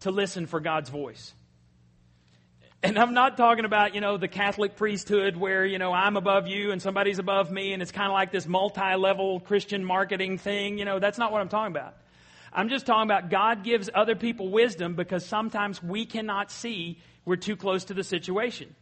to 0.00 0.10
listen 0.10 0.46
for 0.46 0.60
God's 0.60 0.90
voice. 0.90 1.32
And 2.84 2.98
I'm 2.98 3.14
not 3.14 3.36
talking 3.36 3.64
about, 3.64 3.94
you 3.94 4.00
know, 4.00 4.16
the 4.16 4.26
Catholic 4.26 4.74
priesthood 4.74 5.36
where, 5.36 5.64
you 5.64 5.78
know, 5.78 5.92
I'm 5.92 6.16
above 6.16 6.48
you 6.48 6.72
and 6.72 6.82
somebody's 6.82 7.20
above 7.20 7.48
me 7.50 7.72
and 7.72 7.80
it's 7.80 7.92
kind 7.92 8.08
of 8.08 8.12
like 8.12 8.32
this 8.32 8.46
multi-level 8.46 9.38
Christian 9.40 9.84
marketing 9.84 10.38
thing. 10.38 10.78
You 10.78 10.84
know, 10.84 10.98
that's 10.98 11.16
not 11.16 11.30
what 11.30 11.40
I'm 11.40 11.48
talking 11.48 11.70
about. 11.70 11.94
I'm 12.52 12.68
just 12.68 12.84
talking 12.84 13.08
about 13.08 13.30
God 13.30 13.62
gives 13.62 13.88
other 13.94 14.16
people 14.16 14.50
wisdom 14.50 14.94
because 14.94 15.24
sometimes 15.24 15.80
we 15.80 16.06
cannot 16.06 16.50
see 16.50 16.98
we're 17.24 17.36
too 17.36 17.54
close 17.54 17.84
to 17.84 17.94
the 17.94 18.02
situation. 18.02 18.74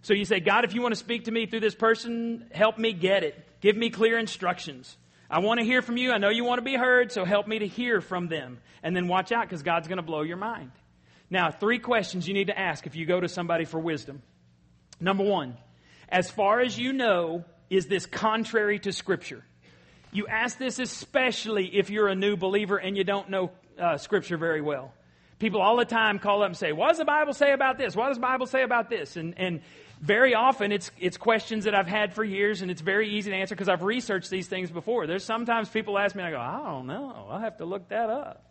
So 0.00 0.14
you 0.14 0.24
say, 0.24 0.40
God, 0.40 0.64
if 0.64 0.74
you 0.74 0.80
want 0.80 0.92
to 0.92 0.98
speak 0.98 1.24
to 1.24 1.30
me 1.30 1.44
through 1.44 1.60
this 1.60 1.74
person, 1.74 2.46
help 2.50 2.78
me 2.78 2.94
get 2.94 3.24
it. 3.24 3.38
Give 3.60 3.76
me 3.76 3.90
clear 3.90 4.18
instructions. 4.18 4.96
I 5.28 5.40
want 5.40 5.60
to 5.60 5.66
hear 5.66 5.82
from 5.82 5.98
you. 5.98 6.12
I 6.12 6.18
know 6.18 6.30
you 6.30 6.44
want 6.44 6.60
to 6.60 6.64
be 6.64 6.76
heard, 6.76 7.12
so 7.12 7.24
help 7.24 7.46
me 7.46 7.58
to 7.58 7.66
hear 7.66 8.00
from 8.00 8.28
them. 8.28 8.58
And 8.82 8.96
then 8.96 9.06
watch 9.06 9.32
out 9.32 9.42
because 9.42 9.62
God's 9.62 9.86
going 9.86 9.96
to 9.96 10.02
blow 10.02 10.22
your 10.22 10.36
mind. 10.36 10.70
Now, 11.28 11.50
three 11.50 11.78
questions 11.78 12.28
you 12.28 12.34
need 12.34 12.46
to 12.46 12.58
ask 12.58 12.86
if 12.86 12.94
you 12.94 13.04
go 13.04 13.20
to 13.20 13.28
somebody 13.28 13.64
for 13.64 13.80
wisdom. 13.80 14.22
Number 15.00 15.24
one, 15.24 15.56
as 16.08 16.30
far 16.30 16.60
as 16.60 16.78
you 16.78 16.92
know, 16.92 17.44
is 17.68 17.86
this 17.86 18.06
contrary 18.06 18.78
to 18.80 18.92
Scripture? 18.92 19.44
You 20.12 20.26
ask 20.28 20.56
this 20.56 20.78
especially 20.78 21.76
if 21.76 21.90
you're 21.90 22.08
a 22.08 22.14
new 22.14 22.36
believer 22.36 22.76
and 22.76 22.96
you 22.96 23.04
don't 23.04 23.28
know 23.28 23.50
uh, 23.78 23.96
Scripture 23.98 24.36
very 24.36 24.60
well. 24.60 24.92
People 25.38 25.60
all 25.60 25.76
the 25.76 25.84
time 25.84 26.18
call 26.18 26.42
up 26.42 26.48
and 26.48 26.56
say, 26.56 26.72
What 26.72 26.88
does 26.88 26.98
the 26.98 27.04
Bible 27.04 27.34
say 27.34 27.52
about 27.52 27.76
this? 27.76 27.94
What 27.94 28.08
does 28.08 28.16
the 28.16 28.22
Bible 28.22 28.46
say 28.46 28.62
about 28.62 28.88
this? 28.88 29.16
And, 29.16 29.34
and 29.36 29.60
very 30.00 30.34
often 30.34 30.72
it's, 30.72 30.90
it's 30.98 31.18
questions 31.18 31.64
that 31.64 31.74
I've 31.74 31.88
had 31.88 32.14
for 32.14 32.24
years 32.24 32.62
and 32.62 32.70
it's 32.70 32.80
very 32.80 33.10
easy 33.10 33.30
to 33.30 33.36
answer 33.36 33.54
because 33.54 33.68
I've 33.68 33.82
researched 33.82 34.30
these 34.30 34.46
things 34.46 34.70
before. 34.70 35.06
There's 35.06 35.24
sometimes 35.24 35.68
people 35.68 35.98
ask 35.98 36.14
me, 36.14 36.22
I 36.22 36.30
go, 36.30 36.38
I 36.38 36.62
don't 36.64 36.86
know. 36.86 37.26
I'll 37.28 37.40
have 37.40 37.58
to 37.58 37.66
look 37.66 37.88
that 37.88 38.08
up 38.08 38.44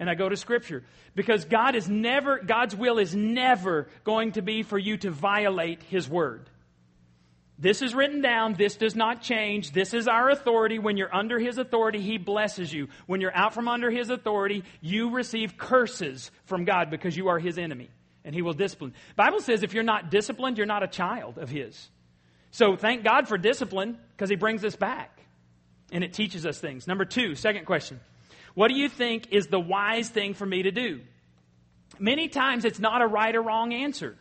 and 0.00 0.10
I 0.10 0.14
go 0.14 0.28
to 0.28 0.36
scripture 0.36 0.82
because 1.14 1.44
God 1.44 1.76
is 1.76 1.88
never 1.88 2.38
God's 2.38 2.74
will 2.74 2.98
is 2.98 3.14
never 3.14 3.86
going 4.02 4.32
to 4.32 4.42
be 4.42 4.64
for 4.64 4.78
you 4.78 4.96
to 4.96 5.10
violate 5.10 5.82
his 5.84 6.08
word. 6.08 6.50
This 7.58 7.82
is 7.82 7.94
written 7.94 8.22
down. 8.22 8.54
This 8.54 8.76
does 8.76 8.96
not 8.96 9.20
change. 9.20 9.72
This 9.72 9.92
is 9.92 10.08
our 10.08 10.30
authority. 10.30 10.78
When 10.78 10.96
you're 10.96 11.14
under 11.14 11.38
His 11.38 11.58
authority, 11.58 12.00
He 12.00 12.16
blesses 12.16 12.72
you. 12.72 12.88
When 13.06 13.20
you're 13.20 13.36
out 13.36 13.52
from 13.52 13.68
under 13.68 13.90
His 13.90 14.08
authority, 14.08 14.64
you 14.80 15.10
receive 15.10 15.58
curses 15.58 16.30
from 16.46 16.64
God 16.64 16.88
because 16.90 17.14
you 17.14 17.28
are 17.28 17.38
His 17.38 17.58
enemy 17.58 17.90
and 18.24 18.34
He 18.34 18.40
will 18.40 18.54
discipline. 18.54 18.94
Bible 19.14 19.40
says 19.40 19.62
if 19.62 19.74
you're 19.74 19.82
not 19.82 20.10
disciplined, 20.10 20.56
you're 20.56 20.66
not 20.66 20.82
a 20.82 20.88
child 20.88 21.36
of 21.36 21.50
His. 21.50 21.90
So 22.50 22.76
thank 22.76 23.04
God 23.04 23.28
for 23.28 23.36
discipline 23.36 23.98
because 24.16 24.30
He 24.30 24.36
brings 24.36 24.64
us 24.64 24.74
back 24.74 25.20
and 25.92 26.02
it 26.02 26.14
teaches 26.14 26.46
us 26.46 26.58
things. 26.58 26.86
Number 26.86 27.04
two, 27.04 27.34
second 27.34 27.66
question. 27.66 28.00
What 28.60 28.68
do 28.68 28.74
you 28.74 28.90
think 28.90 29.28
is 29.30 29.46
the 29.46 29.58
wise 29.58 30.10
thing 30.10 30.34
for 30.34 30.44
me 30.44 30.64
to 30.64 30.70
do? 30.70 31.00
Many 31.98 32.28
times 32.28 32.66
it's 32.66 32.78
not 32.78 33.00
a 33.00 33.06
right 33.06 33.34
or 33.34 33.40
wrong 33.40 33.72
answer. 33.72 34.18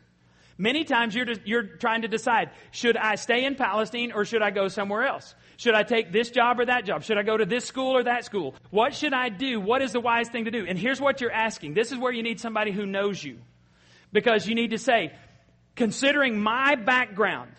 Many 0.58 0.86
times 0.86 1.13
you're, 1.13 1.25
you're 1.43 1.63
trying 1.63 2.04
to 2.04 2.08
decide, 2.08 2.52
should 2.71 2.95
I 2.95 3.15
stay 3.15 3.43
in 3.43 3.56
Palestine 3.56 4.13
or 4.13 4.23
should 4.23 4.41
I 4.41 4.52
go 4.52 4.69
somewhere 4.69 5.04
else? 5.06 5.36
Should 5.58 5.75
I 5.75 5.84
take 5.84 6.13
this 6.13 6.30
job 6.30 6.58
or 6.58 6.67
that 6.67 6.86
job? 6.86 7.04
Should 7.04 7.17
I 7.17 7.23
go 7.23 7.36
to 7.36 7.43
this 7.43 7.65
school 7.65 7.97
or 7.97 8.04
that 8.04 8.23
school? 8.23 8.56
What 8.69 8.95
should 8.95 9.12
I 9.12 9.28
do? 9.28 9.60
What 9.60 9.82
is 9.82 9.91
the 9.91 9.99
wise 9.99 10.30
thing 10.30 10.45
to 10.45 10.52
do? 10.52 10.65
And 10.65 10.80
here's 10.80 11.02
what 11.02 11.19
you're 11.19 11.34
asking. 11.34 11.73
This 11.73 11.91
is 11.91 11.97
where 11.97 12.13
you 12.13 12.23
need 12.23 12.39
somebody 12.39 12.71
who 12.71 12.86
knows 12.86 13.21
you. 13.21 13.39
Because 14.13 14.47
you 14.47 14.56
need 14.56 14.69
to 14.69 14.78
say, 14.78 15.12
considering 15.75 16.39
my 16.39 16.75
background, 16.75 17.52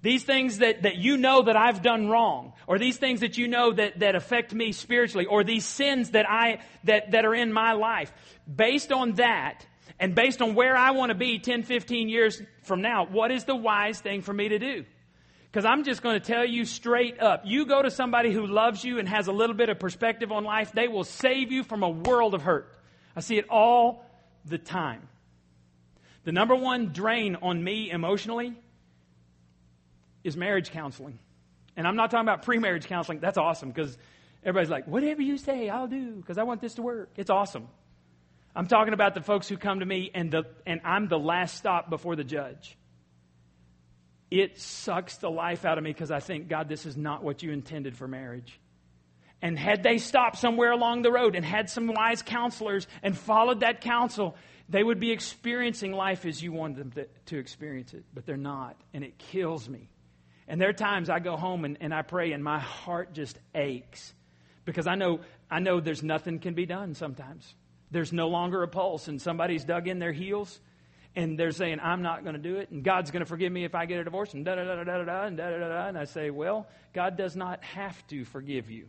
these 0.00 0.22
things 0.22 0.58
that, 0.58 0.82
that 0.82 0.96
you 0.96 1.16
know 1.16 1.42
that 1.42 1.56
I've 1.56 1.82
done 1.82 2.08
wrong, 2.08 2.52
or 2.66 2.78
these 2.78 2.98
things 2.98 3.20
that 3.20 3.36
you 3.36 3.48
know 3.48 3.72
that, 3.72 3.98
that 3.98 4.14
affect 4.14 4.54
me 4.54 4.72
spiritually, 4.72 5.26
or 5.26 5.42
these 5.42 5.64
sins 5.64 6.10
that 6.10 6.28
I 6.28 6.60
that, 6.84 7.10
that 7.10 7.24
are 7.24 7.34
in 7.34 7.52
my 7.52 7.72
life. 7.72 8.12
Based 8.52 8.92
on 8.92 9.14
that, 9.14 9.66
and 9.98 10.14
based 10.14 10.40
on 10.40 10.54
where 10.54 10.76
I 10.76 10.92
want 10.92 11.10
to 11.10 11.16
be 11.16 11.40
10, 11.40 11.64
15 11.64 12.08
years 12.08 12.40
from 12.62 12.80
now, 12.80 13.06
what 13.06 13.32
is 13.32 13.44
the 13.44 13.56
wise 13.56 14.00
thing 14.00 14.22
for 14.22 14.32
me 14.32 14.48
to 14.50 14.58
do? 14.58 14.84
Because 15.50 15.64
I'm 15.64 15.82
just 15.82 16.02
going 16.02 16.20
to 16.20 16.24
tell 16.24 16.44
you 16.44 16.64
straight 16.64 17.20
up. 17.20 17.42
You 17.44 17.66
go 17.66 17.82
to 17.82 17.90
somebody 17.90 18.32
who 18.32 18.46
loves 18.46 18.84
you 18.84 18.98
and 18.98 19.08
has 19.08 19.26
a 19.26 19.32
little 19.32 19.56
bit 19.56 19.70
of 19.70 19.80
perspective 19.80 20.30
on 20.30 20.44
life, 20.44 20.72
they 20.72 20.86
will 20.86 21.04
save 21.04 21.50
you 21.50 21.64
from 21.64 21.82
a 21.82 21.88
world 21.88 22.34
of 22.34 22.42
hurt. 22.42 22.72
I 23.16 23.20
see 23.20 23.38
it 23.38 23.48
all 23.48 24.04
the 24.44 24.58
time. 24.58 25.08
The 26.24 26.32
number 26.32 26.54
one 26.54 26.92
drain 26.92 27.36
on 27.42 27.64
me 27.64 27.90
emotionally 27.90 28.54
is 30.24 30.36
marriage 30.36 30.70
counseling. 30.70 31.18
And 31.76 31.86
I'm 31.86 31.96
not 31.96 32.10
talking 32.10 32.26
about 32.26 32.42
pre 32.42 32.58
marriage 32.58 32.86
counseling. 32.86 33.20
That's 33.20 33.38
awesome 33.38 33.70
because 33.70 33.96
everybody's 34.42 34.70
like, 34.70 34.86
whatever 34.86 35.22
you 35.22 35.38
say, 35.38 35.68
I'll 35.68 35.86
do 35.86 36.12
because 36.16 36.38
I 36.38 36.42
want 36.42 36.60
this 36.60 36.74
to 36.74 36.82
work. 36.82 37.10
It's 37.16 37.30
awesome. 37.30 37.68
I'm 38.54 38.66
talking 38.66 38.94
about 38.94 39.14
the 39.14 39.20
folks 39.20 39.48
who 39.48 39.56
come 39.56 39.80
to 39.80 39.86
me 39.86 40.10
and, 40.14 40.32
the, 40.32 40.44
and 40.66 40.80
I'm 40.84 41.06
the 41.06 41.18
last 41.18 41.56
stop 41.56 41.88
before 41.88 42.16
the 42.16 42.24
judge. 42.24 42.76
It 44.30 44.58
sucks 44.58 45.16
the 45.18 45.30
life 45.30 45.64
out 45.64 45.78
of 45.78 45.84
me 45.84 45.92
because 45.92 46.10
I 46.10 46.20
think, 46.20 46.48
God, 46.48 46.68
this 46.68 46.84
is 46.84 46.96
not 46.96 47.22
what 47.22 47.42
you 47.42 47.52
intended 47.52 47.96
for 47.96 48.08
marriage. 48.08 48.58
And 49.40 49.56
had 49.56 49.82
they 49.84 49.98
stopped 49.98 50.38
somewhere 50.38 50.72
along 50.72 51.02
the 51.02 51.12
road 51.12 51.36
and 51.36 51.44
had 51.44 51.70
some 51.70 51.86
wise 51.86 52.22
counselors 52.22 52.88
and 53.02 53.16
followed 53.16 53.60
that 53.60 53.80
counsel, 53.80 54.36
they 54.68 54.82
would 54.82 54.98
be 54.98 55.12
experiencing 55.12 55.92
life 55.92 56.26
as 56.26 56.42
you 56.42 56.52
wanted 56.52 56.78
them 56.78 56.90
to, 56.92 57.06
to 57.26 57.38
experience 57.38 57.94
it. 57.94 58.04
But 58.12 58.26
they're 58.26 58.36
not. 58.36 58.76
And 58.92 59.04
it 59.04 59.16
kills 59.18 59.68
me. 59.68 59.88
And 60.48 60.58
there 60.58 60.70
are 60.70 60.74
times 60.74 61.10
I 61.10 61.18
go 61.18 61.36
home 61.36 61.66
and, 61.66 61.76
and 61.80 61.94
I 61.94 62.02
pray 62.02 62.32
and 62.32 62.42
my 62.42 62.58
heart 62.58 63.12
just 63.12 63.38
aches 63.54 64.14
because 64.64 64.86
I 64.86 64.94
know, 64.94 65.20
I 65.50 65.60
know 65.60 65.78
there's 65.78 66.02
nothing 66.02 66.38
can 66.38 66.54
be 66.54 66.64
done 66.64 66.94
sometimes. 66.94 67.54
There's 67.90 68.12
no 68.12 68.28
longer 68.28 68.62
a 68.62 68.68
pulse 68.68 69.08
and 69.08 69.20
somebody's 69.20 69.64
dug 69.64 69.88
in 69.88 69.98
their 69.98 70.12
heels 70.12 70.58
and 71.14 71.38
they're 71.38 71.52
saying, 71.52 71.80
I'm 71.82 72.00
not 72.00 72.22
going 72.22 72.34
to 72.34 72.40
do 72.40 72.56
it 72.56 72.70
and 72.70 72.82
God's 72.82 73.10
going 73.10 73.20
to 73.20 73.26
forgive 73.26 73.52
me 73.52 73.64
if 73.64 73.74
I 73.74 73.84
get 73.84 74.00
a 74.00 74.04
divorce 74.04 74.32
and 74.32 74.42
da 74.42 74.54
da 74.54 74.64
da 74.64 74.82
da 74.82 74.84
da 74.84 75.04
da 75.04 75.24
and 75.24 75.36
da 75.36 75.50
da 75.50 75.58
da 75.58 75.68
da. 75.68 75.86
And 75.88 75.98
I 75.98 76.04
say, 76.04 76.30
well, 76.30 76.66
God 76.94 77.18
does 77.18 77.36
not 77.36 77.62
have 77.62 78.06
to 78.08 78.24
forgive 78.24 78.70
you. 78.70 78.88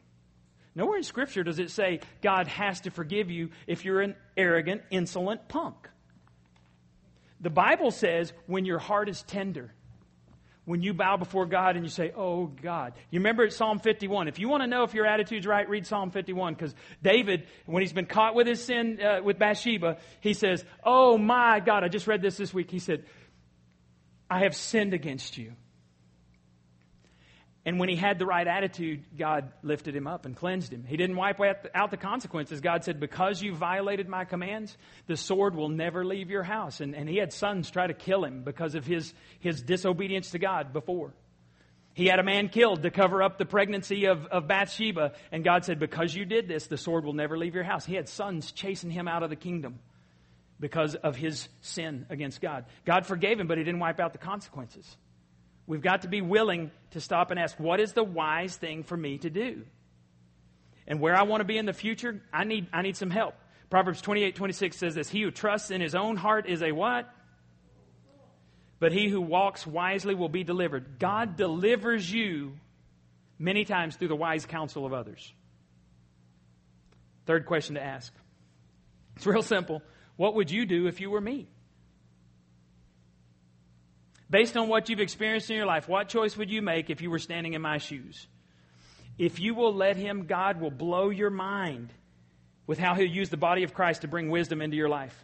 Nowhere 0.76 0.98
in 0.98 1.04
Scripture 1.04 1.44
does 1.44 1.60
it 1.60 1.72
say 1.72 2.00
God 2.22 2.48
has 2.48 2.82
to 2.82 2.92
forgive 2.92 3.30
you 3.30 3.50
if 3.68 3.84
you're 3.84 4.00
an 4.00 4.16
arrogant, 4.38 4.84
insolent 4.92 5.50
punk. 5.50 5.76
The 7.42 7.50
Bible 7.50 7.92
says 7.92 8.32
when 8.48 8.64
your 8.64 8.80
heart 8.80 9.10
is 9.10 9.24
tender, 9.24 9.74
when 10.70 10.84
you 10.84 10.94
bow 10.94 11.18
before 11.18 11.48
God 11.48 11.78
and 11.78 11.84
you 11.84 11.90
say, 11.90 12.12
Oh 12.16 12.46
God. 12.46 12.94
You 13.10 13.22
remember 13.22 13.50
Psalm 13.50 13.80
51. 13.80 14.28
If 14.28 14.38
you 14.38 14.48
want 14.50 14.62
to 14.62 14.68
know 14.68 14.84
if 14.84 14.94
your 14.94 15.08
attitude's 15.08 15.48
right, 15.48 15.68
read 15.68 15.88
Psalm 15.88 16.12
51 16.12 16.54
because 16.54 16.76
David, 17.02 17.48
when 17.66 17.82
he's 17.82 17.92
been 17.92 18.06
caught 18.06 18.36
with 18.36 18.46
his 18.46 18.64
sin 18.64 19.00
uh, 19.02 19.24
with 19.24 19.40
Bathsheba, 19.40 19.98
he 20.22 20.36
says, 20.36 20.64
Oh 20.84 21.18
my 21.18 21.60
God. 21.60 21.84
I 21.84 21.88
just 21.88 22.06
read 22.06 22.22
this 22.22 22.38
this 22.38 22.54
week. 22.54 22.70
He 22.70 22.78
said, 22.78 23.04
I 24.30 24.44
have 24.44 24.56
sinned 24.56 24.94
against 24.94 25.40
you. 25.40 25.54
And 27.70 27.78
when 27.78 27.88
he 27.88 27.96
had 27.96 28.18
the 28.18 28.26
right 28.26 28.48
attitude, 28.48 29.04
God 29.16 29.52
lifted 29.62 29.96
him 29.96 30.08
up 30.08 30.26
and 30.26 30.36
cleansed 30.36 30.74
him. 30.74 30.86
He 30.88 30.98
didn't 30.98 31.16
wipe 31.18 31.40
out 31.76 31.92
the 31.92 31.98
consequences. 31.98 32.62
God 32.62 32.84
said, 32.84 33.00
Because 33.00 33.44
you 33.44 33.54
violated 33.54 34.10
my 34.10 34.26
commands, 34.26 34.76
the 35.06 35.16
sword 35.16 35.54
will 35.54 35.70
never 35.70 36.04
leave 36.04 36.32
your 36.32 36.42
house. 36.42 36.82
And, 36.82 36.96
and 36.96 37.08
he 37.08 37.18
had 37.18 37.32
sons 37.32 37.70
try 37.70 37.86
to 37.86 37.94
kill 37.94 38.26
him 38.26 38.42
because 38.42 38.74
of 38.74 38.88
his, 38.88 39.14
his 39.40 39.62
disobedience 39.62 40.32
to 40.32 40.40
God 40.40 40.74
before. 40.74 41.14
He 41.94 42.08
had 42.08 42.18
a 42.18 42.24
man 42.24 42.50
killed 42.50 42.82
to 42.82 42.90
cover 42.90 43.22
up 43.22 43.38
the 43.38 43.46
pregnancy 43.46 44.06
of, 44.06 44.26
of 44.26 44.48
Bathsheba. 44.48 45.12
And 45.32 45.44
God 45.44 45.64
said, 45.64 45.78
Because 45.78 46.16
you 46.16 46.26
did 46.26 46.48
this, 46.48 46.66
the 46.66 46.76
sword 46.76 47.06
will 47.06 47.14
never 47.14 47.38
leave 47.38 47.54
your 47.54 47.64
house. 47.64 47.86
He 47.86 47.94
had 47.94 48.10
sons 48.10 48.52
chasing 48.52 48.90
him 48.90 49.08
out 49.08 49.22
of 49.22 49.30
the 49.30 49.36
kingdom 49.36 49.78
because 50.60 50.96
of 50.96 51.16
his 51.16 51.48
sin 51.62 52.08
against 52.10 52.42
God. 52.42 52.66
God 52.86 53.06
forgave 53.06 53.40
him, 53.40 53.46
but 53.46 53.60
he 53.60 53.64
didn't 53.64 53.80
wipe 53.80 54.00
out 54.00 54.14
the 54.14 54.18
consequences. 54.18 54.98
We've 55.70 55.84
got 55.84 56.02
to 56.02 56.08
be 56.08 56.22
willing 56.22 56.72
to 56.92 57.00
stop 57.00 57.30
and 57.30 57.40
ask, 57.40 57.60
what 57.60 57.80
is 57.80 57.94
the 57.94 58.04
wise 58.04 58.56
thing 58.56 58.82
for 58.82 58.98
me 58.98 59.20
to 59.20 59.30
do? 59.30 59.66
And 60.88 61.00
where 61.00 61.16
I 61.16 61.22
want 61.22 61.42
to 61.42 61.46
be 61.46 61.60
in 61.60 61.68
the 61.68 61.74
future, 61.74 62.24
I 62.34 62.44
need, 62.44 62.66
I 62.74 62.82
need 62.82 62.98
some 62.98 63.12
help. 63.12 63.36
Proverbs 63.70 64.02
28, 64.02 64.36
26 64.36 64.76
says 64.76 64.96
this, 64.96 65.10
He 65.10 65.22
who 65.22 65.30
trusts 65.30 65.70
in 65.70 65.80
his 65.80 65.94
own 65.94 66.18
heart 66.18 66.50
is 66.50 66.64
a 66.64 66.72
what? 66.72 67.08
But 68.80 68.94
he 68.94 69.10
who 69.10 69.22
walks 69.22 69.68
wisely 69.68 70.16
will 70.16 70.28
be 70.28 70.44
delivered. 70.44 70.98
God 70.98 71.38
delivers 71.38 72.12
you 72.12 72.54
many 73.38 73.64
times 73.64 73.96
through 73.96 74.08
the 74.08 74.16
wise 74.16 74.48
counsel 74.48 74.88
of 74.88 74.94
others. 74.94 75.32
Third 77.28 77.46
question 77.46 77.76
to 77.76 77.84
ask. 77.84 78.12
It's 79.18 79.28
real 79.28 79.44
simple. 79.44 79.84
What 80.16 80.34
would 80.34 80.50
you 80.50 80.66
do 80.66 80.88
if 80.88 81.00
you 81.00 81.12
were 81.12 81.22
me? 81.22 81.48
Based 84.30 84.56
on 84.56 84.68
what 84.68 84.90
you've 84.90 85.00
experienced 85.00 85.50
in 85.50 85.58
your 85.58 85.66
life, 85.66 85.88
what 85.88 86.08
choice 86.08 86.38
would 86.38 86.52
you 86.52 86.62
make 86.62 86.90
if 86.90 87.02
you 87.02 87.10
were 87.10 87.20
standing 87.20 87.54
in 87.54 87.62
my 87.62 87.80
shoes? 87.80 88.28
If 89.18 89.40
you 89.40 89.56
will 89.56 89.74
let 89.74 89.98
Him, 89.98 90.26
God 90.26 90.62
will 90.62 90.72
blow 90.72 91.10
your 91.10 91.30
mind 91.30 91.92
with 92.68 92.78
how 92.78 92.94
He'll 92.94 93.10
use 93.10 93.30
the 93.30 93.38
body 93.38 93.64
of 93.64 93.74
Christ 93.74 94.02
to 94.02 94.08
bring 94.08 94.30
wisdom 94.30 94.62
into 94.62 94.78
your 94.78 94.90
life. 94.90 95.16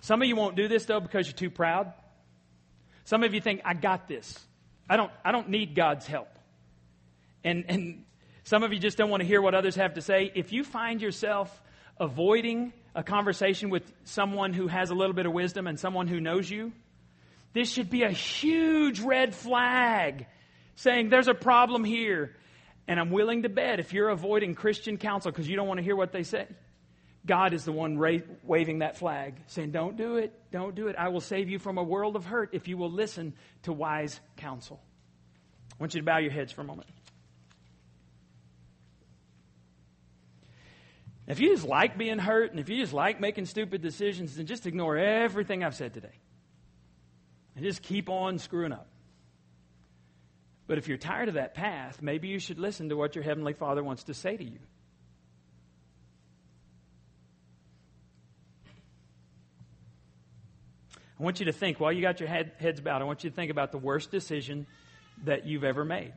Some 0.00 0.20
of 0.20 0.28
you 0.28 0.36
won't 0.36 0.56
do 0.56 0.68
this 0.68 0.84
though 0.84 1.00
because 1.00 1.26
you're 1.26 1.36
too 1.36 1.50
proud. 1.50 1.92
Some 3.04 3.22
of 3.22 3.34
you 3.34 3.40
think, 3.40 3.62
I 3.64 3.74
got 3.74 4.08
this. 4.08 4.38
I 4.90 4.96
don't, 4.96 5.12
I 5.24 5.32
don't 5.32 5.48
need 5.48 5.74
God's 5.74 6.06
help. 6.06 6.28
And, 7.44 7.64
and 7.68 8.04
some 8.44 8.62
of 8.62 8.72
you 8.72 8.78
just 8.78 8.98
don't 8.98 9.10
want 9.10 9.22
to 9.22 9.26
hear 9.26 9.40
what 9.40 9.54
others 9.54 9.76
have 9.76 9.94
to 9.94 10.02
say. 10.02 10.32
If 10.34 10.52
you 10.52 10.64
find 10.64 11.00
yourself 11.00 11.62
avoiding 11.98 12.72
a 12.94 13.02
conversation 13.02 13.70
with 13.70 13.90
someone 14.04 14.52
who 14.52 14.66
has 14.66 14.90
a 14.90 14.94
little 14.94 15.14
bit 15.14 15.26
of 15.26 15.32
wisdom 15.32 15.66
and 15.66 15.78
someone 15.78 16.08
who 16.08 16.20
knows 16.20 16.50
you, 16.50 16.72
this 17.52 17.70
should 17.70 17.90
be 17.90 18.02
a 18.02 18.10
huge 18.10 19.00
red 19.00 19.34
flag 19.34 20.26
saying 20.76 21.08
there's 21.08 21.28
a 21.28 21.34
problem 21.34 21.84
here. 21.84 22.36
And 22.86 22.98
I'm 22.98 23.10
willing 23.10 23.42
to 23.42 23.48
bet 23.48 23.80
if 23.80 23.92
you're 23.92 24.08
avoiding 24.08 24.54
Christian 24.54 24.96
counsel 24.96 25.30
because 25.30 25.48
you 25.48 25.56
don't 25.56 25.68
want 25.68 25.78
to 25.78 25.84
hear 25.84 25.96
what 25.96 26.12
they 26.12 26.22
say, 26.22 26.46
God 27.26 27.52
is 27.52 27.64
the 27.64 27.72
one 27.72 27.98
ra- 27.98 28.18
waving 28.42 28.78
that 28.78 28.96
flag, 28.96 29.34
saying, 29.48 29.72
Don't 29.72 29.96
do 29.96 30.16
it, 30.16 30.32
don't 30.50 30.74
do 30.74 30.86
it. 30.86 30.96
I 30.96 31.08
will 31.08 31.20
save 31.20 31.50
you 31.50 31.58
from 31.58 31.76
a 31.76 31.82
world 31.82 32.16
of 32.16 32.24
hurt 32.24 32.50
if 32.52 32.68
you 32.68 32.78
will 32.78 32.90
listen 32.90 33.34
to 33.64 33.72
wise 33.72 34.18
counsel. 34.36 34.80
I 35.72 35.76
want 35.82 35.94
you 35.94 36.00
to 36.00 36.04
bow 36.04 36.18
your 36.18 36.30
heads 36.30 36.52
for 36.52 36.62
a 36.62 36.64
moment. 36.64 36.88
If 41.26 41.40
you 41.40 41.50
just 41.50 41.66
like 41.66 41.98
being 41.98 42.18
hurt 42.18 42.52
and 42.52 42.58
if 42.58 42.70
you 42.70 42.78
just 42.78 42.94
like 42.94 43.20
making 43.20 43.44
stupid 43.44 43.82
decisions, 43.82 44.36
then 44.36 44.46
just 44.46 44.66
ignore 44.66 44.96
everything 44.96 45.62
I've 45.62 45.74
said 45.74 45.92
today 45.92 46.14
and 47.58 47.66
just 47.66 47.82
keep 47.82 48.08
on 48.08 48.38
screwing 48.38 48.70
up. 48.70 48.86
But 50.68 50.78
if 50.78 50.86
you're 50.86 50.96
tired 50.96 51.26
of 51.26 51.34
that 51.34 51.54
path, 51.54 52.00
maybe 52.00 52.28
you 52.28 52.38
should 52.38 52.60
listen 52.60 52.90
to 52.90 52.96
what 52.96 53.16
your 53.16 53.24
Heavenly 53.24 53.52
Father 53.52 53.82
wants 53.82 54.04
to 54.04 54.14
say 54.14 54.36
to 54.36 54.44
you. 54.44 54.60
I 61.18 61.22
want 61.24 61.40
you 61.40 61.46
to 61.46 61.52
think, 61.52 61.80
while 61.80 61.92
you 61.92 62.00
got 62.00 62.20
your 62.20 62.28
head, 62.28 62.52
heads 62.60 62.80
bowed, 62.80 63.02
I 63.02 63.06
want 63.06 63.24
you 63.24 63.30
to 63.30 63.34
think 63.34 63.50
about 63.50 63.72
the 63.72 63.78
worst 63.78 64.12
decision 64.12 64.68
that 65.24 65.44
you've 65.44 65.64
ever 65.64 65.84
made. 65.84 66.12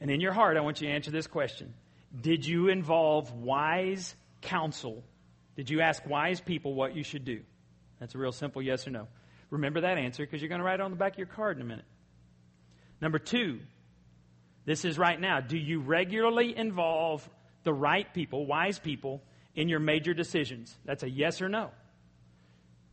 And 0.00 0.08
in 0.08 0.20
your 0.20 0.32
heart, 0.32 0.56
I 0.56 0.60
want 0.60 0.80
you 0.80 0.86
to 0.86 0.94
answer 0.94 1.10
this 1.10 1.26
question 1.26 1.74
Did 2.20 2.46
you 2.46 2.68
involve 2.68 3.32
wise 3.32 4.14
counsel? 4.40 5.02
Did 5.56 5.68
you 5.68 5.80
ask 5.80 6.06
wise 6.06 6.40
people 6.40 6.74
what 6.74 6.94
you 6.94 7.02
should 7.02 7.24
do? 7.24 7.40
That's 7.98 8.14
a 8.14 8.18
real 8.18 8.30
simple 8.30 8.62
yes 8.62 8.86
or 8.86 8.90
no. 8.90 9.08
Remember 9.50 9.80
that 9.82 9.98
answer 9.98 10.24
because 10.24 10.40
you're 10.40 10.48
going 10.48 10.60
to 10.60 10.64
write 10.64 10.80
it 10.80 10.82
on 10.82 10.90
the 10.90 10.96
back 10.96 11.12
of 11.12 11.18
your 11.18 11.26
card 11.26 11.56
in 11.56 11.62
a 11.62 11.66
minute. 11.66 11.84
Number 13.00 13.18
two, 13.18 13.60
this 14.64 14.84
is 14.84 14.98
right 14.98 15.20
now. 15.20 15.40
Do 15.40 15.58
you 15.58 15.80
regularly 15.80 16.56
involve 16.56 17.28
the 17.64 17.72
right 17.72 18.12
people, 18.14 18.46
wise 18.46 18.78
people, 18.78 19.22
in 19.54 19.68
your 19.68 19.80
major 19.80 20.14
decisions? 20.14 20.76
That's 20.84 21.02
a 21.02 21.10
yes 21.10 21.42
or 21.42 21.48
no. 21.48 21.70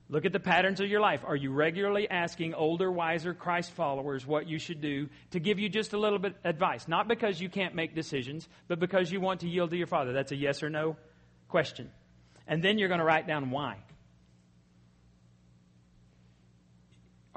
Look 0.09 0.25
at 0.25 0.31
the 0.31 0.39
patterns 0.39 0.79
of 0.79 0.87
your 0.87 1.01
life. 1.01 1.23
Are 1.25 1.35
you 1.35 1.51
regularly 1.51 2.09
asking 2.09 2.53
older, 2.53 2.89
wiser 2.89 3.33
Christ 3.33 3.71
followers 3.71 4.25
what 4.25 4.47
you 4.47 4.57
should 4.57 4.79
do 4.79 5.09
to 5.31 5.39
give 5.39 5.59
you 5.59 5.67
just 5.67 5.91
a 5.91 5.99
little 5.99 6.17
bit 6.17 6.33
advice? 6.45 6.87
Not 6.87 7.09
because 7.09 7.41
you 7.41 7.49
can't 7.49 7.75
make 7.75 7.93
decisions, 7.93 8.47
but 8.69 8.79
because 8.79 9.11
you 9.11 9.19
want 9.19 9.41
to 9.41 9.49
yield 9.49 9.71
to 9.71 9.77
your 9.77 9.87
Father. 9.87 10.13
That's 10.13 10.31
a 10.31 10.37
yes 10.37 10.63
or 10.63 10.69
no 10.69 10.95
question. 11.49 11.91
And 12.47 12.63
then 12.63 12.77
you're 12.77 12.87
going 12.87 13.01
to 13.01 13.05
write 13.05 13.27
down 13.27 13.51
why. 13.51 13.77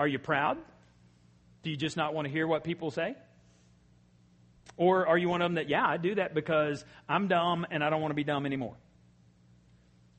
Are 0.01 0.09
you 0.09 0.19
proud? 0.19 0.57
Do 1.63 1.69
you 1.69 1.77
just 1.77 1.95
not 1.95 2.15
want 2.15 2.27
to 2.27 2.33
hear 2.33 2.47
what 2.47 2.65
people 2.65 2.91
say? 2.91 3.17
Or 4.79 5.07
are 5.07 5.19
you 5.19 5.29
one 5.29 5.43
of 5.43 5.45
them 5.45 5.57
that, 5.57 5.69
yeah, 5.69 5.87
I 5.87 5.99
do 5.99 6.15
that 6.15 6.33
because 6.33 6.83
I'm 7.07 7.29
dumb 7.29 7.67
and 7.71 7.85
I 7.85 7.91
don't 7.91 8.01
want 8.01 8.11
to 8.11 8.17
be 8.17 8.25
dumb 8.25 8.47
anymore? 8.47 8.77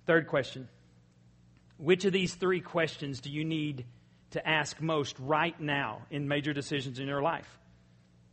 Third 0.06 0.28
question 0.28 0.70
Which 1.78 2.06
of 2.06 2.14
these 2.14 2.36
three 2.36 2.62
questions 2.62 3.22
do 3.22 3.32
you 3.32 3.44
need 3.44 3.86
to 4.32 4.48
ask 4.48 4.80
most 4.80 5.18
right 5.18 5.60
now 5.60 6.04
in 6.12 6.28
major 6.28 6.54
decisions 6.54 7.00
in 7.00 7.08
your 7.08 7.24
life? 7.24 7.50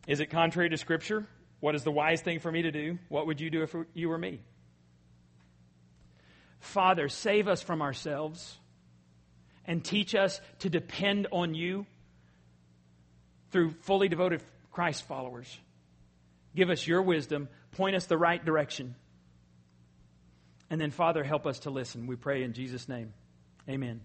Is 0.07 0.21
it 0.21 0.27
contrary 0.27 0.69
to 0.69 0.77
Scripture? 0.77 1.27
What 1.61 1.75
is 1.75 1.83
the 1.83 1.91
wise 1.91 2.21
thing 2.21 2.41
for 2.41 2.53
me 2.53 2.61
to 2.61 2.71
do? 2.71 2.99
What 3.09 3.27
would 3.27 3.41
you 3.41 3.49
do 3.49 3.63
if 3.63 3.75
you 3.95 4.11
were 4.11 4.19
me? 4.19 4.43
Father, 6.61 7.09
save 7.09 7.49
us 7.49 7.63
from 7.63 7.81
ourselves 7.81 8.59
and 9.69 9.85
teach 9.85 10.15
us 10.15 10.41
to 10.61 10.71
depend 10.71 11.29
on 11.31 11.55
you 11.55 11.87
through 13.53 13.75
fully 13.83 14.09
devoted 14.09 14.43
Christ 14.73 15.07
followers. 15.07 15.57
Give 16.57 16.71
us 16.71 16.87
your 16.87 17.03
wisdom, 17.03 17.49
point 17.73 17.95
us 17.95 18.07
the 18.07 18.17
right 18.17 18.43
direction. 18.43 18.97
And 20.71 20.81
then, 20.81 20.91
Father, 20.91 21.23
help 21.23 21.47
us 21.47 21.61
to 21.61 21.71
listen. 21.71 22.07
We 22.07 22.17
pray 22.17 22.43
in 22.43 22.55
Jesus' 22.55 22.89
name. 22.89 23.13
Amen. 23.69 24.01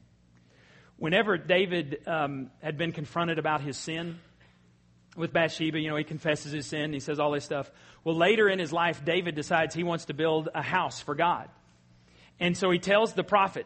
Whenever 0.97 1.37
David 1.37 2.01
um, 2.05 2.51
had 2.61 2.77
been 2.77 2.91
confronted 2.91 3.39
about 3.39 3.61
his 3.61 3.77
sin 3.77 4.19
with 5.15 5.31
Bathsheba, 5.31 5.79
you 5.79 5.89
know, 5.89 5.95
he 5.95 6.03
confesses 6.03 6.51
his 6.51 6.65
sin, 6.65 6.91
he 6.91 6.99
says 6.99 7.19
all 7.19 7.31
this 7.31 7.45
stuff. 7.45 7.71
Well, 8.03 8.15
later 8.15 8.49
in 8.49 8.59
his 8.59 8.73
life, 8.73 9.03
David 9.05 9.35
decides 9.35 9.73
he 9.73 9.83
wants 9.83 10.05
to 10.05 10.13
build 10.13 10.49
a 10.53 10.61
house 10.61 11.01
for 11.01 11.15
God. 11.15 11.49
And 12.39 12.57
so 12.57 12.69
he 12.69 12.79
tells 12.79 13.13
the 13.13 13.23
prophet, 13.23 13.65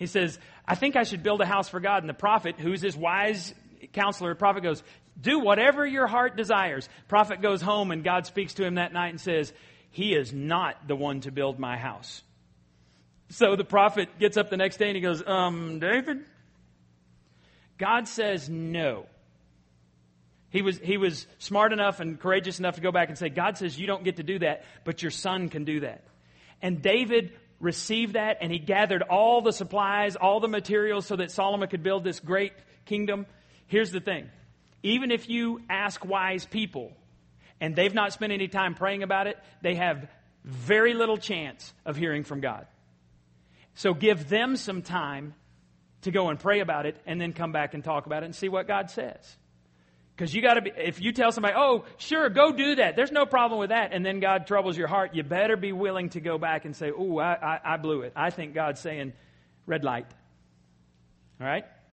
he 0.00 0.06
says, 0.06 0.38
I 0.66 0.76
think 0.76 0.96
I 0.96 1.02
should 1.02 1.22
build 1.22 1.42
a 1.42 1.46
house 1.46 1.68
for 1.68 1.78
God. 1.78 2.02
And 2.02 2.08
the 2.08 2.14
prophet, 2.14 2.54
who's 2.58 2.80
his 2.80 2.96
wise 2.96 3.54
counselor, 3.92 4.34
prophet 4.34 4.62
goes, 4.62 4.82
Do 5.20 5.40
whatever 5.40 5.86
your 5.86 6.06
heart 6.06 6.38
desires. 6.38 6.88
Prophet 7.06 7.42
goes 7.42 7.60
home 7.60 7.90
and 7.90 8.02
God 8.02 8.24
speaks 8.24 8.54
to 8.54 8.64
him 8.64 8.76
that 8.76 8.94
night 8.94 9.10
and 9.10 9.20
says, 9.20 9.52
He 9.90 10.14
is 10.14 10.32
not 10.32 10.88
the 10.88 10.96
one 10.96 11.20
to 11.20 11.30
build 11.30 11.58
my 11.58 11.76
house. 11.76 12.22
So 13.28 13.56
the 13.56 13.64
prophet 13.64 14.08
gets 14.18 14.38
up 14.38 14.48
the 14.48 14.56
next 14.56 14.78
day 14.78 14.86
and 14.86 14.96
he 14.96 15.02
goes, 15.02 15.22
Um, 15.24 15.80
David? 15.80 16.24
God 17.76 18.08
says 18.08 18.48
no. 18.48 19.04
He 20.48 20.62
was, 20.62 20.78
he 20.78 20.96
was 20.96 21.26
smart 21.38 21.74
enough 21.74 22.00
and 22.00 22.18
courageous 22.18 22.58
enough 22.58 22.76
to 22.76 22.80
go 22.80 22.90
back 22.90 23.10
and 23.10 23.18
say, 23.18 23.28
God 23.28 23.58
says 23.58 23.78
you 23.78 23.86
don't 23.86 24.02
get 24.02 24.16
to 24.16 24.22
do 24.22 24.38
that, 24.38 24.64
but 24.84 25.02
your 25.02 25.10
son 25.10 25.50
can 25.50 25.64
do 25.64 25.80
that. 25.80 26.04
And 26.62 26.80
David 26.80 27.32
received 27.60 28.14
that 28.14 28.38
and 28.40 28.50
he 28.50 28.58
gathered 28.58 29.02
all 29.02 29.42
the 29.42 29.52
supplies, 29.52 30.16
all 30.16 30.40
the 30.40 30.48
materials 30.48 31.06
so 31.06 31.16
that 31.16 31.30
Solomon 31.30 31.68
could 31.68 31.82
build 31.82 32.02
this 32.02 32.18
great 32.18 32.52
kingdom. 32.86 33.26
Here's 33.66 33.92
the 33.92 34.00
thing 34.00 34.30
even 34.82 35.10
if 35.10 35.28
you 35.28 35.60
ask 35.68 36.04
wise 36.04 36.46
people 36.46 36.92
and 37.60 37.76
they've 37.76 37.94
not 37.94 38.12
spent 38.12 38.32
any 38.32 38.48
time 38.48 38.74
praying 38.74 39.02
about 39.02 39.26
it, 39.26 39.38
they 39.60 39.74
have 39.74 40.08
very 40.44 40.94
little 40.94 41.18
chance 41.18 41.72
of 41.84 41.96
hearing 41.96 42.24
from 42.24 42.40
God. 42.40 42.66
So 43.74 43.94
give 43.94 44.28
them 44.28 44.56
some 44.56 44.82
time 44.82 45.34
to 46.02 46.10
go 46.10 46.30
and 46.30 46.40
pray 46.40 46.60
about 46.60 46.86
it 46.86 46.96
and 47.06 47.20
then 47.20 47.32
come 47.34 47.52
back 47.52 47.74
and 47.74 47.84
talk 47.84 48.06
about 48.06 48.22
it 48.22 48.26
and 48.26 48.34
see 48.34 48.48
what 48.48 48.66
God 48.66 48.90
says. 48.90 49.36
Because 50.20 50.34
you 50.34 50.42
got 50.42 50.54
to 50.54 50.60
be, 50.60 50.70
if 50.76 51.00
you 51.00 51.12
tell 51.12 51.32
somebody, 51.32 51.54
oh, 51.56 51.86
sure, 51.96 52.28
go 52.28 52.52
do 52.52 52.74
that, 52.74 52.94
there's 52.94 53.10
no 53.10 53.24
problem 53.24 53.58
with 53.58 53.70
that, 53.70 53.94
and 53.94 54.04
then 54.04 54.20
God 54.20 54.46
troubles 54.46 54.76
your 54.76 54.86
heart, 54.86 55.14
you 55.14 55.22
better 55.22 55.56
be 55.56 55.72
willing 55.72 56.10
to 56.10 56.20
go 56.20 56.36
back 56.36 56.66
and 56.66 56.76
say, 56.76 56.92
oh, 56.94 57.18
I, 57.18 57.32
I, 57.32 57.60
I 57.64 57.76
blew 57.78 58.02
it. 58.02 58.12
I 58.14 58.28
think 58.28 58.52
God's 58.52 58.82
saying, 58.82 59.14
red 59.64 59.82
light. 59.82 60.04
All 61.40 61.46
right? 61.46 61.64